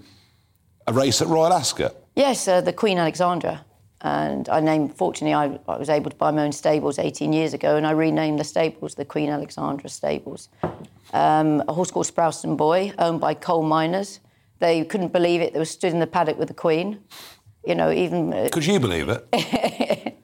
a 0.88 0.94
race 0.94 1.22
at 1.22 1.28
Royal 1.28 1.54
Ascot. 1.54 1.96
Yes, 2.16 2.48
uh, 2.48 2.62
the 2.62 2.74
Queen 2.74 2.98
Alexandra. 2.98 3.65
And 4.06 4.48
I 4.50 4.60
named, 4.60 4.96
fortunately, 4.96 5.34
I, 5.34 5.58
I 5.68 5.78
was 5.78 5.90
able 5.90 6.12
to 6.12 6.16
buy 6.16 6.30
my 6.30 6.44
own 6.44 6.52
stables 6.52 7.00
18 7.00 7.34
years 7.34 7.56
ago, 7.56 7.76
and 7.76 7.88
I 7.88 7.92
renamed 7.92 8.40
the 8.40 8.44
stables 8.44 8.94
the 8.94 9.04
Queen 9.04 9.32
Alexandra 9.32 9.90
Stables. 9.90 10.50
Um, 11.12 11.64
a 11.68 11.74
horse 11.74 11.90
called 11.90 12.06
Sprowston 12.06 12.56
Boy, 12.56 12.94
owned 13.00 13.20
by 13.20 13.34
coal 13.34 13.64
miners. 13.64 14.20
They 14.60 14.86
couldn't 14.86 15.12
believe 15.12 15.42
it. 15.42 15.54
They 15.54 15.60
were 15.60 15.66
stood 15.66 15.92
in 15.92 16.00
the 16.00 16.06
paddock 16.06 16.38
with 16.38 16.50
the 16.50 16.54
Queen. 16.54 17.00
You 17.66 17.74
know, 17.74 17.92
even 17.92 18.32
uh, 18.32 18.50
Could 18.52 18.68
you 18.68 18.80
believe 18.80 19.10
it? 19.10 19.26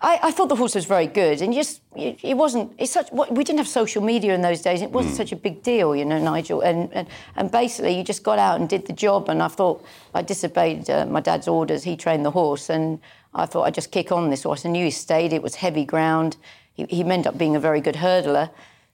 I, 0.00 0.18
I 0.24 0.30
thought 0.30 0.48
the 0.48 0.56
horse 0.56 0.74
was 0.74 0.84
very 0.84 1.06
good, 1.08 1.42
and 1.42 1.52
just 1.52 1.80
it, 1.96 2.20
it 2.22 2.36
wasn't. 2.36 2.72
It's 2.78 2.92
such. 2.92 3.10
We 3.12 3.42
didn't 3.42 3.58
have 3.58 3.68
social 3.68 4.02
media 4.02 4.34
in 4.34 4.42
those 4.42 4.60
days. 4.60 4.80
It 4.80 4.90
wasn't 4.90 5.16
such 5.16 5.32
a 5.32 5.36
big 5.36 5.62
deal, 5.62 5.96
you 5.96 6.04
know, 6.04 6.18
Nigel. 6.18 6.60
And, 6.60 6.92
and 6.92 7.08
and 7.36 7.50
basically, 7.50 7.96
you 7.96 8.04
just 8.04 8.22
got 8.22 8.38
out 8.38 8.60
and 8.60 8.68
did 8.68 8.86
the 8.86 8.92
job. 8.92 9.28
And 9.28 9.42
I 9.42 9.48
thought 9.48 9.84
I 10.14 10.22
disobeyed 10.22 10.88
uh, 10.88 11.06
my 11.06 11.20
dad's 11.20 11.48
orders. 11.48 11.82
He 11.82 11.96
trained 11.96 12.24
the 12.24 12.30
horse, 12.30 12.70
and 12.70 13.00
I 13.34 13.46
thought 13.46 13.64
I'd 13.64 13.74
just 13.74 13.90
kick 13.90 14.12
on 14.12 14.30
this 14.30 14.44
horse. 14.44 14.64
I 14.64 14.68
knew 14.68 14.84
he 14.84 14.90
stayed. 14.90 15.32
It 15.32 15.42
was 15.42 15.56
heavy 15.56 15.84
ground. 15.84 16.36
He, 16.74 16.84
he 16.84 17.00
ended 17.02 17.26
up 17.26 17.36
being 17.36 17.56
a 17.56 17.60
very 17.60 17.80
good 17.80 17.96
hurdler. 17.96 18.50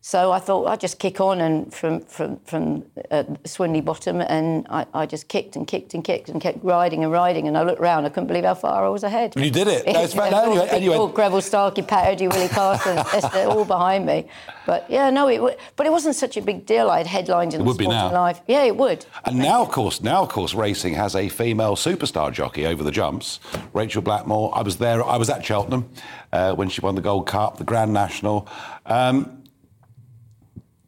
So 0.07 0.33
I 0.33 0.39
thought 0.39 0.67
I'd 0.67 0.81
just 0.81 0.99
kick 0.99 1.19
on 1.19 1.41
and 1.41 1.73
from 1.73 2.01
from 2.01 2.37
from 2.41 2.85
uh, 3.11 3.23
Swinley 3.45 3.83
Bottom, 3.83 4.21
and 4.21 4.67
I, 4.69 4.85
I 4.93 5.07
just 5.07 5.29
kicked 5.29 5.57
and 5.57 5.67
kicked 5.67 5.95
and 5.95 6.05
kicked 6.05 6.29
and 6.29 6.43
kept 6.43 6.63
riding 6.63 7.05
and 7.05 7.11
riding. 7.11 7.49
And 7.49 7.57
I 7.57 7.63
looked 7.63 7.81
round, 7.81 8.05
I 8.05 8.11
couldn't 8.11 8.27
believe 8.27 8.45
how 8.45 8.53
far 8.53 8.85
I 8.85 8.91
was 8.91 9.03
ahead. 9.03 9.33
You 9.35 9.51
did 9.51 9.67
it. 9.67 9.87
No, 9.87 10.03
it's 10.03 10.13
fine. 10.13 10.31
No, 10.31 10.43
anyway- 10.43 10.69
anyway- 10.69 11.11
Greville 11.15 11.41
Starkey, 11.41 11.81
Pat 11.81 12.05
Eddery, 12.19 12.31
Willie 12.31 12.49
Carson, 12.49 12.97
Lester, 13.15 13.49
all 13.49 13.65
behind 13.65 14.05
me. 14.05 14.29
But 14.67 14.85
yeah, 14.91 15.09
no, 15.09 15.27
it 15.29 15.59
but 15.75 15.87
it 15.87 15.91
wasn't 15.91 16.17
such 16.17 16.37
a 16.37 16.43
big 16.43 16.67
deal. 16.67 16.91
I 16.91 16.99
had 16.99 17.07
headlines 17.07 17.55
in 17.55 17.61
the 17.61 17.65
would 17.65 17.79
be 17.79 17.87
now. 17.87 18.13
Life. 18.13 18.43
Yeah, 18.47 18.65
it 18.65 18.77
would. 18.77 19.07
And 19.25 19.39
now, 19.39 19.63
of 19.63 19.71
course, 19.71 20.03
now 20.03 20.21
of 20.25 20.29
course, 20.29 20.53
racing 20.53 20.93
has 20.97 21.17
a 21.17 21.31
female 21.31 21.77
superstar 21.77 22.31
jockey 22.31 22.67
over 22.67 22.85
the 22.85 22.93
jumps, 22.93 23.41
Rachel 23.73 24.03
Blackmore. 24.03 24.55
I 24.55 24.61
was 24.61 24.77
there. 24.77 25.03
I 25.03 25.17
was 25.17 25.31
at 25.31 25.43
Cheltenham 25.43 25.89
uh, 26.31 26.53
when 26.53 26.69
she 26.69 26.83
won 26.83 26.95
the 26.95 27.01
Gold 27.01 27.27
Cup, 27.27 27.57
the 27.57 27.65
Grand 27.65 27.95
National. 27.95 28.47
Um, 28.85 29.41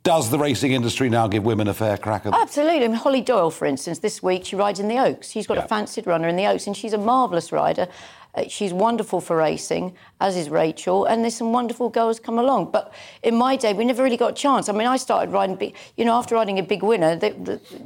does 0.06 0.30
the 0.30 0.38
racing 0.38 0.72
industry 0.72 1.08
now 1.08 1.26
give 1.26 1.44
women 1.44 1.66
a 1.68 1.74
fair 1.74 1.98
crack 1.98 2.24
at 2.26 2.32
Absolutely. 2.32 2.84
I 2.84 2.88
mean, 2.88 2.96
Holly 2.96 3.20
Doyle, 3.20 3.50
for 3.50 3.66
instance, 3.66 3.98
this 3.98 4.22
week 4.22 4.44
she 4.44 4.54
rides 4.54 4.78
in 4.78 4.86
the 4.88 4.98
Oaks. 4.98 5.30
She's 5.30 5.46
got 5.46 5.56
Yeah. 5.56 5.64
a 5.64 5.68
fancied 5.68 6.06
runner 6.06 6.28
in 6.28 6.36
the 6.36 6.46
Oaks, 6.46 6.66
and 6.68 6.76
she's 6.76 6.92
a 6.92 6.98
marvellous 6.98 7.50
rider. 7.50 7.88
Uh, 8.36 8.44
she's 8.48 8.72
wonderful 8.72 9.20
for 9.20 9.36
racing, 9.36 9.94
as 10.20 10.36
is 10.36 10.48
Rachel, 10.48 11.06
and 11.06 11.22
there's 11.24 11.34
some 11.34 11.52
wonderful 11.52 11.88
girls 11.88 12.20
come 12.20 12.38
along. 12.38 12.70
But 12.70 12.92
in 13.22 13.34
my 13.34 13.56
day, 13.56 13.72
we 13.72 13.84
never 13.84 14.02
really 14.02 14.16
got 14.18 14.32
a 14.32 14.34
chance. 14.34 14.68
I 14.68 14.72
mean, 14.72 14.86
I 14.86 14.96
started 14.96 15.32
riding 15.32 15.56
big, 15.56 15.74
you 15.96 16.04
know, 16.04 16.14
after 16.14 16.34
riding 16.36 16.58
a 16.58 16.62
big 16.62 16.82
winner, 16.82 17.16
they, 17.16 17.30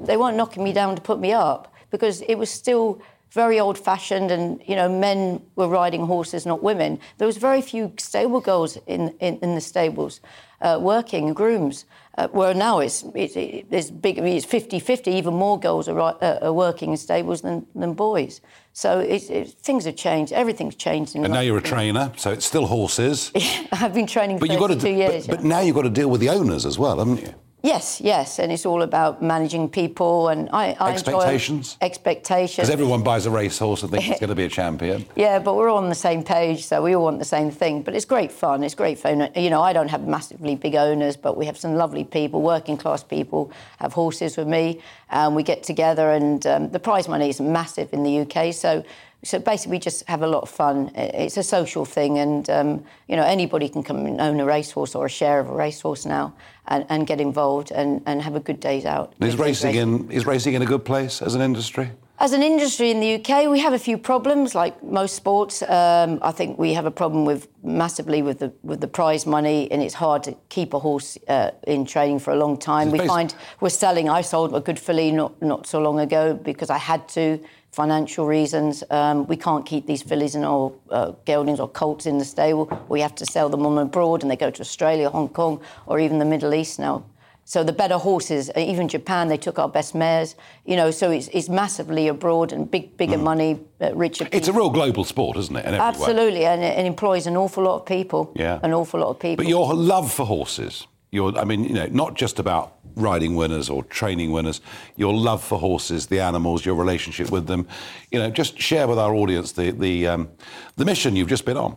they 0.08 0.16
weren't 0.16 0.36
knocking 0.36 0.62
me 0.64 0.72
down 0.72 0.96
to 0.96 1.02
put 1.02 1.20
me 1.20 1.32
up 1.32 1.72
because 1.90 2.20
it 2.22 2.34
was 2.36 2.50
still 2.50 3.00
very 3.30 3.60
old-fashioned, 3.60 4.32
and 4.32 4.60
you 4.66 4.74
know, 4.74 4.88
men 4.88 5.40
were 5.54 5.68
riding 5.68 6.04
horses, 6.06 6.44
not 6.44 6.62
women. 6.64 6.98
There 7.18 7.26
was 7.28 7.36
very 7.36 7.62
few 7.62 7.92
stable 7.96 8.40
girls 8.40 8.76
in 8.88 9.14
in, 9.20 9.38
in 9.40 9.54
the 9.54 9.60
stables, 9.60 10.20
uh, 10.60 10.78
working 10.82 11.32
grooms. 11.32 11.84
Uh, 12.20 12.28
where 12.28 12.52
now 12.52 12.80
it's, 12.80 13.02
it's, 13.14 13.34
it's 13.34 13.90
big, 13.90 14.18
it's 14.18 14.44
50-50, 14.44 15.08
even 15.08 15.32
more 15.32 15.58
girls 15.58 15.88
are, 15.88 15.98
uh, 15.98 16.38
are 16.42 16.52
working 16.52 16.90
in 16.90 16.98
stables 16.98 17.40
than, 17.40 17.66
than 17.74 17.94
boys. 17.94 18.42
So 18.74 18.98
it's, 19.00 19.30
it's, 19.30 19.54
things 19.54 19.86
have 19.86 19.96
changed, 19.96 20.30
everything's 20.34 20.74
changed. 20.74 21.16
In 21.16 21.24
And 21.24 21.32
now 21.32 21.40
you're 21.40 21.56
a 21.56 21.62
trainer, 21.62 22.12
so 22.18 22.30
it's 22.30 22.44
still 22.44 22.66
horses. 22.66 23.32
I've 23.72 23.94
been 23.94 24.06
training 24.06 24.36
for 24.36 24.40
But 24.40 24.50
you've 24.50 24.60
got 24.60 24.66
to, 24.66 24.74
32 24.74 24.94
years. 24.94 25.26
but, 25.26 25.36
but 25.36 25.44
now 25.46 25.60
you've 25.60 25.74
got 25.74 25.82
to 25.82 25.90
deal 25.90 26.10
with 26.10 26.20
the 26.20 26.28
owners 26.28 26.66
as 26.66 26.78
well, 26.78 26.98
haven't 26.98 27.22
you? 27.22 27.34
Yes, 27.62 28.00
yes, 28.00 28.38
and 28.38 28.50
it's 28.50 28.64
all 28.64 28.80
about 28.82 29.22
managing 29.22 29.68
people 29.68 30.28
and 30.28 30.48
I, 30.50 30.74
I 30.80 30.92
expectations. 30.92 31.76
Expectations. 31.82 32.56
Because 32.56 32.70
everyone 32.70 33.02
buys 33.02 33.26
a 33.26 33.30
racehorse 33.30 33.82
and 33.82 33.90
thinks 33.90 34.08
it's 34.08 34.20
going 34.20 34.30
to 34.30 34.34
be 34.34 34.44
a 34.44 34.48
champion. 34.48 35.06
Yeah, 35.16 35.38
but 35.38 35.54
we're 35.54 35.68
all 35.68 35.78
on 35.78 35.90
the 35.90 35.94
same 35.94 36.22
page, 36.22 36.64
so 36.64 36.82
we 36.82 36.94
all 36.94 37.04
want 37.04 37.18
the 37.18 37.26
same 37.26 37.50
thing. 37.50 37.82
But 37.82 37.94
it's 37.94 38.06
great 38.06 38.32
fun. 38.32 38.64
It's 38.64 38.74
great 38.74 38.98
fun. 38.98 39.28
You 39.36 39.50
know, 39.50 39.60
I 39.60 39.74
don't 39.74 39.88
have 39.88 40.06
massively 40.06 40.54
big 40.54 40.76
owners, 40.76 41.16
but 41.16 41.36
we 41.36 41.44
have 41.44 41.58
some 41.58 41.74
lovely 41.74 42.04
people, 42.04 42.40
working 42.40 42.78
class 42.78 43.04
people, 43.04 43.52
have 43.78 43.92
horses 43.92 44.38
with 44.38 44.48
me, 44.48 44.80
and 45.10 45.36
we 45.36 45.42
get 45.42 45.62
together. 45.62 46.12
And 46.12 46.46
um, 46.46 46.70
the 46.70 46.78
prize 46.78 47.06
money 47.06 47.28
is 47.28 47.40
massive 47.40 47.92
in 47.92 48.02
the 48.02 48.20
UK, 48.20 48.54
so 48.54 48.82
so 49.22 49.38
basically, 49.38 49.72
we 49.72 49.78
just 49.78 50.08
have 50.08 50.22
a 50.22 50.26
lot 50.26 50.42
of 50.42 50.48
fun. 50.48 50.90
It's 50.94 51.36
a 51.36 51.42
social 51.42 51.84
thing, 51.84 52.18
and 52.18 52.48
um, 52.48 52.84
you 53.06 53.16
know 53.16 53.24
anybody 53.24 53.68
can 53.68 53.82
come 53.82 54.06
and 54.06 54.20
own 54.20 54.40
a 54.40 54.46
racehorse 54.46 54.94
or 54.94 55.06
a 55.06 55.10
share 55.10 55.40
of 55.40 55.48
a 55.48 55.54
racehorse 55.54 56.06
now, 56.06 56.32
and, 56.68 56.86
and 56.88 57.06
get 57.06 57.20
involved 57.20 57.70
and, 57.70 58.02
and 58.06 58.22
have 58.22 58.34
a 58.34 58.40
good 58.40 58.60
days 58.60 58.86
out. 58.86 59.12
Is 59.20 59.36
racing 59.36 59.74
in 59.74 60.10
is 60.10 60.24
racing 60.24 60.54
in 60.54 60.62
a 60.62 60.66
good 60.66 60.84
place 60.86 61.20
as 61.20 61.34
an 61.34 61.42
industry? 61.42 61.90
As 62.22 62.32
an 62.32 62.42
industry 62.42 62.90
in 62.90 63.00
the 63.00 63.14
UK, 63.14 63.48
we 63.48 63.60
have 63.60 63.72
a 63.72 63.78
few 63.78 63.96
problems, 63.96 64.54
like 64.54 64.82
most 64.82 65.14
sports. 65.14 65.62
Um, 65.62 66.18
I 66.20 66.32
think 66.32 66.58
we 66.58 66.74
have 66.74 66.84
a 66.84 66.90
problem 66.90 67.24
with 67.24 67.48
massively 67.62 68.20
with 68.20 68.38
the 68.38 68.52
with 68.62 68.80
the 68.80 68.88
prize 68.88 69.26
money, 69.26 69.70
and 69.70 69.82
it's 69.82 69.94
hard 69.94 70.22
to 70.24 70.34
keep 70.48 70.72
a 70.74 70.78
horse 70.78 71.18
uh, 71.28 71.50
in 71.66 71.84
training 71.84 72.20
for 72.20 72.32
a 72.32 72.36
long 72.36 72.58
time. 72.58 72.90
We 72.90 73.06
find 73.06 73.34
we're 73.60 73.70
selling. 73.70 74.08
I 74.08 74.22
sold 74.22 74.54
a 74.54 74.60
good 74.60 74.78
filly 74.78 75.12
not 75.12 75.40
not 75.42 75.66
so 75.66 75.78
long 75.80 75.98
ago 76.00 76.34
because 76.34 76.70
I 76.70 76.78
had 76.78 77.06
to 77.10 77.38
financial 77.72 78.26
reasons. 78.26 78.82
Um, 78.90 79.26
we 79.26 79.36
can't 79.36 79.64
keep 79.64 79.86
these 79.86 80.02
fillies 80.02 80.34
and 80.34 80.44
our 80.44 80.72
uh, 80.90 81.12
geldings 81.24 81.60
or 81.60 81.68
colts 81.68 82.06
in 82.06 82.18
the 82.18 82.24
stable. 82.24 82.68
We 82.88 83.00
have 83.00 83.14
to 83.16 83.26
sell 83.26 83.48
them 83.48 83.64
on 83.66 83.78
abroad, 83.78 84.22
and 84.22 84.30
they 84.30 84.36
go 84.36 84.50
to 84.50 84.60
Australia, 84.60 85.10
Hong 85.10 85.28
Kong, 85.28 85.60
or 85.86 86.00
even 86.00 86.18
the 86.18 86.24
Middle 86.24 86.54
East 86.54 86.78
now. 86.78 87.04
So 87.44 87.64
the 87.64 87.72
better 87.72 87.98
horses, 87.98 88.48
uh, 88.50 88.60
even 88.60 88.86
Japan, 88.86 89.26
they 89.26 89.36
took 89.36 89.58
our 89.58 89.68
best 89.68 89.92
mares. 89.92 90.36
You 90.64 90.76
know, 90.76 90.92
so 90.92 91.10
it's, 91.10 91.28
it's 91.32 91.48
massively 91.48 92.06
abroad 92.06 92.52
and 92.52 92.70
big, 92.70 92.96
bigger 92.96 93.16
mm. 93.16 93.22
money, 93.22 93.60
uh, 93.80 93.92
richer. 93.94 94.24
People. 94.24 94.38
It's 94.38 94.48
a 94.48 94.52
real 94.52 94.70
global 94.70 95.02
sport, 95.04 95.36
isn't 95.36 95.56
it? 95.56 95.64
Absolutely, 95.66 96.44
and 96.44 96.62
it, 96.62 96.78
it, 96.78 96.86
employs 96.86 97.26
an 97.26 97.36
awful 97.36 97.64
lot 97.64 97.80
of 97.80 97.86
people. 97.86 98.32
Yeah, 98.36 98.60
an 98.62 98.72
awful 98.72 99.00
lot 99.00 99.08
of 99.08 99.18
people. 99.18 99.44
But 99.44 99.48
your 99.48 99.74
love 99.74 100.12
for 100.12 100.26
horses, 100.26 100.86
your, 101.10 101.36
I 101.36 101.44
mean, 101.44 101.64
you 101.64 101.74
know, 101.74 101.86
not 101.86 102.14
just 102.14 102.38
about 102.38 102.79
riding 102.96 103.34
winners 103.34 103.68
or 103.70 103.84
training 103.84 104.32
winners, 104.32 104.60
your 104.96 105.14
love 105.14 105.42
for 105.42 105.58
horses, 105.58 106.06
the 106.06 106.20
animals, 106.20 106.64
your 106.64 106.74
relationship 106.74 107.30
with 107.30 107.46
them. 107.46 107.66
You 108.10 108.18
know, 108.18 108.30
just 108.30 108.58
share 108.58 108.86
with 108.88 108.98
our 108.98 109.14
audience 109.14 109.52
the 109.52 109.70
the, 109.70 110.06
um, 110.06 110.30
the 110.76 110.84
mission 110.84 111.16
you've 111.16 111.28
just 111.28 111.44
been 111.44 111.56
on. 111.56 111.76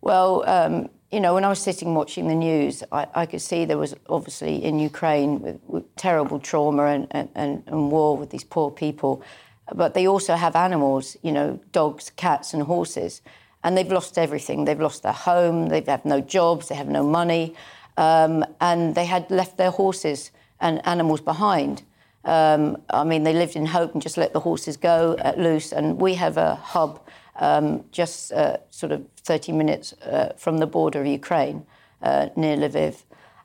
Well, 0.00 0.48
um, 0.48 0.88
you 1.10 1.20
know, 1.20 1.34
when 1.34 1.44
I 1.44 1.48
was 1.48 1.58
sitting 1.58 1.94
watching 1.94 2.28
the 2.28 2.34
news, 2.34 2.84
I, 2.92 3.06
I 3.14 3.26
could 3.26 3.40
see 3.40 3.64
there 3.64 3.78
was 3.78 3.94
obviously 4.08 4.62
in 4.62 4.78
Ukraine 4.78 5.40
with, 5.40 5.58
with 5.66 5.96
terrible 5.96 6.38
trauma 6.38 6.84
and, 6.84 7.06
and, 7.10 7.62
and 7.66 7.90
war 7.90 8.16
with 8.16 8.30
these 8.30 8.44
poor 8.44 8.70
people, 8.70 9.22
but 9.74 9.94
they 9.94 10.06
also 10.06 10.34
have 10.34 10.54
animals, 10.54 11.16
you 11.22 11.32
know, 11.32 11.58
dogs, 11.72 12.10
cats, 12.16 12.52
and 12.52 12.62
horses, 12.62 13.22
and 13.64 13.76
they've 13.76 13.90
lost 13.90 14.18
everything. 14.18 14.66
They've 14.66 14.80
lost 14.80 15.02
their 15.02 15.12
home. 15.12 15.68
They 15.68 15.76
have 15.76 15.86
had 15.86 16.04
no 16.04 16.20
jobs. 16.20 16.68
They 16.68 16.74
have 16.74 16.88
no 16.88 17.02
money. 17.02 17.54
Um, 17.96 18.44
and 18.60 18.94
they 18.94 19.06
had 19.06 19.30
left 19.30 19.56
their 19.56 19.70
horses 19.70 20.30
and 20.60 20.84
animals 20.86 21.20
behind. 21.20 21.82
Um, 22.24 22.82
I 22.90 23.04
mean, 23.04 23.22
they 23.22 23.32
lived 23.32 23.56
in 23.56 23.66
hope 23.66 23.92
and 23.94 24.02
just 24.02 24.16
let 24.16 24.32
the 24.32 24.40
horses 24.40 24.76
go 24.76 25.16
at 25.20 25.38
loose. 25.38 25.72
And 25.72 26.00
we 26.00 26.14
have 26.14 26.36
a 26.36 26.56
hub 26.56 27.00
um, 27.36 27.84
just 27.92 28.32
uh, 28.32 28.58
sort 28.70 28.92
of 28.92 29.06
30 29.22 29.52
minutes 29.52 29.92
uh, 30.02 30.34
from 30.36 30.58
the 30.58 30.66
border 30.66 31.00
of 31.00 31.06
Ukraine 31.06 31.64
uh, 32.02 32.28
near 32.36 32.56
Lviv. 32.56 33.02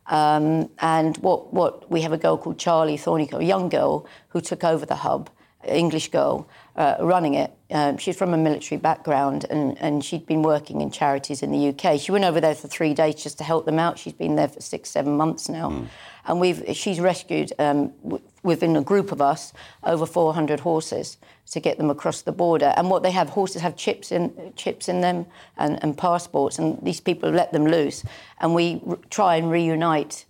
Um, 0.07 0.69
and 0.79 1.15
what, 1.17 1.53
what 1.53 1.89
we 1.89 2.01
have 2.01 2.11
a 2.11 2.17
girl 2.17 2.37
called 2.37 2.57
Charlie 2.57 2.97
Thornycroft, 2.97 3.39
a 3.39 3.45
young 3.45 3.69
girl 3.69 4.05
who 4.29 4.41
took 4.41 4.63
over 4.63 4.85
the 4.85 4.95
hub, 4.95 5.29
English 5.65 6.09
girl, 6.11 6.47
uh, 6.75 6.95
running 6.99 7.35
it. 7.35 7.51
Um, 7.71 7.97
she's 7.97 8.17
from 8.17 8.33
a 8.33 8.37
military 8.37 8.79
background 8.79 9.45
and, 9.49 9.77
and 9.81 10.03
she'd 10.03 10.25
been 10.25 10.43
working 10.43 10.81
in 10.81 10.91
charities 10.91 11.41
in 11.41 11.51
the 11.51 11.69
UK. 11.69 11.99
She 11.99 12.11
went 12.11 12.25
over 12.25 12.39
there 12.39 12.55
for 12.55 12.67
three 12.67 12.93
days 12.93 13.15
just 13.15 13.37
to 13.39 13.43
help 13.43 13.65
them 13.65 13.79
out. 13.79 13.97
She's 13.97 14.13
been 14.13 14.35
there 14.35 14.47
for 14.47 14.61
six, 14.61 14.89
seven 14.89 15.17
months 15.17 15.49
now. 15.49 15.69
Mm 15.69 15.87
and 16.25 16.39
we've 16.39 16.63
she's 16.73 16.99
rescued 16.99 17.51
um, 17.59 17.91
w- 18.03 18.23
within 18.43 18.75
a 18.75 18.81
group 18.81 19.11
of 19.11 19.21
us 19.21 19.53
over 19.83 20.05
400 20.05 20.59
horses 20.61 21.17
to 21.51 21.59
get 21.59 21.77
them 21.77 21.89
across 21.89 22.21
the 22.21 22.31
border. 22.31 22.73
And 22.77 22.89
what 22.89 23.03
they 23.03 23.11
have, 23.11 23.29
horses 23.29 23.61
have 23.61 23.75
chips 23.75 24.11
in 24.11 24.53
chips 24.55 24.87
in 24.87 25.01
them 25.01 25.25
and, 25.57 25.81
and 25.83 25.97
passports, 25.97 26.59
and 26.59 26.79
these 26.81 26.99
people 26.99 27.29
have 27.29 27.35
let 27.35 27.51
them 27.51 27.65
loose, 27.65 28.03
and 28.39 28.55
we 28.55 28.81
r- 28.87 28.97
try 29.09 29.35
and 29.35 29.51
reunite. 29.51 30.25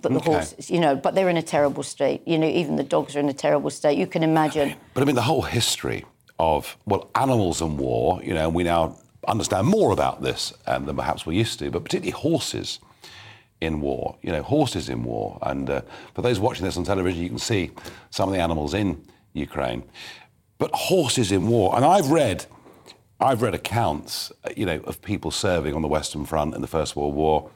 The, 0.00 0.08
the 0.08 0.16
okay. 0.16 0.32
horses, 0.32 0.70
you 0.70 0.80
know, 0.80 0.96
but 0.96 1.14
they're 1.14 1.28
in 1.28 1.36
a 1.36 1.42
terrible 1.42 1.82
state. 1.82 2.22
You 2.26 2.38
know, 2.38 2.46
even 2.48 2.76
the 2.76 2.84
dogs 2.84 3.16
are 3.16 3.20
in 3.20 3.28
a 3.28 3.34
terrible 3.34 3.70
state. 3.70 3.98
You 3.98 4.06
can 4.06 4.22
imagine. 4.22 4.74
But 4.94 5.02
I 5.02 5.06
mean, 5.06 5.14
the 5.14 5.22
whole 5.22 5.42
history 5.42 6.04
of 6.38 6.76
well, 6.86 7.10
animals 7.14 7.60
and 7.62 7.78
war. 7.78 8.20
You 8.22 8.34
know, 8.34 8.46
and 8.46 8.54
we 8.54 8.62
now 8.62 8.98
understand 9.26 9.66
more 9.66 9.92
about 9.92 10.22
this 10.22 10.52
um, 10.66 10.86
than 10.86 10.96
perhaps 10.96 11.26
we 11.26 11.36
used 11.36 11.58
to, 11.58 11.70
but 11.70 11.84
particularly 11.84 12.12
horses 12.12 12.78
in 13.60 13.80
war, 13.80 14.16
you 14.22 14.30
know, 14.30 14.42
horses 14.42 14.88
in 14.88 15.02
war. 15.02 15.38
And 15.42 15.68
uh, 15.68 15.82
for 16.14 16.22
those 16.22 16.38
watching 16.38 16.64
this 16.64 16.76
on 16.76 16.84
television, 16.84 17.22
you 17.22 17.28
can 17.28 17.38
see 17.38 17.70
some 18.10 18.28
of 18.28 18.34
the 18.34 18.40
animals 18.40 18.74
in 18.74 19.02
Ukraine. 19.32 19.82
But 20.58 20.70
horses 20.72 21.32
in 21.32 21.48
war, 21.48 21.74
and 21.76 21.84
I've 21.84 22.10
read, 22.10 22.46
I've 23.20 23.42
read 23.42 23.54
accounts, 23.54 24.32
uh, 24.44 24.50
you 24.56 24.66
know, 24.66 24.80
of 24.84 25.02
people 25.02 25.30
serving 25.30 25.74
on 25.74 25.82
the 25.82 25.88
Western 25.88 26.24
Front 26.24 26.54
in 26.54 26.60
the 26.60 26.66
First 26.66 26.96
World 26.96 27.14
War, 27.14 27.50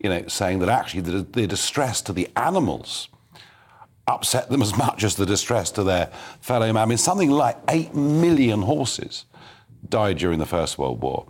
you 0.00 0.10
know, 0.10 0.26
saying 0.28 0.58
that 0.60 0.68
actually 0.68 1.00
the, 1.00 1.22
the 1.22 1.46
distress 1.46 2.02
to 2.02 2.12
the 2.12 2.28
animals 2.36 3.08
upset 4.06 4.50
them 4.50 4.62
as 4.62 4.76
much 4.78 5.04
as 5.04 5.16
the 5.16 5.26
distress 5.26 5.70
to 5.72 5.82
their 5.82 6.06
fellow 6.40 6.66
man. 6.72 6.82
I 6.82 6.86
mean, 6.86 6.98
something 6.98 7.30
like 7.30 7.56
eight 7.68 7.94
million 7.94 8.62
horses 8.62 9.24
died 9.88 10.18
during 10.18 10.38
the 10.38 10.46
First 10.46 10.78
World 10.78 11.02
War. 11.02 11.26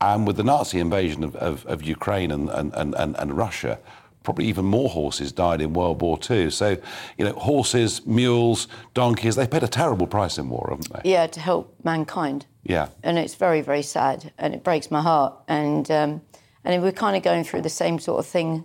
And 0.00 0.26
with 0.26 0.36
the 0.36 0.44
Nazi 0.44 0.80
invasion 0.80 1.24
of, 1.24 1.34
of, 1.36 1.64
of 1.66 1.82
Ukraine 1.82 2.30
and, 2.30 2.50
and, 2.50 2.74
and, 2.74 3.16
and 3.16 3.36
Russia, 3.36 3.78
probably 4.22 4.46
even 4.46 4.64
more 4.64 4.88
horses 4.88 5.32
died 5.32 5.60
in 5.60 5.72
World 5.72 6.02
War 6.02 6.18
II. 6.28 6.50
So, 6.50 6.76
you 7.16 7.24
know, 7.24 7.32
horses, 7.34 8.04
mules, 8.06 8.68
donkeys, 8.94 9.36
they 9.36 9.46
paid 9.46 9.62
a 9.62 9.68
terrible 9.68 10.06
price 10.06 10.38
in 10.38 10.48
war, 10.48 10.66
haven't 10.70 10.92
they? 10.92 11.10
Yeah, 11.10 11.26
to 11.26 11.40
help 11.40 11.74
mankind. 11.84 12.46
Yeah. 12.64 12.88
And 13.02 13.18
it's 13.18 13.34
very, 13.34 13.60
very 13.60 13.82
sad 13.82 14.32
and 14.38 14.54
it 14.54 14.64
breaks 14.64 14.90
my 14.90 15.00
heart. 15.00 15.34
And, 15.46 15.90
um, 15.90 16.22
and 16.64 16.82
we're 16.82 16.92
kind 16.92 17.16
of 17.16 17.22
going 17.22 17.44
through 17.44 17.62
the 17.62 17.68
same 17.68 17.98
sort 17.98 18.18
of 18.18 18.26
thing 18.26 18.64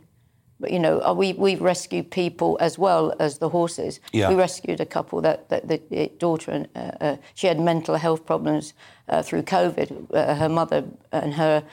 but 0.60 0.72
you 0.72 0.80
know, 0.80 1.00
uh, 1.02 1.14
we 1.14 1.34
we 1.34 1.56
rescued 1.56 2.12
people 2.12 2.58
as 2.60 2.78
well 2.78 3.14
as 3.20 3.38
the 3.38 3.50
horses. 3.50 4.00
Yeah. 4.12 4.30
We 4.30 4.36
rescued 4.36 4.82
a 4.82 4.86
couple 4.86 5.22
that, 5.22 5.47
that 5.50 5.70
the 5.70 6.12
daughter 6.20 6.52
and 6.52 6.68
uh, 6.76 6.91
uh, 7.02 7.18
she 7.34 7.47
had 7.47 7.60
mental 7.60 7.95
health 7.95 8.26
problems 8.26 8.74
uh, 9.08 9.22
through 9.22 9.43
COVID. 9.43 10.14
Uh, 10.14 10.36
her 10.36 10.50
mother 10.50 10.84
and 11.12 11.34
her 11.36 11.64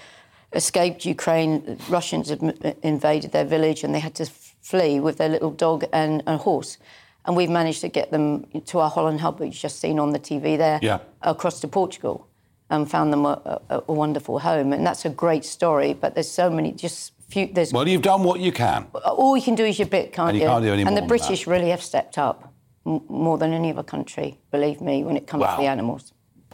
escaped 0.52 1.04
Ukraine. 1.04 1.78
Russians 1.88 2.28
had 2.30 2.76
invaded 2.82 3.32
their 3.32 3.44
village 3.44 3.82
and 3.82 3.92
they 3.92 4.00
had 4.00 4.14
to 4.16 4.26
flee 4.26 5.00
with 5.00 5.18
their 5.18 5.28
little 5.28 5.50
dog 5.50 5.84
and 5.92 6.22
a 6.26 6.36
horse. 6.36 6.78
And 7.24 7.36
we've 7.36 7.50
managed 7.50 7.80
to 7.80 7.88
get 7.88 8.12
them 8.12 8.44
to 8.66 8.78
our 8.78 8.88
Holland 8.88 9.20
hub, 9.20 9.40
which 9.40 9.48
you've 9.48 9.62
just 9.62 9.80
seen 9.80 9.98
on 9.98 10.12
the 10.12 10.20
TV 10.20 10.56
there, 10.56 10.78
yeah. 10.80 11.00
across 11.22 11.58
to 11.60 11.68
Portugal, 11.68 12.28
and 12.70 12.90
found 12.90 13.12
them 13.12 13.24
a, 13.24 13.60
a, 13.70 13.82
a 13.88 13.92
wonderful 13.92 14.40
home. 14.40 14.72
And 14.72 14.86
that's 14.86 15.04
a 15.04 15.10
great 15.10 15.44
story. 15.44 15.94
But 15.94 16.14
there's 16.14 16.30
so 16.30 16.50
many 16.50 16.72
just 16.72 17.12
few, 17.28 17.46
there's 17.46 17.72
well, 17.72 17.86
you've 17.86 18.02
done 18.02 18.22
what 18.22 18.40
you 18.40 18.52
can. 18.52 18.86
All 19.04 19.36
you 19.36 19.42
can 19.42 19.54
do 19.54 19.64
is 19.64 19.78
your 19.78 19.88
bit, 19.88 20.12
can't 20.12 20.30
and 20.30 20.38
you? 20.38 20.44
you? 20.44 20.48
Can't 20.48 20.64
do 20.64 20.72
any 20.72 20.82
and 20.82 20.96
the 20.96 21.02
British 21.02 21.46
really 21.46 21.70
have 21.70 21.82
stepped 21.82 22.18
up 22.18 22.52
m- 22.84 23.02
more 23.08 23.38
than 23.38 23.52
any 23.52 23.70
other 23.70 23.82
country, 23.82 24.38
believe 24.50 24.80
me, 24.80 25.04
when 25.04 25.16
it 25.16 25.26
comes 25.26 25.44
to 25.44 25.56
the 25.58 25.66
animals. 25.66 26.12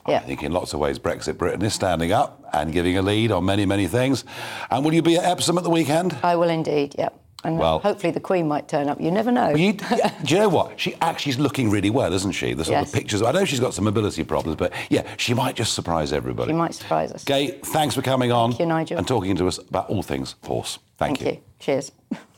Yeah. 0.09 0.17
I 0.17 0.21
think 0.21 0.43
in 0.43 0.51
lots 0.51 0.75
of 0.75 0.81
ways 0.81 0.99
Brexit 0.99 1.39
Britain 1.39 1.63
is 1.63 1.75
standing 1.75 2.11
up 2.11 2.45
and 2.53 2.73
giving 2.73 2.99
a 2.99 3.03
lead 3.03 3.31
on 3.31 3.45
many, 3.45 3.65
many 3.65 3.87
things. 3.87 4.25
And 4.69 4.85
will 4.85 4.93
you 4.93 5.03
be 5.03 5.17
at 5.17 5.25
Epsom 5.25 5.59
at 5.59 5.65
the 5.65 5.71
weekend? 5.71 6.17
I 6.25 6.35
will 6.35 6.49
indeed, 6.49 6.97
yep. 6.99 7.22
And 7.45 7.59
well, 7.59 7.81
hopefully 7.81 8.13
the 8.13 8.21
Queen 8.21 8.47
might 8.47 8.69
turn 8.69 8.89
up. 8.89 9.01
You 9.01 9.11
never 9.11 9.33
know. 9.33 9.51
You, 9.51 9.73
do 10.25 10.35
you 10.35 10.39
know 10.39 10.49
what? 10.49 10.79
She 10.79 10.95
actually 11.01 11.31
is 11.31 11.39
looking 11.41 11.71
really 11.71 11.91
well, 11.91 12.13
isn't 12.13 12.33
she? 12.33 12.55
The 12.55 12.65
sort 12.65 12.79
yes. 12.79 12.89
of 12.89 12.95
pictures. 12.95 13.23
I 13.23 13.33
know 13.33 13.45
she's 13.45 13.61
got 13.61 13.75
some 13.75 13.85
mobility 13.85 14.23
problems, 14.23 14.57
but 14.57 14.73
yeah, 14.91 15.03
she 15.17 15.35
might 15.35 15.57
just 15.57 15.75
surprise 15.75 16.13
everybody. 16.13 16.51
She 16.51 16.57
might 16.57 16.75
surprise 16.75 17.11
us. 17.11 17.25
Gay, 17.25 17.49
thanks 17.49 17.95
for 17.95 18.03
coming 18.03 18.31
on. 18.31 18.51
Thank 18.51 18.61
you, 18.61 18.67
Nigel. 18.67 18.99
And 18.99 19.09
talking 19.09 19.35
to 19.37 19.49
us 19.49 19.59
about 19.59 19.91
all 19.91 20.03
things 20.03 20.37
horse. 20.45 20.79
Thank, 20.97 21.19
Thank 21.19 21.21
you. 21.21 21.37
you. 21.37 21.45
Cheers. 21.59 21.93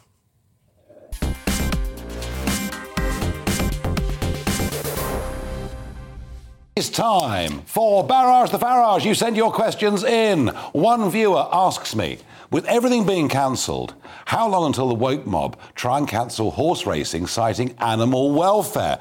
It's 6.76 6.88
time 6.88 7.62
for 7.66 8.04
Barrage 8.04 8.50
the 8.50 8.58
Farage. 8.58 9.04
You 9.04 9.14
send 9.14 9.36
your 9.36 9.52
questions 9.52 10.02
in. 10.02 10.48
One 10.72 11.08
viewer 11.08 11.48
asks 11.52 11.94
me, 11.94 12.18
with 12.50 12.64
everything 12.66 13.06
being 13.06 13.28
cancelled, 13.28 13.94
how 14.26 14.48
long 14.48 14.66
until 14.66 14.88
the 14.88 14.94
woke 14.94 15.26
mob 15.26 15.58
try 15.74 15.98
and 15.98 16.08
cancel 16.08 16.50
horse 16.50 16.86
racing, 16.86 17.26
citing 17.26 17.74
animal 17.78 18.32
welfare? 18.32 18.98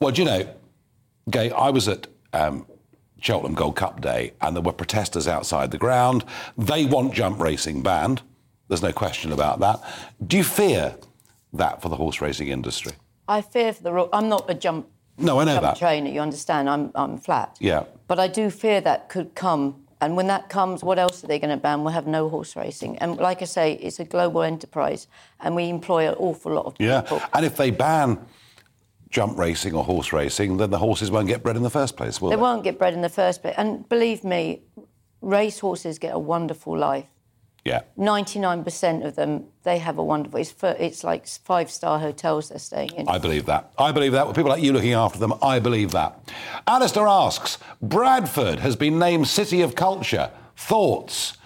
Well, 0.00 0.12
do 0.12 0.22
you 0.22 0.28
know, 0.28 0.54
Gay, 1.28 1.50
I 1.50 1.70
was 1.70 1.88
at 1.88 2.06
um, 2.32 2.66
Cheltenham 3.20 3.54
Gold 3.54 3.76
Cup 3.76 4.00
Day 4.00 4.32
and 4.40 4.54
there 4.54 4.62
were 4.62 4.72
protesters 4.72 5.26
outside 5.26 5.70
the 5.70 5.78
ground. 5.78 6.24
They 6.56 6.84
want 6.84 7.14
jump 7.14 7.40
racing 7.40 7.82
banned. 7.82 8.22
There's 8.68 8.82
no 8.82 8.92
question 8.92 9.32
about 9.32 9.60
that. 9.60 9.80
Do 10.24 10.36
you 10.36 10.44
fear 10.44 10.96
that 11.52 11.82
for 11.82 11.88
the 11.88 11.96
horse 11.96 12.20
racing 12.20 12.48
industry? 12.48 12.92
I 13.28 13.42
fear 13.42 13.72
for 13.72 13.82
the. 13.82 14.08
I'm 14.12 14.28
not 14.28 14.48
a 14.48 14.54
jump. 14.54 14.88
No, 15.18 15.40
I 15.40 15.44
know 15.44 15.54
jump 15.54 15.62
that. 15.62 15.76
trainer. 15.78 16.10
You 16.10 16.20
understand? 16.20 16.68
I'm 16.68 16.90
I'm 16.94 17.18
flat. 17.18 17.56
Yeah. 17.60 17.84
But 18.06 18.20
I 18.20 18.28
do 18.28 18.50
fear 18.50 18.80
that 18.82 19.08
could 19.08 19.34
come. 19.34 19.85
And 20.00 20.14
when 20.16 20.26
that 20.26 20.48
comes, 20.50 20.84
what 20.84 20.98
else 20.98 21.24
are 21.24 21.26
they 21.26 21.38
going 21.38 21.50
to 21.50 21.56
ban? 21.56 21.82
We'll 21.82 21.92
have 21.94 22.06
no 22.06 22.28
horse 22.28 22.54
racing. 22.54 22.98
And 22.98 23.16
like 23.16 23.40
I 23.40 23.46
say, 23.46 23.72
it's 23.74 23.98
a 23.98 24.04
global 24.04 24.42
enterprise, 24.42 25.06
and 25.40 25.54
we 25.56 25.68
employ 25.70 26.08
an 26.08 26.14
awful 26.18 26.52
lot 26.52 26.66
of 26.66 26.74
people. 26.74 27.16
Yeah. 27.18 27.26
And 27.32 27.46
if 27.46 27.56
they 27.56 27.70
ban 27.70 28.18
jump 29.08 29.38
racing 29.38 29.72
or 29.74 29.84
horse 29.84 30.12
racing, 30.12 30.58
then 30.58 30.70
the 30.70 30.78
horses 30.78 31.10
won't 31.10 31.28
get 31.28 31.42
bred 31.42 31.56
in 31.56 31.62
the 31.62 31.70
first 31.70 31.96
place, 31.96 32.20
will 32.20 32.28
They 32.28 32.36
they? 32.36 32.42
won't 32.42 32.64
get 32.64 32.78
bred 32.78 32.92
in 32.92 33.00
the 33.00 33.08
first 33.08 33.40
place. 33.40 33.54
And 33.56 33.88
believe 33.88 34.22
me, 34.24 34.62
race 35.22 35.60
horses 35.60 35.98
get 35.98 36.14
a 36.14 36.18
wonderful 36.18 36.76
life. 36.76 37.06
Yeah. 37.66 37.82
99% 37.98 39.04
of 39.04 39.16
them, 39.16 39.46
they 39.64 39.78
have 39.78 39.98
a 39.98 40.04
wonderful. 40.04 40.38
It's, 40.38 40.52
for, 40.52 40.68
it's 40.78 41.02
like 41.02 41.26
five 41.26 41.68
star 41.68 41.98
hotels 41.98 42.50
they're 42.50 42.60
staying 42.60 42.92
in. 42.92 43.08
I 43.08 43.18
believe 43.18 43.46
that. 43.46 43.72
I 43.76 43.90
believe 43.90 44.12
that. 44.12 44.24
With 44.24 44.36
people 44.36 44.50
like 44.50 44.62
you 44.62 44.72
looking 44.72 44.92
after 44.92 45.18
them, 45.18 45.34
I 45.42 45.58
believe 45.58 45.90
that. 45.90 46.32
Alistair 46.68 47.08
asks 47.08 47.58
Bradford 47.82 48.60
has 48.60 48.76
been 48.76 49.00
named 49.00 49.26
City 49.26 49.62
of 49.62 49.74
Culture. 49.74 50.30
Thoughts? 50.56 51.38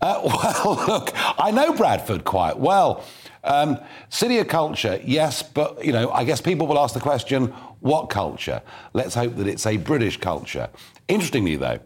Uh, 0.00 0.20
well, 0.64 0.84
look, 0.88 1.12
I 1.14 1.52
know 1.52 1.72
Bradford 1.72 2.24
quite 2.24 2.58
well. 2.58 3.04
Um, 3.44 3.78
City 4.08 4.38
of 4.38 4.48
Culture, 4.48 5.00
yes, 5.04 5.44
but, 5.44 5.84
you 5.84 5.92
know, 5.92 6.10
I 6.10 6.24
guess 6.24 6.40
people 6.40 6.66
will 6.66 6.78
ask 6.78 6.92
the 6.92 7.00
question 7.00 7.46
what 7.80 8.10
culture? 8.10 8.60
Let's 8.92 9.14
hope 9.14 9.36
that 9.36 9.46
it's 9.46 9.64
a 9.64 9.76
British 9.76 10.16
culture. 10.16 10.68
Interestingly, 11.06 11.54
though, 11.54 11.78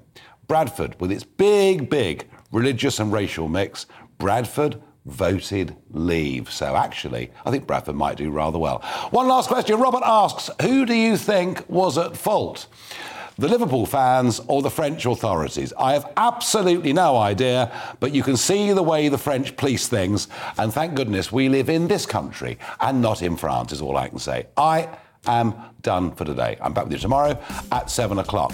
Bradford, 0.48 0.98
with 0.98 1.12
its 1.12 1.24
big, 1.24 1.90
big 1.90 2.26
religious 2.52 3.00
and 3.00 3.12
racial 3.12 3.48
mix, 3.48 3.86
Bradford 4.18 4.80
voted 5.04 5.74
leave. 5.90 6.50
So 6.50 6.76
actually, 6.76 7.32
I 7.44 7.50
think 7.50 7.66
Bradford 7.66 7.96
might 7.96 8.16
do 8.16 8.30
rather 8.30 8.58
well. 8.58 8.78
One 9.10 9.26
last 9.26 9.48
question. 9.48 9.80
Robert 9.80 10.02
asks, 10.04 10.48
who 10.60 10.86
do 10.86 10.94
you 10.94 11.16
think 11.16 11.68
was 11.68 11.98
at 11.98 12.16
fault? 12.16 12.68
The 13.38 13.48
Liverpool 13.48 13.86
fans 13.86 14.40
or 14.46 14.62
the 14.62 14.70
French 14.70 15.06
authorities? 15.06 15.72
I 15.78 15.94
have 15.94 16.12
absolutely 16.16 16.92
no 16.92 17.16
idea, 17.16 17.72
but 17.98 18.14
you 18.14 18.22
can 18.22 18.36
see 18.36 18.72
the 18.72 18.82
way 18.82 19.08
the 19.08 19.18
French 19.18 19.56
police 19.56 19.88
things, 19.88 20.28
and 20.58 20.72
thank 20.72 20.94
goodness 20.94 21.32
we 21.32 21.48
live 21.48 21.70
in 21.70 21.88
this 21.88 22.04
country 22.04 22.58
and 22.80 23.00
not 23.00 23.22
in 23.22 23.36
France, 23.36 23.72
is 23.72 23.80
all 23.80 23.96
I 23.96 24.08
can 24.08 24.18
say. 24.18 24.46
I 24.56 24.88
am 25.26 25.54
done 25.80 26.12
for 26.12 26.26
today. 26.26 26.58
I'm 26.60 26.74
back 26.74 26.84
with 26.84 26.92
you 26.92 26.98
tomorrow 26.98 27.42
at 27.72 27.90
seven 27.90 28.18
o'clock. 28.18 28.52